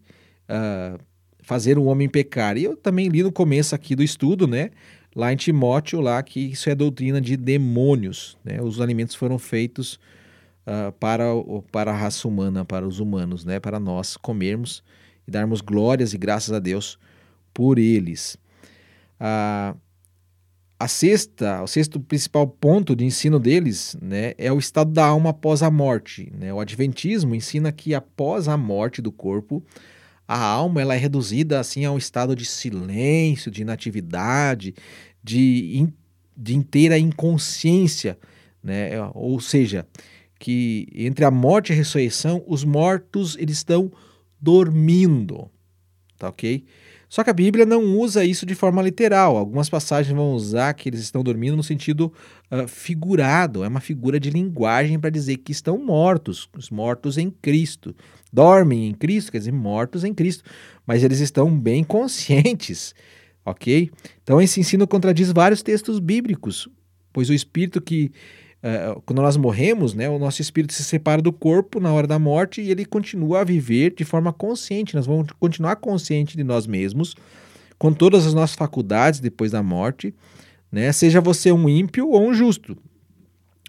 uh, 0.47 0.99
fazer 1.41 1.77
o 1.77 1.85
homem 1.85 2.07
pecar. 2.07 2.55
E 2.55 2.65
eu 2.65 2.77
também 2.77 3.07
li 3.07 3.23
no 3.23 3.31
começo 3.31 3.73
aqui 3.73 3.95
do 3.95 4.03
estudo, 4.03 4.45
né? 4.45 4.69
Lá 5.15 5.33
em 5.33 5.35
Timóteo, 5.35 5.99
lá 5.99 6.21
que 6.21 6.39
isso 6.39 6.69
é 6.69 6.75
doutrina 6.75 7.19
de 7.19 7.35
demônios. 7.35 8.37
Né? 8.45 8.61
Os 8.61 8.79
alimentos 8.79 9.15
foram 9.15 9.39
feitos 9.39 9.99
uh, 10.67 10.91
para, 10.99 11.25
para 11.71 11.91
a 11.91 11.95
raça 11.95 12.27
humana, 12.27 12.63
para 12.63 12.87
os 12.87 12.99
humanos, 12.99 13.43
né? 13.43 13.59
Para 13.59 13.79
nós 13.79 14.15
comermos 14.17 14.83
e 15.27 15.31
darmos 15.31 15.61
glórias 15.61 16.13
e 16.13 16.17
graças 16.17 16.53
a 16.53 16.59
Deus 16.59 16.99
por 17.51 17.79
eles. 17.79 18.37
Uh, 19.19 19.75
a 20.79 20.87
sexta, 20.87 21.63
o 21.63 21.67
sexto 21.67 21.99
principal 21.99 22.47
ponto 22.47 22.95
de 22.95 23.03
ensino 23.03 23.39
deles 23.39 23.97
né, 24.01 24.33
é 24.37 24.51
o 24.51 24.59
estado 24.59 24.91
da 24.91 25.05
alma 25.05 25.31
após 25.31 25.63
a 25.63 25.71
morte. 25.71 26.31
Né? 26.37 26.53
O 26.53 26.59
Adventismo 26.59 27.33
ensina 27.33 27.71
que 27.71 27.95
após 27.95 28.47
a 28.47 28.55
morte 28.55 29.01
do 29.01 29.11
corpo, 29.11 29.63
a 30.27 30.39
alma 30.39 30.81
ela 30.81 30.93
é 30.93 30.97
reduzida 30.97 31.59
assim 31.59 31.83
a 31.83 31.91
um 31.91 31.97
estado 31.97 32.35
de 32.35 32.45
silêncio, 32.45 33.49
de 33.49 33.63
inatividade, 33.63 34.75
de, 35.23 35.77
in, 35.77 35.93
de 36.35 36.55
inteira 36.55 36.99
inconsciência. 36.99 38.17
Né? 38.61 38.91
Ou 39.15 39.39
seja, 39.39 39.87
que 40.37 40.87
entre 40.93 41.25
a 41.25 41.31
morte 41.31 41.69
e 41.69 41.73
a 41.73 41.75
ressurreição, 41.75 42.43
os 42.45 42.63
mortos 42.63 43.35
eles 43.39 43.57
estão 43.57 43.91
dormindo. 44.39 45.49
Tá 46.19 46.29
ok? 46.29 46.65
Só 47.09 47.23
que 47.23 47.29
a 47.29 47.33
Bíblia 47.33 47.65
não 47.65 47.97
usa 47.97 48.25
isso 48.25 48.45
de 48.45 48.53
forma 48.53 48.81
literal. 48.81 49.37
Algumas 49.37 49.69
passagens 49.69 50.15
vão 50.15 50.33
usar 50.33 50.73
que 50.73 50.89
eles 50.89 50.99
estão 50.99 51.23
dormindo 51.23 51.55
no 51.55 51.63
sentido 51.63 52.11
uh, 52.51 52.67
figurado. 52.67 53.63
É 53.63 53.67
uma 53.67 53.79
figura 53.79 54.19
de 54.19 54.29
linguagem 54.29 54.99
para 54.99 55.09
dizer 55.09 55.37
que 55.37 55.51
estão 55.51 55.77
mortos, 55.77 56.49
os 56.57 56.69
mortos 56.69 57.17
em 57.17 57.29
Cristo. 57.29 57.95
Dormem 58.31 58.89
em 58.89 58.93
Cristo, 58.93 59.31
quer 59.31 59.37
dizer, 59.37 59.53
mortos 59.53 60.03
em 60.03 60.13
Cristo. 60.13 60.43
Mas 60.85 61.03
eles 61.03 61.19
estão 61.19 61.57
bem 61.57 61.81
conscientes, 61.85 62.93
ok? 63.45 63.89
Então 64.21 64.41
esse 64.41 64.59
ensino 64.59 64.85
contradiz 64.85 65.31
vários 65.31 65.63
textos 65.63 65.99
bíblicos, 65.99 66.67
pois 67.13 67.29
o 67.29 67.33
Espírito 67.33 67.79
que 67.79 68.11
uh, 68.63 69.01
quando 69.05 69.21
nós 69.21 69.37
morremos, 69.37 69.93
né, 69.93 70.09
o 70.09 70.19
nosso 70.19 70.41
espírito 70.41 70.73
se 70.73 70.83
separa 70.83 71.21
do 71.21 71.31
corpo 71.31 71.79
na 71.79 71.91
hora 71.91 72.07
da 72.07 72.19
morte 72.19 72.61
e 72.61 72.71
ele 72.71 72.85
continua 72.85 73.41
a 73.41 73.43
viver 73.43 73.93
de 73.95 74.03
forma 74.03 74.33
consciente. 74.33 74.95
Nós 74.95 75.05
vamos 75.05 75.27
continuar 75.39 75.75
consciente 75.77 76.35
de 76.35 76.43
nós 76.43 76.67
mesmos, 76.67 77.15
com 77.77 77.93
todas 77.93 78.25
as 78.25 78.33
nossas 78.33 78.55
faculdades 78.55 79.19
depois 79.19 79.51
da 79.51 79.61
morte, 79.61 80.13
né? 80.71 80.91
Seja 80.91 81.21
você 81.21 81.51
um 81.51 81.69
ímpio 81.69 82.09
ou 82.09 82.27
um 82.27 82.33
justo. 82.33 82.77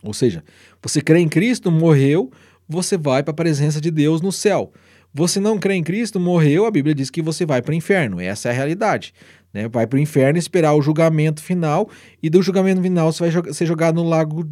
Ou 0.02 0.14
seja, 0.14 0.42
você 0.82 1.00
crê 1.00 1.20
em 1.20 1.28
Cristo, 1.28 1.70
morreu, 1.70 2.30
você 2.68 2.96
vai 2.96 3.22
para 3.22 3.32
a 3.32 3.34
presença 3.34 3.80
de 3.80 3.90
Deus 3.90 4.20
no 4.20 4.32
céu. 4.32 4.72
Você 5.12 5.40
não 5.40 5.58
crê 5.58 5.74
em 5.74 5.82
Cristo, 5.82 6.20
morreu, 6.20 6.66
a 6.66 6.70
Bíblia 6.70 6.94
diz 6.94 7.10
que 7.10 7.22
você 7.22 7.44
vai 7.44 7.62
para 7.62 7.72
o 7.72 7.74
inferno. 7.74 8.20
Essa 8.20 8.48
é 8.48 8.52
a 8.52 8.54
realidade. 8.54 9.12
Né? 9.52 9.68
Vai 9.68 9.86
para 9.86 9.96
o 9.96 10.00
inferno 10.00 10.38
esperar 10.38 10.74
o 10.74 10.82
julgamento 10.82 11.42
final 11.42 11.88
e 12.22 12.28
do 12.28 12.42
julgamento 12.42 12.82
final 12.82 13.12
você 13.12 13.30
vai 13.30 13.52
ser 13.52 13.66
jogado 13.66 13.96
no 13.96 14.08
lago 14.08 14.48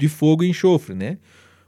de 0.00 0.08
fogo 0.08 0.42
e 0.42 0.48
enxofre, 0.48 0.94
né? 0.94 1.18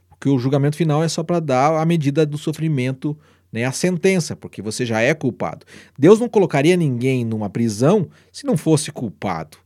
Porque 0.09 0.27
o 0.27 0.39
julgamento 0.39 0.75
final 0.75 1.03
é 1.03 1.07
só 1.07 1.23
para 1.23 1.39
dar 1.39 1.81
a 1.81 1.85
medida 1.85 2.25
do 2.25 2.37
sofrimento, 2.37 3.17
né? 3.51 3.65
A 3.65 3.71
sentença, 3.71 4.35
porque 4.35 4.61
você 4.61 4.85
já 4.85 5.01
é 5.01 5.13
culpado. 5.13 5.65
Deus 5.97 6.19
não 6.19 6.27
colocaria 6.27 6.75
ninguém 6.75 7.23
numa 7.23 7.49
prisão 7.49 8.07
se 8.31 8.45
não 8.45 8.57
fosse 8.57 8.91
culpado. 8.91 9.57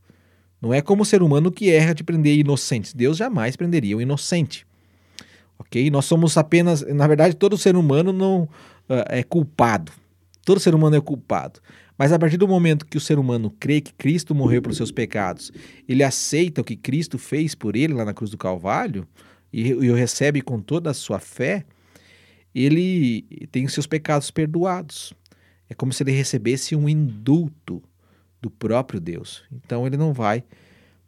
Não 0.60 0.74
é 0.74 0.82
como 0.82 1.02
o 1.02 1.06
ser 1.06 1.22
humano 1.22 1.52
que 1.52 1.70
erra 1.70 1.94
de 1.94 2.02
prender 2.02 2.36
inocentes. 2.36 2.92
Deus 2.92 3.16
jamais 3.16 3.56
prenderia 3.56 3.96
o 3.96 4.02
inocente. 4.02 4.66
Ok? 5.58 5.90
Nós 5.90 6.04
somos 6.04 6.36
apenas, 6.36 6.82
na 6.82 7.06
verdade, 7.06 7.34
todo 7.34 7.56
ser 7.56 7.76
humano 7.76 8.12
não 8.12 8.42
uh, 8.42 9.04
é 9.08 9.22
culpado. 9.22 9.92
Todo 10.44 10.60
ser 10.60 10.74
humano 10.74 10.96
é 10.96 11.00
culpado. 11.00 11.60
Mas 11.98 12.12
a 12.12 12.18
partir 12.18 12.36
do 12.36 12.46
momento 12.46 12.86
que 12.86 12.96
o 12.96 13.00
ser 13.00 13.18
humano 13.18 13.50
crê 13.50 13.80
que 13.80 13.92
Cristo 13.92 14.32
morreu 14.32 14.62
pelos 14.62 14.76
seus 14.76 14.92
pecados, 14.92 15.50
ele 15.88 16.04
aceita 16.04 16.60
o 16.60 16.64
que 16.64 16.76
Cristo 16.76 17.18
fez 17.18 17.56
por 17.56 17.74
ele 17.74 17.92
lá 17.92 18.04
na 18.04 18.14
cruz 18.14 18.30
do 18.30 18.38
Calvário 18.38 19.06
e, 19.52 19.68
e 19.68 19.90
o 19.90 19.94
recebe 19.94 20.40
com 20.40 20.60
toda 20.60 20.90
a 20.90 20.94
sua 20.94 21.18
fé, 21.18 21.66
ele 22.54 23.22
tem 23.50 23.64
os 23.64 23.72
seus 23.72 23.86
pecados 23.86 24.30
perdoados. 24.30 25.12
É 25.68 25.74
como 25.74 25.92
se 25.92 26.02
ele 26.02 26.12
recebesse 26.12 26.76
um 26.76 26.88
indulto 26.88 27.82
do 28.40 28.48
próprio 28.48 29.00
Deus. 29.00 29.42
Então 29.50 29.84
ele 29.84 29.96
não 29.96 30.12
vai 30.12 30.44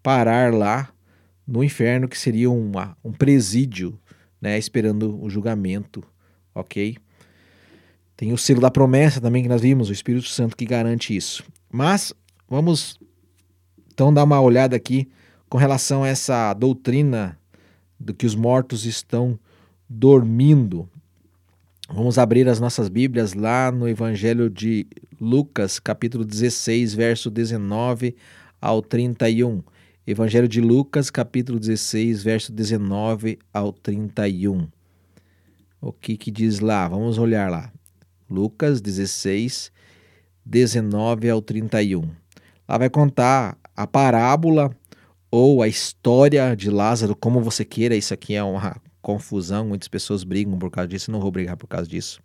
parar 0.03 0.53
lá 0.53 0.93
no 1.47 1.63
inferno, 1.63 2.09
que 2.09 2.19
seria 2.19 2.51
uma, 2.51 2.97
um 3.05 3.13
presídio, 3.13 3.99
né, 4.41 4.59
esperando 4.59 5.23
o 5.23 5.31
julgamento, 5.31 6.03
ok? 6.55 6.97
Tem 8.21 8.35
o 8.35 8.37
selo 8.37 8.61
da 8.61 8.71
promessa 8.71 9.19
também 9.19 9.43
que 9.43 9.49
nós 9.49 9.63
vimos, 9.63 9.89
o 9.89 9.95
Espírito 9.95 10.29
Santo 10.29 10.55
que 10.55 10.67
garante 10.67 11.17
isso. 11.17 11.43
Mas 11.73 12.13
vamos 12.47 13.01
então 13.91 14.13
dar 14.13 14.25
uma 14.25 14.39
olhada 14.39 14.77
aqui 14.77 15.09
com 15.49 15.57
relação 15.57 16.05
a 16.05 16.09
essa 16.09 16.53
doutrina 16.53 17.39
do 17.99 18.13
que 18.13 18.27
os 18.27 18.35
mortos 18.35 18.85
estão 18.85 19.41
dormindo. 19.89 20.87
Vamos 21.89 22.19
abrir 22.19 22.47
as 22.47 22.61
nossas 22.61 22.91
Bíblias 22.91 23.33
lá 23.33 23.73
no 23.73 23.89
Evangelho 23.89 24.51
de 24.51 24.87
Lucas, 25.19 25.79
capítulo 25.79 26.23
16, 26.23 26.93
verso 26.93 27.31
19 27.31 28.15
ao 28.61 28.83
31. 28.83 29.63
Evangelho 30.07 30.47
de 30.47 30.61
Lucas, 30.61 31.09
capítulo 31.09 31.59
16, 31.59 32.23
verso 32.23 32.53
19 32.53 33.39
ao 33.51 33.73
31. 33.73 34.69
O 35.81 35.91
que 35.91 36.19
que 36.19 36.31
diz 36.31 36.61
lá? 36.61 36.87
Vamos 36.87 37.17
olhar 37.17 37.51
lá. 37.51 37.73
Lucas 38.31 38.81
16, 38.81 39.73
19 40.47 41.29
ao 41.29 41.43
31. 41.43 42.09
Lá 42.69 42.79
vai 42.79 42.89
contar 42.89 43.59
a 43.77 43.87
parábola 43.87 44.71
ou 45.31 45.63
a 45.63 45.69
história 45.69 46.55
de 46.55 46.71
Lázaro, 46.71 47.17
como 47.17 47.41
você 47.41 47.65
queira. 47.65 47.97
Isso 47.97 48.15
aqui 48.15 48.35
é 48.35 48.43
uma 48.43 48.81
confusão, 49.03 49.67
muitas 49.67 49.89
pessoas 49.89 50.23
brigam 50.23 50.59
por 50.59 50.71
causa 50.71 50.87
disso, 50.87 51.11
não 51.11 51.21
vou 51.21 51.33
brigar 51.33 51.57
por 51.57 51.67
causa 51.67 51.89
disso. 51.89 52.21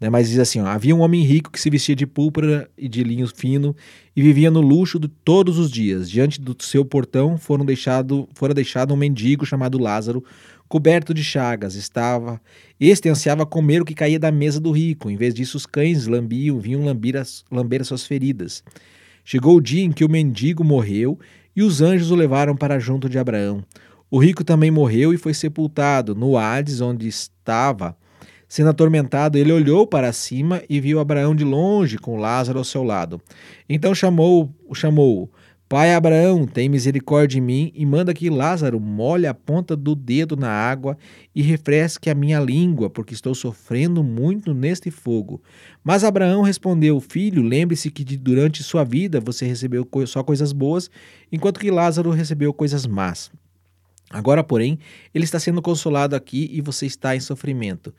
Né? 0.00 0.08
Mas 0.08 0.28
diz 0.28 0.38
assim: 0.38 0.60
ó, 0.60 0.66
havia 0.66 0.96
um 0.96 1.00
homem 1.00 1.22
rico 1.22 1.50
que 1.50 1.60
se 1.60 1.70
vestia 1.70 1.94
de 1.94 2.06
púrpura 2.06 2.68
e 2.76 2.88
de 2.88 3.04
linho 3.04 3.28
fino 3.28 3.76
e 4.16 4.22
vivia 4.22 4.50
no 4.50 4.60
luxo 4.60 4.98
de 4.98 5.06
todos 5.06 5.58
os 5.58 5.70
dias. 5.70 6.10
Diante 6.10 6.40
do 6.40 6.56
seu 6.60 6.84
portão 6.84 7.36
foram 7.36 7.64
deixado, 7.64 8.28
fora 8.34 8.54
deixado 8.54 8.94
um 8.94 8.96
mendigo 8.96 9.44
chamado 9.44 9.78
Lázaro, 9.78 10.24
coberto 10.70 11.12
de 11.12 11.24
chagas, 11.24 11.74
estava 11.74 12.40
este 12.78 13.08
ansiava 13.08 13.44
comer 13.44 13.82
o 13.82 13.84
que 13.84 13.92
caía 13.92 14.20
da 14.20 14.30
mesa 14.30 14.60
do 14.60 14.70
rico. 14.70 15.10
Em 15.10 15.16
vez 15.16 15.34
disso, 15.34 15.56
os 15.56 15.66
cães 15.66 16.06
lambiam, 16.06 16.60
vinham 16.60 16.84
lamber 16.84 17.16
as, 17.16 17.44
lamber 17.50 17.80
as 17.80 17.88
suas 17.88 18.06
feridas. 18.06 18.62
Chegou 19.24 19.56
o 19.56 19.60
dia 19.60 19.82
em 19.82 19.90
que 19.90 20.04
o 20.04 20.08
mendigo 20.08 20.62
morreu 20.62 21.18
e 21.56 21.62
os 21.62 21.82
anjos 21.82 22.12
o 22.12 22.14
levaram 22.14 22.56
para 22.56 22.78
junto 22.78 23.08
de 23.08 23.18
Abraão. 23.18 23.64
O 24.08 24.18
rico 24.18 24.44
também 24.44 24.70
morreu 24.70 25.12
e 25.12 25.18
foi 25.18 25.34
sepultado 25.34 26.14
no 26.14 26.38
Hades, 26.38 26.80
onde 26.80 27.08
estava. 27.08 27.96
Sendo 28.48 28.70
atormentado, 28.70 29.36
ele 29.36 29.52
olhou 29.52 29.88
para 29.88 30.12
cima 30.12 30.62
e 30.70 30.80
viu 30.80 31.00
Abraão 31.00 31.34
de 31.34 31.44
longe, 31.44 31.98
com 31.98 32.16
Lázaro 32.16 32.58
ao 32.58 32.64
seu 32.64 32.84
lado. 32.84 33.20
Então 33.68 33.92
chamou, 33.92 34.54
chamou 34.72 35.30
Pai 35.70 35.94
Abraão, 35.94 36.48
tem 36.48 36.68
misericórdia 36.68 37.36
de 37.36 37.40
mim 37.40 37.70
e 37.76 37.86
manda 37.86 38.12
que 38.12 38.28
Lázaro 38.28 38.80
molhe 38.80 39.28
a 39.28 39.32
ponta 39.32 39.76
do 39.76 39.94
dedo 39.94 40.34
na 40.34 40.50
água 40.50 40.98
e 41.32 41.42
refresque 41.42 42.10
a 42.10 42.14
minha 42.14 42.40
língua, 42.40 42.90
porque 42.90 43.14
estou 43.14 43.36
sofrendo 43.36 44.02
muito 44.02 44.52
neste 44.52 44.90
fogo. 44.90 45.40
Mas 45.84 46.02
Abraão 46.02 46.42
respondeu: 46.42 46.98
Filho, 46.98 47.40
lembre-se 47.40 47.88
que 47.88 48.02
durante 48.16 48.64
sua 48.64 48.82
vida 48.82 49.20
você 49.20 49.46
recebeu 49.46 49.88
só 50.08 50.24
coisas 50.24 50.52
boas, 50.52 50.90
enquanto 51.30 51.60
que 51.60 51.70
Lázaro 51.70 52.10
recebeu 52.10 52.52
coisas 52.52 52.84
más. 52.84 53.30
Agora, 54.10 54.42
porém, 54.42 54.76
ele 55.14 55.22
está 55.22 55.38
sendo 55.38 55.62
consolado 55.62 56.16
aqui 56.16 56.50
e 56.52 56.60
você 56.60 56.84
está 56.84 57.14
em 57.14 57.20
sofrimento. 57.20 57.94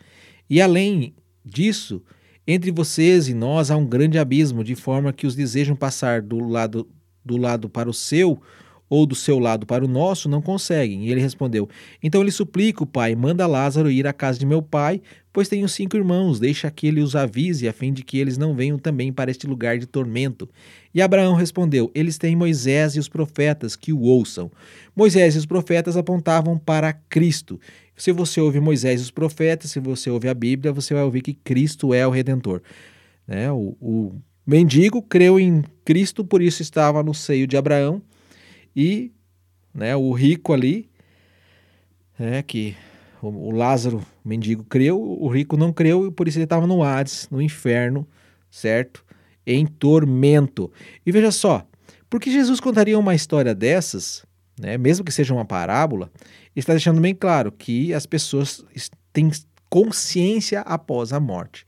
E 0.50 0.60
além 0.60 1.16
disso, 1.46 2.04
entre 2.46 2.70
vocês 2.70 3.30
e 3.30 3.34
nós 3.34 3.72
há 3.72 3.78
um 3.78 3.86
grande 3.86 4.20
abismo, 4.20 4.62
de 4.62 4.76
forma 4.76 5.14
que 5.14 5.26
os 5.26 5.38
desejam 5.38 5.74
passar 5.74 6.22
do 6.22 6.38
lado 6.38 6.86
do 7.24 7.38
lado 7.38 7.70
para 7.70 7.90
o 7.90 7.94
seu 7.94 8.42
ou 8.92 9.06
do 9.06 9.16
seu 9.16 9.40
lado 9.40 9.66
para 9.66 9.86
o 9.86 9.88
nosso, 9.88 10.28
não 10.28 10.42
conseguem. 10.42 11.06
E 11.06 11.12
ele 11.12 11.22
respondeu: 11.22 11.70
Então 12.04 12.22
ele 12.22 12.30
suplica 12.30 12.84
o 12.84 12.86
pai, 12.86 13.16
manda 13.16 13.48
Lázaro 13.48 13.90
ir 13.90 14.06
à 14.06 14.12
casa 14.12 14.38
de 14.38 14.46
meu 14.46 14.62
pai, 14.62 15.02
pois 15.32 15.48
tenho 15.48 15.70
cinco 15.70 15.96
irmãos, 15.96 16.42
deixa 16.42 16.70
que 16.70 16.88
ele 16.88 17.00
os 17.00 17.16
avise, 17.16 17.70
a 17.70 17.74
fim 17.74 17.94
de 17.94 18.04
que 18.04 18.18
eles 18.18 18.38
não 18.38 18.54
venham 18.54 18.78
também 18.78 19.14
para 19.14 19.32
este 19.32 19.48
lugar 19.48 19.78
de 19.78 19.86
tormento. 19.86 20.50
E 20.94 21.02
Abraão 21.02 21.36
respondeu: 21.36 21.90
Eles 21.96 22.18
têm 22.18 22.36
Moisés 22.36 22.98
e 22.98 23.00
os 23.00 23.08
profetas 23.08 23.78
que 23.78 23.94
o 23.94 24.02
ouçam. 24.02 24.52
Moisés 24.94 25.36
e 25.36 25.38
os 25.38 25.46
profetas 25.46 25.96
apontavam 25.96 26.58
para 26.58 26.92
Cristo. 26.92 27.58
Se 27.96 28.12
você 28.12 28.42
ouve 28.42 28.60
Moisés 28.60 29.00
e 29.00 29.04
os 29.04 29.12
profetas, 29.12 29.72
se 29.72 29.80
você 29.80 30.10
ouve 30.10 30.28
a 30.28 30.34
Bíblia, 30.34 30.74
você 30.74 30.94
vai 30.94 31.04
ouvir 31.04 31.22
que 31.22 31.34
Cristo 31.34 31.94
é 31.94 32.06
o 32.06 32.10
Redentor. 32.10 32.62
Né? 33.26 33.50
O, 33.50 33.78
o 33.80 34.22
mendigo 34.52 35.02
creu 35.02 35.40
em 35.40 35.64
Cristo, 35.86 36.26
por 36.26 36.42
isso 36.42 36.62
estava 36.62 37.02
no 37.02 37.14
seio 37.14 37.48
de 37.48 37.56
Abraão, 37.56 38.02
e 38.76 39.14
né, 39.74 39.96
o 39.96 40.12
rico 40.12 40.52
ali, 40.52 40.90
né, 42.20 42.44
que 42.44 42.76
o, 43.22 43.28
o 43.28 43.52
Lázaro, 43.52 44.06
o 44.26 44.28
mendigo, 44.28 44.66
creu, 44.66 45.02
o 45.02 45.30
rico 45.30 45.56
não 45.56 45.72
creu, 45.72 46.06
e 46.06 46.12
por 46.12 46.28
isso 46.28 46.38
ele 46.38 46.44
estava 46.44 46.68
no 46.68 46.84
Hades, 46.84 47.30
no 47.32 47.42
inferno, 47.42 48.06
certo? 48.50 49.06
Em 49.48 49.66
tormento. 49.66 50.70
E 51.06 51.14
veja 51.14 51.32
só, 51.32 51.66
por 52.10 52.20
que 52.20 52.30
Jesus 52.30 52.60
contaria 52.60 53.00
uma 53.00 53.16
história 53.16 53.56
dessas, 53.56 54.26
né, 54.60 54.78
mesmo 54.78 55.06
que 55.06 55.14
seja 55.14 55.34
uma 55.34 55.46
parábola, 55.46 56.12
está 56.54 56.74
deixando 56.74 57.00
bem 57.00 57.16
claro 57.16 57.54
que 57.54 57.94
as 57.94 58.06
pessoas 58.06 58.66
têm 59.14 59.32
consciência 59.70 60.60
após 60.60 61.14
a 61.14 61.22
morte 61.22 61.66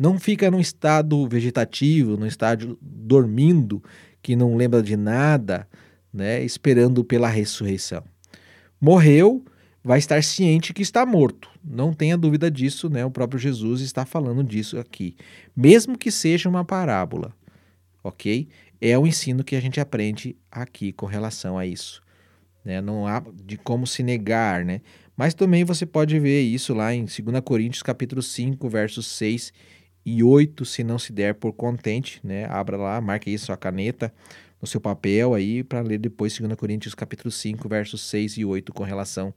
não 0.00 0.18
fica 0.18 0.50
num 0.50 0.58
estado 0.58 1.28
vegetativo, 1.28 2.16
num 2.16 2.24
estado 2.24 2.78
dormindo, 2.80 3.84
que 4.22 4.34
não 4.34 4.56
lembra 4.56 4.82
de 4.82 4.96
nada, 4.96 5.68
né, 6.10 6.42
esperando 6.42 7.04
pela 7.04 7.28
ressurreição. 7.28 8.02
Morreu, 8.80 9.44
vai 9.84 9.98
estar 9.98 10.24
ciente 10.24 10.72
que 10.72 10.80
está 10.80 11.04
morto. 11.04 11.50
Não 11.62 11.92
tenha 11.92 12.16
dúvida 12.16 12.50
disso, 12.50 12.88
né? 12.88 13.04
O 13.04 13.10
próprio 13.10 13.38
Jesus 13.38 13.82
está 13.82 14.06
falando 14.06 14.42
disso 14.42 14.78
aqui. 14.78 15.16
Mesmo 15.54 15.98
que 15.98 16.10
seja 16.10 16.48
uma 16.48 16.64
parábola, 16.64 17.34
ok? 18.02 18.48
É 18.80 18.98
o 18.98 19.06
ensino 19.06 19.44
que 19.44 19.54
a 19.54 19.60
gente 19.60 19.80
aprende 19.80 20.34
aqui 20.50 20.94
com 20.94 21.04
relação 21.04 21.58
a 21.58 21.66
isso. 21.66 22.02
Né? 22.64 22.80
Não 22.80 23.06
há 23.06 23.22
de 23.44 23.58
como 23.58 23.86
se 23.86 24.02
negar, 24.02 24.64
né? 24.64 24.80
Mas 25.14 25.34
também 25.34 25.62
você 25.62 25.84
pode 25.84 26.18
ver 26.18 26.40
isso 26.40 26.72
lá 26.72 26.94
em 26.94 27.04
2 27.04 27.18
Coríntios 27.44 27.82
capítulo 27.82 28.22
5, 28.22 28.66
versos 28.66 29.06
6 29.08 29.52
e 30.04 30.22
8 30.22 30.64
se 30.64 30.82
não 30.82 30.98
se 30.98 31.12
der 31.12 31.34
por 31.34 31.52
contente, 31.52 32.20
né? 32.24 32.46
Abra 32.46 32.76
lá, 32.76 33.00
marque 33.00 33.30
aí 33.30 33.38
sua 33.38 33.56
caneta 33.56 34.12
no 34.60 34.66
seu 34.66 34.80
papel 34.80 35.34
aí 35.34 35.62
para 35.62 35.80
ler 35.80 35.98
depois 35.98 36.36
2 36.38 36.54
Coríntios 36.54 36.94
capítulo 36.94 37.30
5, 37.30 37.68
versos 37.68 38.02
6 38.02 38.38
e 38.38 38.44
8 38.44 38.72
com 38.72 38.82
relação, 38.82 39.32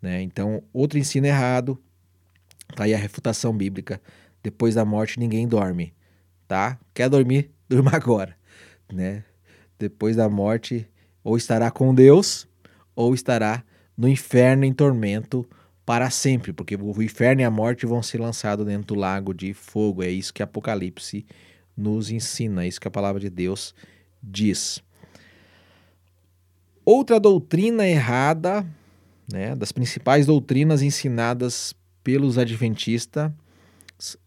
né? 0.00 0.22
Então, 0.22 0.62
outro 0.72 0.98
ensino 0.98 1.26
errado, 1.26 1.78
tá 2.74 2.84
aí 2.84 2.94
a 2.94 2.98
refutação 2.98 3.56
bíblica. 3.56 4.00
Depois 4.42 4.74
da 4.74 4.84
morte 4.84 5.18
ninguém 5.18 5.46
dorme, 5.46 5.92
tá? 6.46 6.78
Quer 6.94 7.08
dormir? 7.08 7.50
Durma 7.68 7.90
agora, 7.94 8.36
né? 8.92 9.24
Depois 9.78 10.16
da 10.16 10.28
morte 10.28 10.88
ou 11.22 11.36
estará 11.36 11.70
com 11.70 11.92
Deus 11.92 12.46
ou 12.94 13.12
estará 13.12 13.64
no 13.96 14.08
inferno 14.08 14.64
em 14.64 14.72
tormento 14.72 15.46
para 15.86 16.10
sempre, 16.10 16.52
porque 16.52 16.74
o 16.74 17.00
inferno 17.00 17.42
e 17.42 17.44
a 17.44 17.50
morte 17.50 17.86
vão 17.86 18.02
ser 18.02 18.20
lançados 18.20 18.66
dentro 18.66 18.88
do 18.88 18.94
lago 18.96 19.32
de 19.32 19.54
fogo. 19.54 20.02
É 20.02 20.10
isso 20.10 20.34
que 20.34 20.42
Apocalipse 20.42 21.24
nos 21.76 22.10
ensina, 22.10 22.64
é 22.64 22.68
isso 22.68 22.80
que 22.80 22.88
a 22.88 22.90
palavra 22.90 23.20
de 23.20 23.30
Deus 23.30 23.72
diz. 24.20 24.82
Outra 26.84 27.20
doutrina 27.20 27.86
errada, 27.86 28.66
né, 29.32 29.54
das 29.54 29.70
principais 29.70 30.26
doutrinas 30.26 30.82
ensinadas 30.82 31.72
pelos 32.02 32.36
adventistas, 32.36 33.30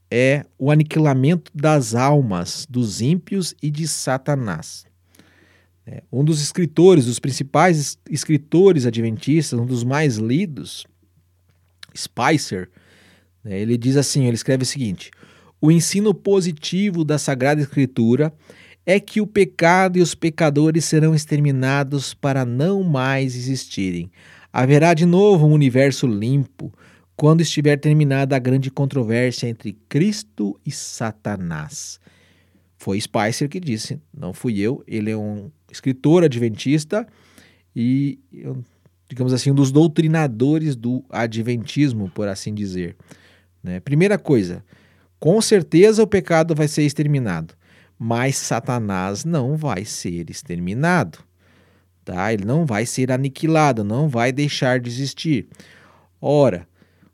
é 0.10 0.45
o 0.57 0.72
aniquilamento 0.72 1.51
das 1.53 1.93
almas 1.93 2.66
dos 2.70 3.01
ímpios 3.01 3.53
e 3.62 3.70
de 3.70 3.88
Satanás. 3.88 4.86
É, 5.86 6.03
um 6.12 6.24
dos 6.24 6.41
escritores, 6.41 7.07
os 7.07 7.20
principais 7.20 7.97
escritores 8.10 8.86
adventistas, 8.86 9.60
um 9.60 9.66
dos 9.66 9.84
mais 9.84 10.18
lidos, 10.18 10.86
Spicer, 11.95 12.69
né, 13.43 13.59
ele 13.59 13.77
diz 13.77 13.97
assim: 13.97 14.25
ele 14.25 14.35
escreve 14.35 14.63
o 14.63 14.65
seguinte: 14.65 15.11
o 15.61 15.71
ensino 15.71 16.13
positivo 16.13 17.03
da 17.03 17.17
Sagrada 17.17 17.61
Escritura 17.61 18.33
é 18.85 18.99
que 18.99 19.21
o 19.21 19.27
pecado 19.27 19.97
e 19.97 20.01
os 20.01 20.15
pecadores 20.15 20.85
serão 20.85 21.13
exterminados 21.13 22.13
para 22.13 22.45
não 22.45 22.83
mais 22.83 23.35
existirem. 23.35 24.09
Haverá 24.51 24.93
de 24.93 25.05
novo 25.05 25.45
um 25.45 25.53
universo 25.53 26.07
limpo 26.07 26.73
quando 27.15 27.41
estiver 27.41 27.77
terminada 27.77 28.35
a 28.35 28.39
grande 28.39 28.71
controvérsia 28.71 29.47
entre 29.47 29.77
Cristo 29.87 30.59
e 30.65 30.71
Satanás. 30.71 31.99
Foi 32.77 32.99
Spicer 32.99 33.49
que 33.49 33.59
disse, 33.59 33.99
não 34.17 34.33
fui 34.33 34.57
eu. 34.59 34.81
Ele 34.87 35.11
é 35.11 35.17
um 35.17 35.51
escritor 35.69 36.23
adventista 36.23 37.05
e, 37.75 38.19
digamos 39.10 39.34
assim, 39.34 39.49
um 39.49 39.55
dos 39.55 39.72
doutrinadores 39.72 40.76
do 40.76 41.03
adventismo, 41.10 42.10
por 42.12 42.28
assim 42.28 42.53
dizer. 42.53 42.95
Né? 43.64 43.80
Primeira 43.80 44.20
coisa, 44.20 44.64
com 45.20 45.41
certeza 45.41 46.03
o 46.03 46.07
pecado 46.07 46.53
vai 46.53 46.68
ser 46.68 46.84
exterminado, 46.84 47.55
mas 47.97 48.38
Satanás 48.38 49.26
não 49.26 49.57
vai 49.57 49.84
ser 49.84 50.30
exterminado. 50.30 51.20
Tá? 52.05 52.32
Ele 52.32 52.45
não 52.45 52.66
vai 52.66 52.86
ser 52.86 53.12
aniquilado, 53.12 53.84
não 53.84 54.07
vai 54.07 54.32
deixar 54.32 54.80
de 54.80 54.89
existir. 54.89 55.47
Ora, 56.22 56.68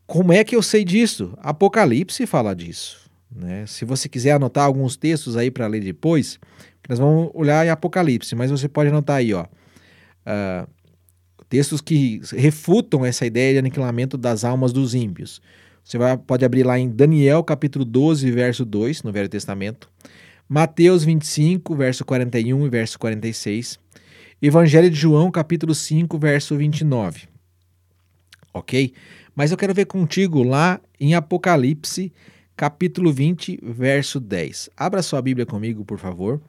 como 0.06 0.34
é 0.34 0.44
que 0.44 0.56
eu 0.56 0.62
sei 0.62 0.84
disso? 0.84 1.34
Apocalipse 1.38 2.28
fala 2.28 2.54
disso. 2.54 3.10
Né? 3.34 3.66
Se 3.66 3.86
você 3.86 4.08
quiser 4.08 4.32
anotar 4.32 4.66
alguns 4.66 4.96
textos 4.96 5.36
aí 5.36 5.50
para 5.50 5.68
ler 5.68 5.82
depois, 5.82 6.40
nós 6.88 7.00
vamos 7.00 7.32
olhar 7.34 7.66
em 7.66 7.70
Apocalipse, 7.70 8.36
mas 8.36 8.52
você 8.52 8.68
pode 8.68 8.90
anotar 8.90 9.18
aí, 9.18 9.34
ó, 9.34 9.44
uh, 9.44 10.70
textos 11.50 11.82
que 11.82 12.22
refutam 12.34 13.06
essa 13.06 13.26
ideia 13.26 13.54
de 13.54 13.60
aniquilamento 13.60 14.18
das 14.18 14.44
almas 14.44 14.74
dos 14.74 14.94
ímpios. 14.94 15.42
Você 15.84 15.98
vai, 15.98 16.18
pode 16.18 16.44
abrir 16.44 16.64
lá 16.64 16.80
em 16.80 16.90
Daniel 16.90 17.44
capítulo 17.44 17.86
12, 17.86 18.32
verso 18.32 18.66
2, 18.66 19.04
no 19.04 19.12
Velho 19.12 19.30
Testamento, 19.30 19.90
Mateus 20.50 21.04
25, 21.04 21.76
verso 21.76 22.04
41 22.06 22.66
e 22.66 22.70
verso 22.70 22.98
46, 22.98 23.80
Evangelho 24.42 24.90
de 24.90 24.96
João 24.96 25.32
capítulo 25.32 25.74
5, 25.74 26.18
verso 26.18 26.56
29. 26.58 27.28
Ok? 28.54 28.94
Mas 29.36 29.52
eu 29.52 29.58
quero 29.58 29.74
ver 29.74 29.86
contigo 29.86 30.44
lá 30.44 30.80
em 31.00 31.14
Apocalipse 31.14 32.12
capítulo 32.56 33.12
20, 33.12 33.60
verso 33.62 34.20
10. 34.20 34.70
Abra 34.78 35.02
sua 35.02 35.22
Bíblia 35.22 35.46
comigo, 35.46 35.84
por 35.84 36.00
favor. 36.00 36.42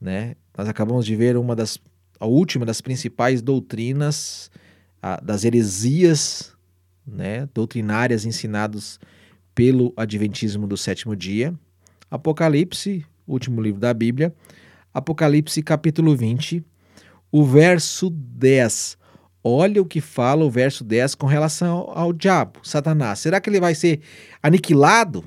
Né? 0.00 0.34
Nós 0.56 0.68
acabamos 0.68 1.04
de 1.04 1.14
ver 1.14 1.36
uma 1.36 1.54
das, 1.54 1.78
a 2.18 2.26
última 2.26 2.64
das 2.64 2.80
principais 2.80 3.42
doutrinas, 3.42 4.50
a, 5.02 5.20
das 5.20 5.44
heresias 5.44 6.56
né, 7.06 7.48
doutrinárias 7.54 8.24
ensinadas 8.24 8.98
pelo 9.54 9.92
Adventismo 9.96 10.66
do 10.66 10.76
sétimo 10.76 11.14
dia. 11.14 11.54
Apocalipse, 12.10 13.04
último 13.26 13.60
livro 13.60 13.80
da 13.80 13.94
Bíblia. 13.94 14.34
Apocalipse 14.92 15.62
capítulo 15.62 16.16
20, 16.16 16.64
o 17.30 17.44
verso 17.44 18.10
10. 18.10 18.98
Olha 19.42 19.80
o 19.80 19.86
que 19.86 20.00
fala 20.00 20.44
o 20.44 20.50
verso 20.50 20.82
10 20.82 21.14
com 21.14 21.26
relação 21.26 21.78
ao, 21.78 21.98
ao 21.98 22.12
diabo, 22.12 22.60
Satanás. 22.62 23.20
Será 23.20 23.40
que 23.40 23.48
ele 23.48 23.60
vai 23.60 23.74
ser 23.74 24.00
aniquilado? 24.42 25.24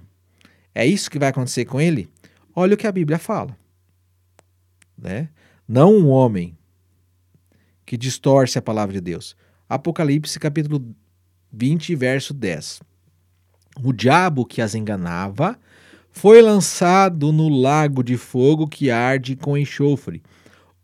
É 0.75 0.85
isso 0.85 1.09
que 1.09 1.19
vai 1.19 1.29
acontecer 1.29 1.65
com 1.65 1.79
ele? 1.79 2.09
Olha 2.55 2.73
o 2.73 2.77
que 2.77 2.87
a 2.87 2.91
Bíblia 2.91 3.17
fala. 3.17 3.57
Né? 4.97 5.29
Não 5.67 5.95
um 5.95 6.09
homem 6.09 6.57
que 7.89 7.97
distorce 7.97 8.55
a 8.55 8.61
palavra 8.61 8.93
de 8.93 9.01
Deus. 9.01 9.35
Apocalipse 9.67 10.39
capítulo 10.39 10.95
20, 11.51 11.95
verso 11.95 12.35
10. 12.35 12.81
O 13.83 13.91
diabo 13.91 14.45
que 14.45 14.61
as 14.61 14.75
enganava 14.75 15.57
foi 16.11 16.39
lançado 16.39 17.31
no 17.31 17.49
lago 17.49 18.03
de 18.03 18.15
fogo 18.15 18.67
que 18.67 18.91
arde 18.91 19.35
com 19.35 19.57
enxofre 19.57 20.21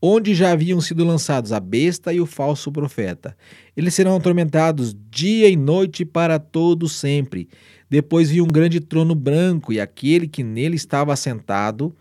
onde 0.01 0.35
já 0.35 0.51
haviam 0.51 0.79
sido 0.79 1.03
lançados 1.03 1.51
a 1.51 1.59
besta 1.59 2.13
e 2.13 2.21
o 2.21 2.27
falso 2.27 2.71
profeta. 2.71 3.35
Eles 3.75 3.93
serão 3.95 4.15
atormentados 4.15 4.95
dia 5.09 5.49
e 5.49 5.55
noite 5.55 6.05
para 6.05 6.37
todo 6.37 6.87
sempre. 6.87 7.49
Depois 7.89 8.29
vi 8.29 8.39
um 8.39 8.47
grande 8.47 8.79
trono 8.79 9.15
branco 9.15 9.73
e 9.73 9.79
aquele 9.79 10.27
que 10.27 10.43
nele 10.43 10.75
estava 10.75 11.11
assentado. 11.11 11.95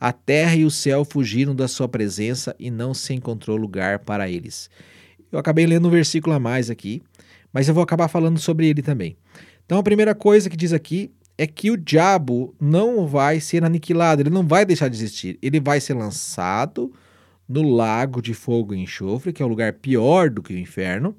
A 0.00 0.12
terra 0.12 0.54
e 0.54 0.64
o 0.64 0.70
céu 0.70 1.04
fugiram 1.04 1.54
da 1.54 1.66
sua 1.66 1.88
presença 1.88 2.54
e 2.58 2.70
não 2.70 2.94
se 2.94 3.14
encontrou 3.14 3.56
lugar 3.56 3.98
para 4.00 4.30
eles. 4.30 4.70
Eu 5.30 5.38
acabei 5.38 5.66
lendo 5.66 5.88
um 5.88 5.90
versículo 5.90 6.34
a 6.34 6.38
mais 6.38 6.70
aqui, 6.70 7.02
mas 7.52 7.68
eu 7.68 7.74
vou 7.74 7.82
acabar 7.82 8.08
falando 8.08 8.38
sobre 8.38 8.68
ele 8.68 8.82
também. 8.82 9.16
Então 9.66 9.78
a 9.78 9.82
primeira 9.82 10.14
coisa 10.14 10.48
que 10.48 10.56
diz 10.56 10.72
aqui 10.72 11.10
é 11.36 11.46
que 11.46 11.70
o 11.70 11.76
diabo 11.76 12.54
não 12.60 13.06
vai 13.06 13.40
ser 13.40 13.64
aniquilado, 13.64 14.22
ele 14.22 14.30
não 14.30 14.46
vai 14.46 14.64
deixar 14.64 14.88
de 14.88 14.96
existir, 14.96 15.38
ele 15.40 15.60
vai 15.60 15.80
ser 15.80 15.94
lançado 15.94 16.92
no 17.48 17.62
lago 17.62 18.20
de 18.20 18.34
fogo 18.34 18.74
e 18.74 18.78
enxofre, 18.78 19.32
que 19.32 19.42
é 19.42 19.46
um 19.46 19.48
lugar 19.48 19.74
pior 19.74 20.30
do 20.30 20.42
que 20.42 20.52
o 20.52 20.58
inferno, 20.58 21.16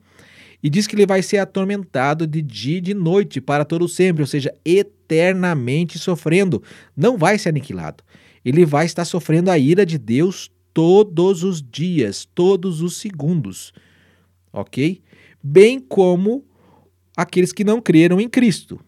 e 0.61 0.69
diz 0.69 0.87
que 0.87 0.95
ele 0.95 1.05
vai 1.05 1.21
ser 1.21 1.37
atormentado 1.37 2.27
de 2.27 2.41
dia 2.41 2.77
e 2.77 2.81
de 2.81 2.93
noite 2.93 3.39
para 3.39 3.63
todo 3.63 3.87
sempre, 3.87 4.21
ou 4.21 4.27
seja, 4.27 4.53
eternamente 4.65 5.97
sofrendo. 5.97 6.61
Não 6.95 7.17
vai 7.17 7.37
ser 7.37 7.49
aniquilado. 7.49 8.03
Ele 8.43 8.65
vai 8.65 8.85
estar 8.85 9.05
sofrendo 9.05 9.51
a 9.51 9.57
ira 9.57 9.85
de 9.85 9.97
Deus 9.97 10.51
todos 10.73 11.43
os 11.43 11.61
dias, 11.61 12.27
todos 12.33 12.81
os 12.81 12.97
segundos. 12.97 13.73
Ok? 14.51 15.01
Bem 15.41 15.79
como 15.79 16.43
aqueles 17.15 17.51
que 17.51 17.63
não 17.63 17.81
creram 17.81 18.19
em 18.19 18.29
Cristo. 18.29 18.79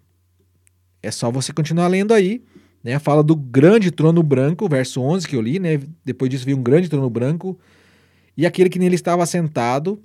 É 1.03 1.11
só 1.11 1.31
você 1.31 1.51
continuar 1.51 1.87
lendo 1.87 2.13
aí 2.13 2.41
né? 2.83 2.97
Fala 2.99 3.23
do 3.23 3.35
grande 3.35 3.91
trono 3.91 4.23
branco, 4.23 4.67
verso 4.67 5.01
11 5.01 5.27
que 5.27 5.35
eu 5.35 5.41
li, 5.41 5.59
né? 5.59 5.79
Depois 6.03 6.29
disso 6.29 6.45
veio 6.45 6.57
um 6.57 6.63
grande 6.63 6.89
trono 6.89 7.09
branco 7.09 7.57
e 8.35 8.45
aquele 8.45 8.69
que 8.69 8.79
nele 8.79 8.95
estava 8.95 9.25
sentado. 9.25 9.99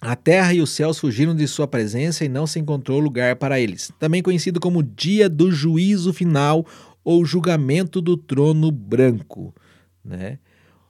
A 0.00 0.16
terra 0.16 0.52
e 0.52 0.60
os 0.60 0.70
céus 0.70 0.98
fugiram 0.98 1.32
de 1.34 1.46
sua 1.46 1.68
presença 1.68 2.24
e 2.24 2.28
não 2.28 2.44
se 2.44 2.58
encontrou 2.58 2.98
lugar 2.98 3.36
para 3.36 3.60
eles. 3.60 3.92
Também 4.00 4.20
conhecido 4.20 4.58
como 4.58 4.82
dia 4.82 5.28
do 5.28 5.52
juízo 5.52 6.12
final 6.12 6.66
ou 7.04 7.24
julgamento 7.24 8.00
do 8.00 8.16
trono 8.16 8.70
branco, 8.70 9.54
né? 10.04 10.38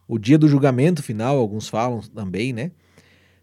O 0.07 0.19
dia 0.19 0.37
do 0.37 0.49
julgamento 0.49 1.03
final, 1.03 1.39
alguns 1.39 1.69
falam 1.69 2.01
também, 2.01 2.53
né? 2.53 2.71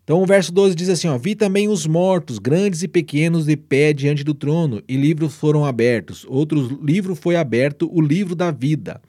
Então 0.03 0.23
o 0.23 0.25
verso 0.25 0.51
12 0.51 0.73
diz 0.75 0.89
assim: 0.89 1.07
ó, 1.07 1.17
Vi 1.17 1.35
também 1.35 1.67
os 1.67 1.85
mortos, 1.85 2.39
grandes 2.39 2.81
e 2.81 2.87
pequenos, 2.87 3.45
de 3.45 3.55
pé 3.55 3.93
diante 3.93 4.23
do 4.23 4.33
trono, 4.33 4.81
e 4.87 4.95
livros 4.95 5.35
foram 5.35 5.65
abertos. 5.65 6.25
Outro 6.27 6.79
livro 6.83 7.15
foi 7.15 7.35
aberto, 7.35 7.89
o 7.93 8.01
livro 8.01 8.35
da 8.35 8.49
vida. 8.51 9.01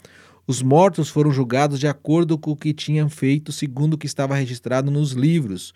Os 0.47 0.63
mortos 0.63 1.09
foram 1.09 1.31
julgados 1.31 1.79
de 1.79 1.87
acordo 1.87 2.37
com 2.37 2.51
o 2.51 2.57
que 2.57 2.75
tinham 2.75 3.09
feito, 3.09 3.53
segundo 3.53 3.95
o 3.95 3.99
que 3.99 4.07
estava 4.07 4.35
registrado 4.35 4.91
nos 4.91 5.13
livros. 5.13 5.73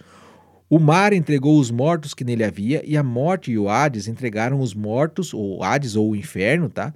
O 0.68 0.78
mar 0.78 1.12
entregou 1.12 1.58
os 1.58 1.70
mortos 1.70 2.12
que 2.12 2.24
nele 2.24 2.44
havia, 2.44 2.82
e 2.84 2.96
a 2.96 3.02
morte 3.02 3.52
e 3.52 3.56
o 3.58 3.68
Hades 3.68 4.08
entregaram 4.08 4.60
os 4.60 4.74
mortos, 4.74 5.32
ou 5.32 5.62
Hades 5.62 5.96
ou 5.96 6.10
o 6.10 6.16
inferno, 6.16 6.68
tá? 6.68 6.92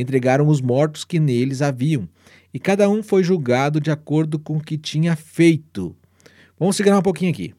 Entregaram 0.00 0.46
os 0.46 0.60
mortos 0.60 1.04
que 1.04 1.18
neles 1.18 1.62
haviam. 1.62 2.08
E 2.52 2.58
cada 2.58 2.88
um 2.88 3.02
foi 3.02 3.22
julgado 3.22 3.80
de 3.80 3.90
acordo 3.90 4.38
com 4.38 4.56
o 4.56 4.62
que 4.62 4.78
tinha 4.78 5.16
feito. 5.16 5.94
Vamos 6.58 6.76
segurar 6.76 6.98
um 6.98 7.02
pouquinho 7.02 7.30
aqui. 7.30 7.54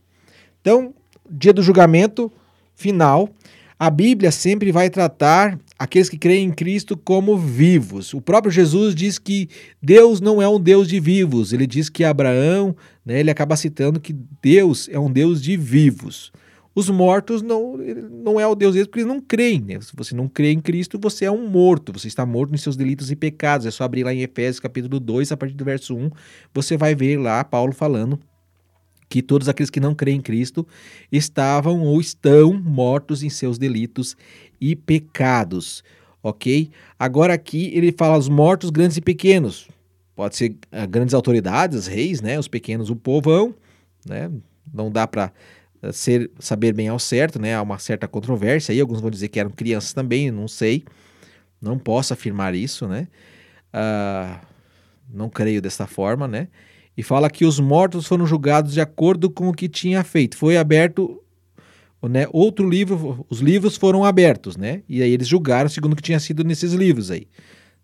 Então, 0.61 0.93
dia 1.29 1.53
do 1.53 1.61
julgamento 1.61 2.31
final, 2.75 3.29
a 3.77 3.89
Bíblia 3.89 4.31
sempre 4.31 4.71
vai 4.71 4.89
tratar 4.89 5.57
aqueles 5.77 6.09
que 6.09 6.17
creem 6.17 6.47
em 6.47 6.51
Cristo 6.51 6.97
como 6.97 7.37
vivos. 7.37 8.13
O 8.13 8.19
próprio 8.19 8.51
Jesus 8.51 8.93
diz 8.93 9.17
que 9.17 9.47
Deus 9.81 10.19
não 10.19 10.41
é 10.41 10.49
um 10.49 10.59
Deus 10.59 10.87
de 10.87 10.99
vivos. 10.99 11.53
Ele 11.53 11.65
diz 11.65 11.87
que 11.87 12.03
Abraão, 12.03 12.75
né, 13.05 13.21
ele 13.21 13.31
acaba 13.31 13.55
citando 13.55 13.99
que 13.99 14.13
Deus 14.41 14.89
é 14.91 14.99
um 14.99 15.09
Deus 15.09 15.41
de 15.41 15.55
vivos. 15.55 16.31
Os 16.75 16.89
mortos 16.89 17.41
não, 17.41 17.77
não 17.77 18.39
é 18.39 18.45
o 18.47 18.55
Deus 18.55 18.73
deles 18.73 18.87
porque 18.87 18.99
eles 18.99 19.11
não 19.11 19.19
creem. 19.19 19.61
Né? 19.61 19.81
Se 19.81 19.91
você 19.95 20.15
não 20.15 20.27
crê 20.27 20.51
em 20.51 20.59
Cristo, 20.59 20.99
você 21.01 21.25
é 21.25 21.31
um 21.31 21.47
morto. 21.47 21.91
Você 21.91 22.07
está 22.07 22.25
morto 22.25 22.51
nos 22.51 22.61
seus 22.61 22.77
delitos 22.77 23.11
e 23.11 23.15
pecados. 23.15 23.65
É 23.65 23.71
só 23.71 23.83
abrir 23.83 24.03
lá 24.03 24.13
em 24.13 24.21
Efésios 24.21 24.59
capítulo 24.59 24.99
2, 24.99 25.31
a 25.31 25.37
partir 25.37 25.55
do 25.55 25.65
verso 25.65 25.95
1, 25.95 26.09
você 26.53 26.77
vai 26.77 26.93
ver 26.95 27.17
lá 27.17 27.43
Paulo 27.43 27.73
falando 27.73 28.19
que 29.09 29.23
todos 29.23 29.49
aqueles 29.49 29.71
que 29.71 29.79
não 29.79 29.95
creem 29.95 30.19
em 30.19 30.21
Cristo 30.21 30.65
estavam 31.11 31.81
ou 31.81 31.99
estão 31.99 32.53
mortos 32.53 33.23
em 33.23 33.29
seus 33.29 33.57
delitos 33.57 34.15
e 34.61 34.75
pecados, 34.75 35.83
ok? 36.21 36.69
Agora 36.97 37.33
aqui 37.33 37.71
ele 37.73 37.91
fala 37.91 38.17
os 38.17 38.29
mortos 38.29 38.69
grandes 38.69 38.97
e 38.97 39.01
pequenos. 39.01 39.67
Pode 40.15 40.35
ser 40.35 40.51
uh, 40.51 40.87
grandes 40.87 41.15
autoridades, 41.15 41.87
reis, 41.87 42.21
né? 42.21 42.37
Os 42.37 42.47
pequenos, 42.47 42.89
o 42.89 42.95
povão, 42.95 43.55
né? 44.05 44.29
Não 44.71 44.91
dá 44.91 45.07
para 45.07 45.31
ser 45.91 46.29
saber 46.39 46.73
bem 46.73 46.87
ao 46.87 46.99
certo, 46.99 47.39
né? 47.39 47.55
Há 47.55 47.61
uma 47.61 47.79
certa 47.79 48.07
controvérsia 48.07 48.73
aí. 48.73 48.81
Alguns 48.81 49.01
vão 49.01 49.09
dizer 49.09 49.29
que 49.29 49.39
eram 49.39 49.49
crianças 49.49 49.93
também, 49.93 50.31
não 50.31 50.47
sei. 50.47 50.83
Não 51.61 51.77
posso 51.77 52.13
afirmar 52.13 52.55
isso, 52.55 52.87
né? 52.87 53.07
Uh, 53.73 54.39
não 55.13 55.29
creio 55.29 55.61
dessa 55.61 55.87
forma, 55.87 56.27
né? 56.27 56.47
E 56.97 57.03
fala 57.03 57.29
que 57.29 57.45
os 57.45 57.59
mortos 57.59 58.05
foram 58.05 58.25
julgados 58.25 58.73
de 58.73 58.81
acordo 58.81 59.29
com 59.29 59.49
o 59.49 59.53
que 59.53 59.69
tinha 59.69 60.03
feito. 60.03 60.37
Foi 60.37 60.57
aberto, 60.57 61.21
né? 62.03 62.27
Outro 62.31 62.67
livro, 62.67 63.25
os 63.29 63.39
livros 63.39 63.77
foram 63.77 64.03
abertos, 64.03 64.57
né? 64.57 64.83
E 64.87 65.01
aí 65.01 65.11
eles 65.11 65.27
julgaram 65.27 65.69
segundo 65.69 65.93
o 65.93 65.95
que 65.95 66.01
tinha 66.01 66.19
sido 66.19 66.43
nesses 66.43 66.73
livros 66.73 67.09
aí. 67.09 67.27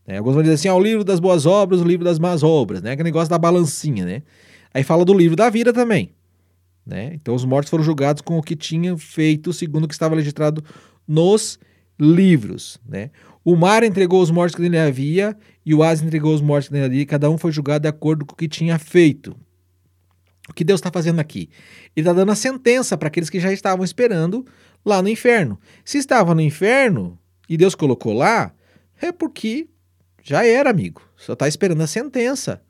Né? 0.06 0.18
Alguns 0.18 0.34
vão 0.34 0.44
dizer 0.44 0.56
assim, 0.56 0.68
ah, 0.68 0.76
o 0.76 0.80
livro 0.80 1.04
das 1.04 1.20
boas 1.20 1.46
obras, 1.46 1.82
o 1.82 1.86
livro 1.86 2.04
das 2.04 2.20
más 2.20 2.44
obras, 2.44 2.82
né? 2.82 2.92
Aquele 2.92 3.08
negócio 3.08 3.30
da 3.30 3.38
balancinha, 3.38 4.06
né? 4.06 4.22
Aí 4.74 4.84
fala 4.84 5.06
do 5.06 5.14
livro 5.14 5.36
da 5.36 5.50
vida 5.50 5.72
também, 5.72 6.12
né? 6.86 7.12
Então 7.14 7.34
os 7.34 7.44
mortos 7.44 7.70
foram 7.70 7.84
julgados 7.84 8.22
com 8.22 8.38
o 8.38 8.44
que 8.44 8.56
tinham 8.56 8.98
feito 8.98 9.52
segundo 9.52 9.86
o 9.86 9.88
que 9.88 9.94
estava 9.94 10.16
registrado 10.16 10.64
nos 11.08 11.60
livros, 12.00 12.80
né? 12.88 13.10
O 13.44 13.56
mar 13.56 13.84
entregou 13.84 14.22
os 14.22 14.32
mortos 14.32 14.56
que 14.56 14.62
nele 14.62 14.78
havia, 14.78 15.38
e 15.66 15.74
o 15.74 15.84
Hades 15.84 16.04
entregou 16.04 16.34
os 16.34 16.42
mortos 16.42 16.68
que 16.68 16.74
nele 16.74 16.86
havia, 16.86 17.02
e 17.02 17.06
cada 17.06 17.30
um 17.30 17.38
foi 17.38 17.52
julgado 17.52 17.84
de 17.84 17.88
acordo 17.88 18.26
com 18.26 18.34
o 18.34 18.36
que 18.36 18.48
tinha 18.48 18.80
feito. 18.80 19.36
O 20.50 20.54
que 20.54 20.64
Deus 20.64 20.80
está 20.80 20.92
fazendo 20.92 21.20
aqui? 21.20 21.50
Ele 21.96 22.08
está 22.08 22.14
dando 22.14 22.32
a 22.32 22.36
sentença 22.36 22.98
para 22.98 23.08
aqueles 23.08 23.30
que 23.30 23.40
já 23.40 23.52
estavam 23.52 23.84
esperando 23.84 24.46
lá 24.84 25.02
no 25.02 25.10
inferno. 25.10 25.60
Se 25.84 25.98
estava 25.98 26.36
no 26.36 26.42
inferno 26.42 27.18
e 27.50 27.58
Deus 27.58 27.76
colocou 27.76 28.14
lá, 28.14 28.54
é 29.02 29.12
porque 29.12 29.68
já 30.24 30.46
era, 30.46 30.70
amigo. 30.70 31.02
Só 31.16 31.34
está 31.34 31.48
esperando 31.48 31.82
a 31.82 31.88
sentença. 31.88 32.62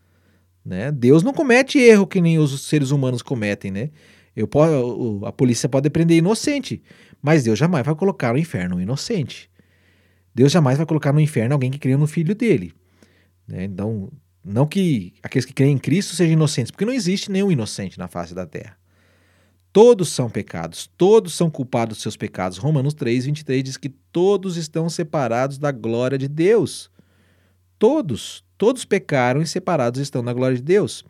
Né? 0.65 0.91
Deus 0.91 1.21
não 1.21 1.31
comete 1.31 1.77
erro 1.77 2.07
que 2.07 2.19
nem 2.19 2.39
os 2.39 2.63
seres 2.63 2.89
humanos 2.89 3.21
cometem, 3.21 3.69
né? 3.69 3.91
Eu, 4.35 4.49
a 5.23 5.31
polícia 5.31 5.69
pode 5.69 5.89
prender 5.89 6.17
inocente, 6.17 6.81
mas 7.21 7.43
Deus 7.43 7.57
jamais 7.57 7.85
vai 7.85 7.95
colocar 7.95 8.33
no 8.33 8.39
inferno 8.39 8.75
um 8.75 8.81
inocente. 8.81 9.49
Deus 10.33 10.51
jamais 10.51 10.77
vai 10.77 10.85
colocar 10.85 11.13
no 11.13 11.21
inferno 11.21 11.53
alguém 11.53 11.71
que 11.71 11.79
crê 11.79 11.95
no 11.95 12.05
filho 12.05 12.35
dele. 12.35 12.73
Né? 13.47 13.63
Então, 13.63 14.11
não 14.43 14.65
que 14.65 15.13
aqueles 15.23 15.45
que 15.45 15.53
creem 15.53 15.75
em 15.75 15.77
Cristo 15.77 16.15
sejam 16.15 16.33
inocentes, 16.33 16.71
porque 16.71 16.83
não 16.83 16.91
existe 16.91 17.31
nenhum 17.31 17.49
inocente 17.49 17.97
na 17.97 18.09
face 18.09 18.35
da 18.35 18.45
terra. 18.45 18.77
Todos 19.71 20.09
são 20.09 20.29
pecados, 20.29 20.89
todos 20.97 21.33
são 21.33 21.49
culpados 21.49 21.97
dos 21.97 22.01
seus 22.01 22.17
pecados. 22.17 22.57
Romanos 22.57 22.93
3, 22.93 23.25
23 23.25 23.63
diz 23.63 23.77
que 23.77 23.89
todos 23.89 24.57
estão 24.57 24.89
separados 24.89 25.57
da 25.57 25.71
glória 25.71 26.17
de 26.17 26.27
Deus. 26.27 26.89
Todos, 27.85 28.43
todos 28.57 28.83
pecaram 28.83 29.43
e 29.43 29.45
separados 29.45 30.01
estão 30.01 30.23
da 30.23 30.33
glória 30.33 30.57
de 30.57 30.63
Deus. 30.63 31.05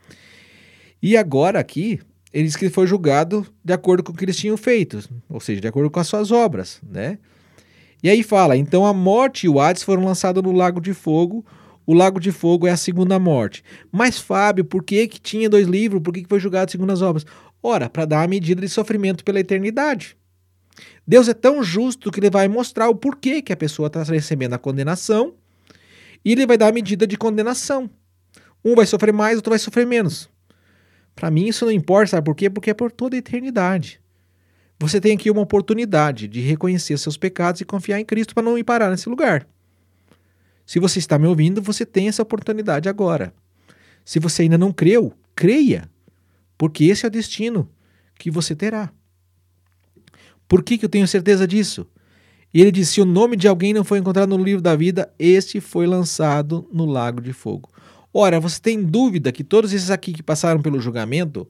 E 1.01 1.15
agora 1.15 1.57
aqui, 1.57 2.01
ele 2.33 2.43
diz 2.43 2.57
que 2.57 2.69
foi 2.69 2.85
julgado 2.85 3.47
de 3.63 3.71
acordo 3.71 4.03
com 4.03 4.11
o 4.11 4.15
que 4.15 4.25
eles 4.25 4.35
tinham 4.35 4.57
feito, 4.57 4.99
ou 5.29 5.39
seja, 5.39 5.61
de 5.61 5.69
acordo 5.69 5.89
com 5.89 6.01
as 6.01 6.07
suas 6.07 6.33
obras, 6.33 6.81
né? 6.85 7.17
E 8.03 8.09
aí 8.09 8.21
fala: 8.23 8.57
então 8.57 8.85
a 8.85 8.93
morte 8.93 9.45
e 9.45 9.49
o 9.49 9.57
Hades 9.57 9.83
foram 9.83 10.03
lançados 10.03 10.43
no 10.43 10.51
lago 10.51 10.81
de 10.81 10.93
fogo. 10.93 11.45
O 11.85 11.93
lago 11.93 12.19
de 12.19 12.33
fogo 12.33 12.67
é 12.67 12.71
a 12.71 12.77
segunda 12.77 13.17
morte. 13.17 13.63
Mas, 13.89 14.19
Fábio, 14.19 14.65
por 14.65 14.83
que, 14.83 15.07
que 15.07 15.21
tinha 15.21 15.49
dois 15.49 15.67
livros? 15.69 16.01
Por 16.01 16.13
que, 16.13 16.23
que 16.23 16.29
foi 16.29 16.41
julgado 16.41 16.69
segundo 16.69 16.91
as 16.91 17.01
obras? 17.01 17.25
Ora, 17.63 17.89
para 17.89 18.03
dar 18.03 18.19
uma 18.19 18.27
medida 18.27 18.59
de 18.59 18.67
sofrimento 18.67 19.23
pela 19.23 19.39
eternidade. 19.39 20.17
Deus 21.07 21.29
é 21.29 21.33
tão 21.33 21.63
justo 21.63 22.11
que 22.11 22.19
ele 22.19 22.29
vai 22.29 22.49
mostrar 22.49 22.89
o 22.89 22.95
porquê 22.95 23.41
que 23.41 23.53
a 23.53 23.57
pessoa 23.57 23.87
está 23.87 24.03
recebendo 24.03 24.55
a 24.55 24.59
condenação 24.59 25.35
e 26.25 26.31
ele 26.31 26.47
vai 26.47 26.57
dar 26.57 26.69
a 26.69 26.71
medida 26.71 27.05
de 27.05 27.15
condenação. 27.15 27.87
Um 28.63 28.73
vai 28.73 28.87
sofrer 28.87 29.13
mais, 29.13 29.35
outro 29.35 29.51
vai 29.51 29.59
sofrer 29.59 29.85
menos. 29.85 30.27
Para 31.13 31.29
mim 31.29 31.47
isso 31.47 31.63
não 31.63 31.71
importa, 31.71 32.11
sabe 32.11 32.25
por 32.25 32.35
quê? 32.35 32.49
Porque 32.49 32.71
é 32.71 32.73
por 32.73 32.91
toda 32.91 33.15
a 33.15 33.19
eternidade. 33.19 34.01
Você 34.79 34.99
tem 34.99 35.15
aqui 35.15 35.29
uma 35.29 35.41
oportunidade 35.41 36.27
de 36.27 36.41
reconhecer 36.41 36.97
seus 36.97 37.15
pecados 37.15 37.61
e 37.61 37.65
confiar 37.65 37.99
em 37.99 38.05
Cristo 38.05 38.33
para 38.33 38.43
não 38.43 38.57
ir 38.57 38.63
parar 38.63 38.89
nesse 38.89 39.07
lugar. 39.07 39.47
Se 40.65 40.79
você 40.79 40.99
está 40.99 41.19
me 41.19 41.27
ouvindo, 41.27 41.61
você 41.61 41.85
tem 41.85 42.07
essa 42.07 42.23
oportunidade 42.23 42.89
agora. 42.89 43.31
Se 44.03 44.19
você 44.19 44.41
ainda 44.41 44.57
não 44.57 44.73
creu, 44.73 45.13
creia, 45.35 45.89
porque 46.57 46.85
esse 46.85 47.05
é 47.05 47.07
o 47.07 47.11
destino 47.11 47.69
que 48.17 48.31
você 48.31 48.55
terá. 48.55 48.91
Por 50.47 50.63
que, 50.63 50.77
que 50.77 50.85
eu 50.85 50.89
tenho 50.89 51.07
certeza 51.07 51.47
disso? 51.47 51.87
E 52.55 52.61
ele 52.61 52.71
disse: 52.71 52.93
Se 52.93 53.01
o 53.01 53.05
nome 53.05 53.35
de 53.35 53.49
alguém 53.49 53.73
não 53.73 53.83
foi 53.83 53.99
encontrado 53.99 54.29
no 54.29 54.41
livro 54.41 54.61
da 54.61 54.77
vida, 54.77 55.13
este 55.19 55.59
foi 55.59 55.85
lançado 55.85 56.65
no 56.71 56.85
lago 56.85 57.19
de 57.19 57.33
fogo. 57.33 57.69
Ora, 58.13 58.39
você 58.39 58.61
tem 58.61 58.81
dúvida 58.81 59.29
que 59.29 59.43
todos 59.43 59.73
esses 59.73 59.91
aqui 59.91 60.13
que 60.13 60.23
passaram 60.23 60.61
pelo 60.61 60.79
julgamento, 60.79 61.45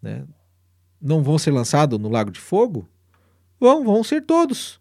né, 0.00 0.24
não 1.00 1.24
vão 1.24 1.38
ser 1.38 1.50
lançados 1.50 1.98
no 1.98 2.08
lago 2.08 2.30
de 2.30 2.38
fogo? 2.38 2.88
Vão, 3.58 3.82
vão 3.82 4.04
ser 4.04 4.22
todos. 4.22 4.80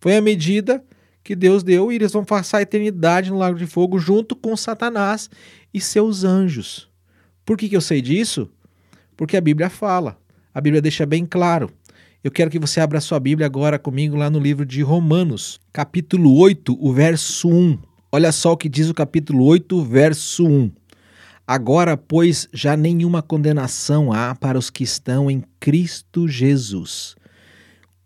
Foi 0.00 0.16
a 0.16 0.22
medida 0.22 0.82
que 1.22 1.36
Deus 1.36 1.62
deu 1.62 1.92
e 1.92 1.96
eles 1.96 2.12
vão 2.12 2.24
passar 2.24 2.58
a 2.58 2.62
eternidade 2.62 3.30
no 3.30 3.36
lago 3.36 3.58
de 3.58 3.66
fogo 3.66 3.98
junto 3.98 4.34
com 4.34 4.56
Satanás 4.56 5.28
e 5.72 5.82
seus 5.82 6.24
anjos. 6.24 6.88
Por 7.44 7.58
que, 7.58 7.68
que 7.68 7.76
eu 7.76 7.82
sei 7.82 8.00
disso? 8.00 8.50
Porque 9.14 9.36
a 9.36 9.40
Bíblia 9.42 9.68
fala. 9.68 10.18
A 10.54 10.62
Bíblia 10.62 10.80
deixa 10.80 11.04
bem 11.04 11.26
claro. 11.26 11.70
Eu 12.28 12.32
quero 12.32 12.50
que 12.50 12.58
você 12.58 12.78
abra 12.78 13.00
sua 13.00 13.18
Bíblia 13.18 13.46
agora 13.46 13.78
comigo 13.78 14.14
lá 14.14 14.28
no 14.28 14.38
livro 14.38 14.66
de 14.66 14.82
Romanos, 14.82 15.58
capítulo 15.72 16.36
8, 16.36 16.76
o 16.78 16.92
verso 16.92 17.48
1. 17.48 17.78
Olha 18.12 18.30
só 18.32 18.52
o 18.52 18.56
que 18.58 18.68
diz 18.68 18.90
o 18.90 18.92
capítulo 18.92 19.46
8, 19.46 19.82
verso 19.82 20.46
1. 20.46 20.70
Agora, 21.46 21.96
pois, 21.96 22.46
já 22.52 22.76
nenhuma 22.76 23.22
condenação 23.22 24.12
há 24.12 24.34
para 24.34 24.58
os 24.58 24.68
que 24.68 24.84
estão 24.84 25.30
em 25.30 25.42
Cristo 25.58 26.28
Jesus. 26.28 27.16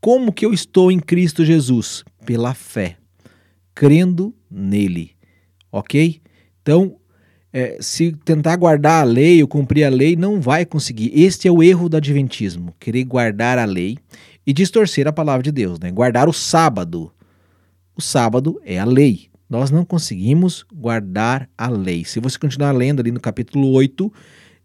Como 0.00 0.32
que 0.32 0.46
eu 0.46 0.52
estou 0.52 0.92
em 0.92 1.00
Cristo 1.00 1.44
Jesus? 1.44 2.04
Pela 2.24 2.54
fé, 2.54 2.98
crendo 3.74 4.32
nele. 4.48 5.16
Ok? 5.72 6.22
Então, 6.62 6.96
é, 7.52 7.76
se 7.80 8.12
tentar 8.24 8.56
guardar 8.56 9.02
a 9.02 9.04
lei 9.04 9.42
ou 9.42 9.48
cumprir 9.48 9.84
a 9.84 9.90
lei, 9.90 10.16
não 10.16 10.40
vai 10.40 10.64
conseguir. 10.64 11.12
Este 11.14 11.46
é 11.48 11.52
o 11.52 11.62
erro 11.62 11.88
do 11.88 11.96
adventismo: 11.96 12.74
querer 12.80 13.04
guardar 13.04 13.58
a 13.58 13.64
lei 13.64 13.98
e 14.46 14.52
distorcer 14.52 15.06
a 15.06 15.12
palavra 15.12 15.42
de 15.42 15.52
Deus, 15.52 15.78
né? 15.78 15.90
guardar 15.90 16.28
o 16.28 16.32
sábado. 16.32 17.12
O 17.94 18.00
sábado 18.00 18.60
é 18.64 18.78
a 18.78 18.84
lei 18.84 19.32
nós 19.52 19.70
não 19.70 19.84
conseguimos 19.84 20.64
guardar 20.74 21.46
a 21.58 21.68
lei. 21.68 22.06
Se 22.06 22.18
você 22.18 22.38
continuar 22.38 22.72
lendo 22.72 23.00
ali 23.00 23.10
no 23.10 23.20
capítulo 23.20 23.70
8, 23.72 24.10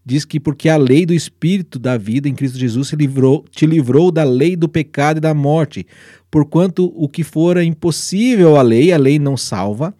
diz 0.05 0.23
que 0.23 0.39
porque 0.39 0.69
a 0.69 0.77
lei 0.77 1.05
do 1.05 1.13
Espírito 1.13 1.77
da 1.77 1.97
vida 1.97 2.29
em 2.29 2.33
Cristo 2.33 2.57
Jesus 2.57 2.93
livrou, 2.93 3.43
te 3.51 3.65
livrou 3.65 4.09
da 4.09 4.23
lei 4.23 4.55
do 4.55 4.69
pecado 4.69 5.17
e 5.17 5.19
da 5.19 5.33
morte, 5.33 5.85
porquanto 6.31 6.85
o 6.95 7.09
que 7.09 7.21
fora 7.21 7.65
impossível 7.65 8.55
à 8.55 8.61
lei, 8.61 8.93
a 8.93 8.97
lei 8.97 9.19
não 9.19 9.35
salva, 9.35 9.93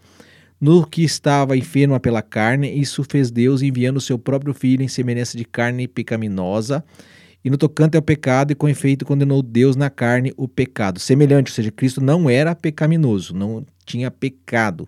no 0.59 0.85
que 0.85 1.03
estava 1.03 1.55
enferma 1.55 1.99
pela 1.99 2.21
carne, 2.21 2.79
isso 2.79 3.03
fez 3.03 3.29
Deus 3.29 3.61
enviando 3.61 3.97
o 3.97 4.01
seu 4.01 4.17
próprio 4.17 4.53
Filho 4.53 4.83
em 4.83 4.87
semelhança 4.87 5.37
de 5.37 5.45
carne 5.45 5.87
pecaminosa, 5.87 6.83
e 7.45 7.49
no 7.49 7.57
tocante 7.57 7.95
ao 7.95 8.01
pecado, 8.01 8.51
e 8.51 8.55
com 8.55 8.67
efeito 8.67 9.05
condenou 9.05 9.41
Deus 9.41 9.75
na 9.75 9.89
carne 9.89 10.33
o 10.35 10.47
pecado. 10.47 10.99
Semelhante, 10.99 11.51
ou 11.51 11.55
seja, 11.55 11.71
Cristo 11.71 12.01
não 12.01 12.29
era 12.29 12.55
pecaminoso, 12.55 13.33
não 13.33 13.65
tinha 13.85 14.11
pecado, 14.11 14.87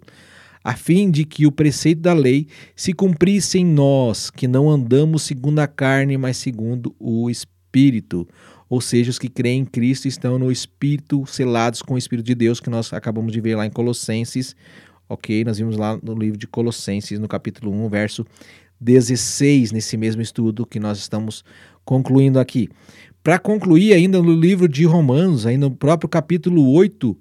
a 0.63 0.75
fim 0.75 1.09
de 1.09 1.23
que 1.23 1.45
o 1.45 1.51
preceito 1.51 2.01
da 2.01 2.13
lei 2.13 2.47
se 2.75 2.91
cumprisse 2.91 3.59
em 3.59 3.65
nós, 3.65 4.29
que 4.29 4.47
não 4.47 4.69
andamos 4.69 5.23
segundo 5.23 5.59
a 5.59 5.67
carne, 5.67 6.17
mas 6.17 6.37
segundo 6.37 6.93
o 6.99 7.29
Espírito. 7.29 8.27
Ou 8.67 8.81
seja, 8.81 9.09
os 9.09 9.17
que 9.17 9.29
creem 9.29 9.61
em 9.61 9.65
Cristo 9.65 10.07
estão 10.07 10.37
no 10.37 10.51
Espírito, 10.51 11.25
selados 11.25 11.81
com 11.81 11.93
o 11.93 11.97
Espírito 11.97 12.25
de 12.25 12.35
Deus, 12.35 12.59
que 12.59 12.69
nós 12.69 12.91
acabamos 12.93 13.31
de 13.31 13.41
ver 13.41 13.55
lá 13.55 13.65
em 13.65 13.71
Colossenses. 13.71 14.55
Ok, 15.11 15.43
nós 15.43 15.57
vimos 15.57 15.75
lá 15.75 15.97
no 16.03 16.13
livro 16.13 16.37
de 16.37 16.45
Colossenses, 16.45 17.17
no 17.17 17.27
capítulo 17.27 17.71
1, 17.71 17.89
verso 17.89 18.23
16, 18.79 19.71
nesse 19.71 19.97
mesmo 19.97 20.21
estudo 20.21 20.67
que 20.67 20.79
nós 20.79 20.99
estamos 20.99 21.43
concluindo 21.83 22.39
aqui. 22.39 22.69
Para 23.23 23.39
concluir, 23.39 23.93
ainda 23.93 24.21
no 24.21 24.31
livro 24.31 24.67
de 24.67 24.85
Romanos, 24.85 25.47
ainda 25.47 25.67
no 25.67 25.75
próprio 25.75 26.07
capítulo 26.07 26.71
8, 26.73 27.17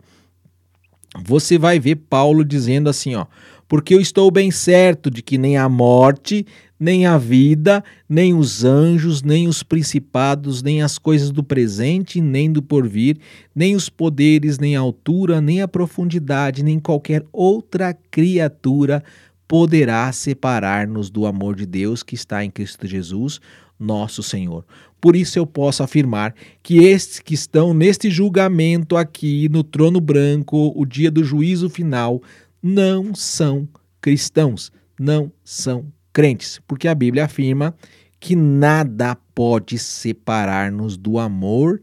você 1.25 1.57
vai 1.57 1.81
ver 1.81 1.97
Paulo 1.97 2.45
dizendo 2.45 2.91
assim, 2.91 3.15
ó: 3.15 3.25
"Porque 3.67 3.95
eu 3.95 4.01
estou 4.03 4.31
bem 4.31 4.51
certo 4.51 5.11
de 5.11 5.23
que 5.23 5.39
nem 5.39 5.57
a 5.57 5.67
morte, 5.67 6.45
nem 6.79 7.07
a 7.07 7.19
vida, 7.19 7.83
nem 8.09 8.35
os 8.35 8.65
anjos, 8.65 9.23
nem 9.23 9.49
os 9.49 9.63
principados, 9.63 10.63
nem 10.63 10.83
as 10.83 10.99
coisas 10.99 11.31
do 11.31 11.43
presente, 11.43 12.21
nem 12.21 12.53
do 12.53 12.63
porvir, 12.63 13.19
nem 13.55 13.75
os 13.75 13.89
poderes, 13.89 14.59
nem 14.59 14.77
a 14.77 14.81
altura, 14.81 15.41
nem 15.41 15.61
a 15.61 15.69
profundidade, 15.69 16.63
nem 16.63 16.79
qualquer 16.79 17.25
outra 17.33 17.93
criatura 18.11 19.03
poderá 19.49 20.13
separar-nos 20.13 21.11
do 21.11 21.27
amor 21.27 21.57
de 21.57 21.67
Deus 21.67 22.03
que 22.03 22.15
está 22.15 22.45
em 22.45 22.51
Cristo 22.51 22.87
Jesus, 22.87 23.41
nosso 23.79 24.23
Senhor. 24.23 24.65
Por 25.01 25.17
isso 25.17 25.39
eu 25.39 25.47
posso 25.47 25.83
afirmar 25.83 26.35
que 26.63 26.79
estes 26.79 27.21
que 27.21 27.35
estão 27.35 27.73
neste 27.73 28.11
julgamento 28.11 28.97
aqui 28.97 29.49
no 29.49 29.63
trono 29.63 30.01
branco, 30.01 30.73
o 30.77 30.85
dia 30.85 31.11
do 31.11 31.25
juízo 31.25 31.71
final, 31.71 32.21
não 32.63 33.15
são 33.15 33.69
cristãos, 34.01 34.71
não 34.99 35.33
são 35.45 35.87
crentes, 36.19 36.61
porque 36.67 36.89
a 36.89 36.95
Bíblia 36.97 37.27
afirma 37.27 37.73
que 38.19 38.35
nada 38.35 39.15
pode 39.37 39.79
separar-nos 39.79 40.97
do 40.97 41.17
amor 41.17 41.81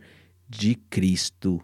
de 0.50 0.76
Cristo. 0.90 1.62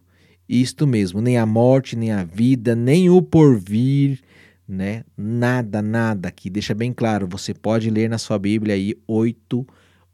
Isto 0.48 0.88
mesmo, 0.88 1.20
nem 1.20 1.38
a 1.38 1.46
morte, 1.46 1.98
nem 1.98 2.14
a 2.14 2.24
vida, 2.24 2.74
nem 2.74 3.10
o 3.10 3.22
porvir, 3.22 4.22
né? 4.66 5.04
Nada, 5.18 5.82
nada 5.82 6.30
aqui. 6.30 6.50
Deixa 6.50 6.74
bem 6.74 6.94
claro, 6.94 7.28
você 7.30 7.54
pode 7.54 7.90
ler 7.90 8.10
na 8.10 8.18
sua 8.18 8.40
Bíblia 8.40 8.74
aí 8.74 8.96
8 9.06 9.68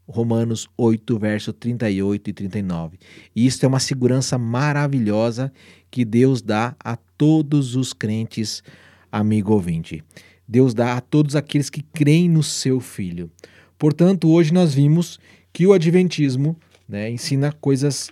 Romanos 0.08 0.66
8, 0.76 1.16
verso 1.16 1.52
38 1.52 2.30
e 2.30 2.32
39. 2.32 2.98
E 3.36 3.46
isso 3.46 3.64
é 3.64 3.68
uma 3.68 3.78
segurança 3.78 4.36
maravilhosa 4.36 5.52
que 5.92 6.04
Deus 6.04 6.42
dá 6.42 6.74
a 6.82 6.96
todos 6.96 7.76
os 7.76 7.92
crentes, 7.92 8.64
amigo 9.12 9.52
ouvinte. 9.52 10.02
Deus 10.48 10.72
dá 10.72 10.96
a 10.96 11.00
todos 11.00 11.36
aqueles 11.36 11.68
que 11.68 11.82
creem 11.82 12.28
no 12.28 12.42
seu 12.42 12.80
Filho. 12.80 13.30
Portanto, 13.78 14.30
hoje 14.30 14.52
nós 14.52 14.72
vimos 14.72 15.20
que 15.52 15.66
o 15.66 15.74
Adventismo 15.74 16.56
né, 16.88 17.10
ensina 17.10 17.52
coisas 17.52 18.10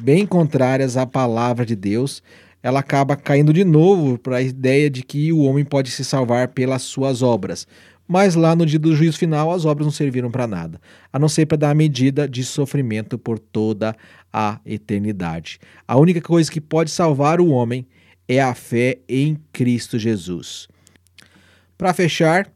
bem 0.00 0.24
contrárias 0.24 0.96
à 0.96 1.04
palavra 1.04 1.66
de 1.66 1.74
Deus. 1.74 2.22
Ela 2.62 2.80
acaba 2.80 3.16
caindo 3.16 3.52
de 3.52 3.64
novo 3.64 4.16
para 4.16 4.36
a 4.36 4.42
ideia 4.42 4.88
de 4.88 5.02
que 5.02 5.32
o 5.32 5.40
homem 5.40 5.64
pode 5.64 5.90
se 5.90 6.04
salvar 6.04 6.48
pelas 6.48 6.82
suas 6.82 7.22
obras. 7.22 7.66
Mas 8.06 8.34
lá 8.34 8.54
no 8.54 8.66
dia 8.66 8.78
do 8.78 8.94
juízo 8.94 9.18
final, 9.18 9.50
as 9.50 9.64
obras 9.64 9.86
não 9.86 9.92
serviram 9.92 10.30
para 10.30 10.46
nada, 10.46 10.80
a 11.12 11.18
não 11.18 11.28
ser 11.28 11.46
para 11.46 11.56
dar 11.56 11.70
a 11.70 11.74
medida 11.74 12.28
de 12.28 12.44
sofrimento 12.44 13.18
por 13.18 13.38
toda 13.38 13.96
a 14.32 14.60
eternidade. 14.64 15.58
A 15.88 15.96
única 15.96 16.20
coisa 16.20 16.52
que 16.52 16.60
pode 16.60 16.90
salvar 16.90 17.40
o 17.40 17.48
homem 17.48 17.86
é 18.28 18.40
a 18.42 18.54
fé 18.54 18.98
em 19.08 19.38
Cristo 19.52 19.98
Jesus. 19.98 20.68
Para 21.76 21.92
fechar, 21.92 22.48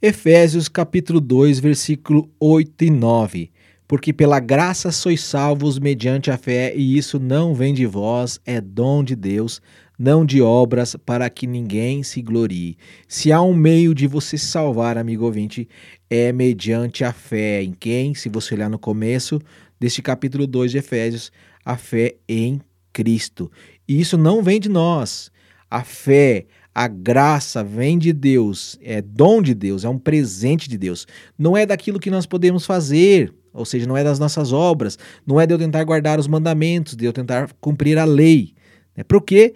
Efésios 0.00 0.66
capítulo 0.66 1.20
2, 1.20 1.60
versículo 1.60 2.30
8 2.40 2.84
e 2.84 2.90
9. 2.90 3.50
Porque 3.86 4.10
pela 4.10 4.40
graça 4.40 4.90
sois 4.90 5.20
salvos 5.20 5.78
mediante 5.78 6.30
a 6.30 6.38
fé, 6.38 6.72
e 6.74 6.96
isso 6.96 7.20
não 7.20 7.54
vem 7.54 7.74
de 7.74 7.84
vós, 7.84 8.40
é 8.46 8.58
dom 8.58 9.04
de 9.04 9.14
Deus, 9.14 9.60
não 9.98 10.24
de 10.24 10.40
obras, 10.40 10.96
para 10.96 11.28
que 11.28 11.46
ninguém 11.46 12.02
se 12.02 12.22
glorie. 12.22 12.78
Se 13.06 13.30
há 13.30 13.42
um 13.42 13.52
meio 13.52 13.94
de 13.94 14.06
você 14.06 14.38
se 14.38 14.46
salvar, 14.46 14.96
amigo 14.96 15.26
ouvinte, 15.26 15.68
é 16.08 16.32
mediante 16.32 17.04
a 17.04 17.12
fé. 17.12 17.62
Em 17.62 17.74
quem? 17.74 18.14
Se 18.14 18.30
você 18.30 18.54
olhar 18.54 18.70
no 18.70 18.78
começo 18.78 19.38
deste 19.78 20.00
capítulo 20.00 20.46
2 20.46 20.70
de 20.70 20.78
Efésios, 20.78 21.30
a 21.62 21.76
fé 21.76 22.14
em 22.26 22.62
Cristo. 22.94 23.52
E 23.86 24.00
isso 24.00 24.16
não 24.16 24.42
vem 24.42 24.58
de 24.58 24.70
nós. 24.70 25.30
A 25.70 25.84
fé, 25.84 26.46
a 26.74 26.88
graça 26.88 27.62
vem 27.62 27.98
de 27.98 28.12
Deus, 28.12 28.78
é 28.82 29.02
dom 29.02 29.42
de 29.42 29.54
Deus, 29.54 29.84
é 29.84 29.88
um 29.88 29.98
presente 29.98 30.68
de 30.68 30.78
Deus. 30.78 31.06
Não 31.38 31.56
é 31.56 31.66
daquilo 31.66 32.00
que 32.00 32.10
nós 32.10 32.24
podemos 32.24 32.64
fazer, 32.64 33.32
ou 33.52 33.64
seja, 33.64 33.86
não 33.86 33.96
é 33.96 34.02
das 34.02 34.18
nossas 34.18 34.52
obras, 34.52 34.98
não 35.26 35.40
é 35.40 35.46
de 35.46 35.52
eu 35.52 35.58
tentar 35.58 35.84
guardar 35.84 36.18
os 36.18 36.26
mandamentos, 36.26 36.96
de 36.96 37.04
eu 37.04 37.12
tentar 37.12 37.52
cumprir 37.60 37.98
a 37.98 38.04
lei. 38.04 38.54
É 38.96 39.04
por 39.04 39.22
quê? 39.22 39.54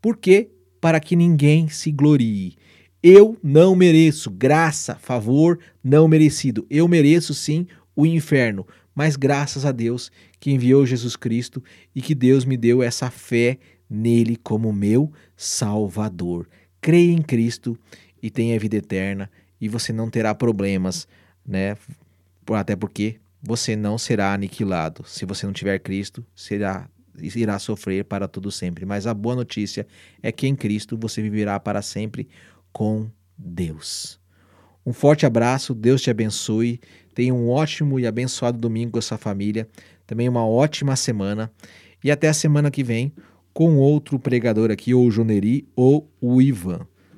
Por 0.00 0.16
quê? 0.16 0.50
Para 0.80 1.00
que 1.00 1.16
ninguém 1.16 1.68
se 1.68 1.90
glorie. 1.90 2.56
Eu 3.02 3.36
não 3.42 3.74
mereço 3.74 4.30
graça, 4.30 4.94
favor 4.94 5.58
não 5.82 6.06
merecido. 6.08 6.66
Eu 6.70 6.86
mereço 6.86 7.34
sim 7.34 7.66
o 7.96 8.06
inferno, 8.06 8.66
mas 8.94 9.16
graças 9.16 9.64
a 9.64 9.72
Deus 9.72 10.10
que 10.38 10.50
enviou 10.50 10.86
Jesus 10.86 11.16
Cristo 11.16 11.62
e 11.94 12.00
que 12.00 12.14
Deus 12.14 12.44
me 12.44 12.56
deu 12.56 12.82
essa 12.82 13.10
fé 13.10 13.58
nele 13.94 14.36
como 14.36 14.72
meu 14.72 15.12
Salvador. 15.36 16.48
Creia 16.80 17.12
em 17.12 17.22
Cristo 17.22 17.78
e 18.22 18.30
tenha 18.30 18.58
vida 18.58 18.76
eterna 18.76 19.30
e 19.60 19.68
você 19.68 19.92
não 19.92 20.10
terá 20.10 20.34
problemas, 20.34 21.06
né? 21.46 21.76
Até 22.48 22.76
porque 22.76 23.16
você 23.40 23.76
não 23.76 23.96
será 23.96 24.32
aniquilado. 24.34 25.04
Se 25.06 25.24
você 25.24 25.46
não 25.46 25.52
tiver 25.52 25.78
Cristo, 25.78 26.24
será 26.34 26.88
irá 27.16 27.58
sofrer 27.58 28.04
para 28.04 28.26
todo 28.26 28.50
sempre. 28.50 28.84
Mas 28.84 29.06
a 29.06 29.14
boa 29.14 29.36
notícia 29.36 29.86
é 30.22 30.32
que 30.32 30.46
em 30.48 30.56
Cristo 30.56 30.98
você 30.98 31.22
viverá 31.22 31.60
para 31.60 31.80
sempre 31.80 32.28
com 32.72 33.08
Deus. 33.38 34.18
Um 34.84 34.92
forte 34.92 35.24
abraço, 35.24 35.74
Deus 35.74 36.02
te 36.02 36.10
abençoe. 36.10 36.80
Tenha 37.14 37.32
um 37.32 37.48
ótimo 37.48 38.00
e 38.00 38.06
abençoado 38.06 38.58
domingo 38.58 38.92
com 38.92 38.98
a 38.98 39.02
sua 39.02 39.16
família. 39.16 39.68
Também 40.06 40.28
uma 40.28 40.46
ótima 40.46 40.96
semana. 40.96 41.50
E 42.02 42.10
até 42.10 42.28
a 42.28 42.34
semana 42.34 42.70
que 42.70 42.82
vem 42.82 43.12
com 43.54 43.76
outro 43.76 44.18
pregador 44.18 44.70
aqui, 44.70 44.92
ou 44.92 45.06
o 45.06 45.10
Joneri 45.10 45.66
ou 45.76 46.10
o 46.20 46.42
Ivan. 46.42 46.80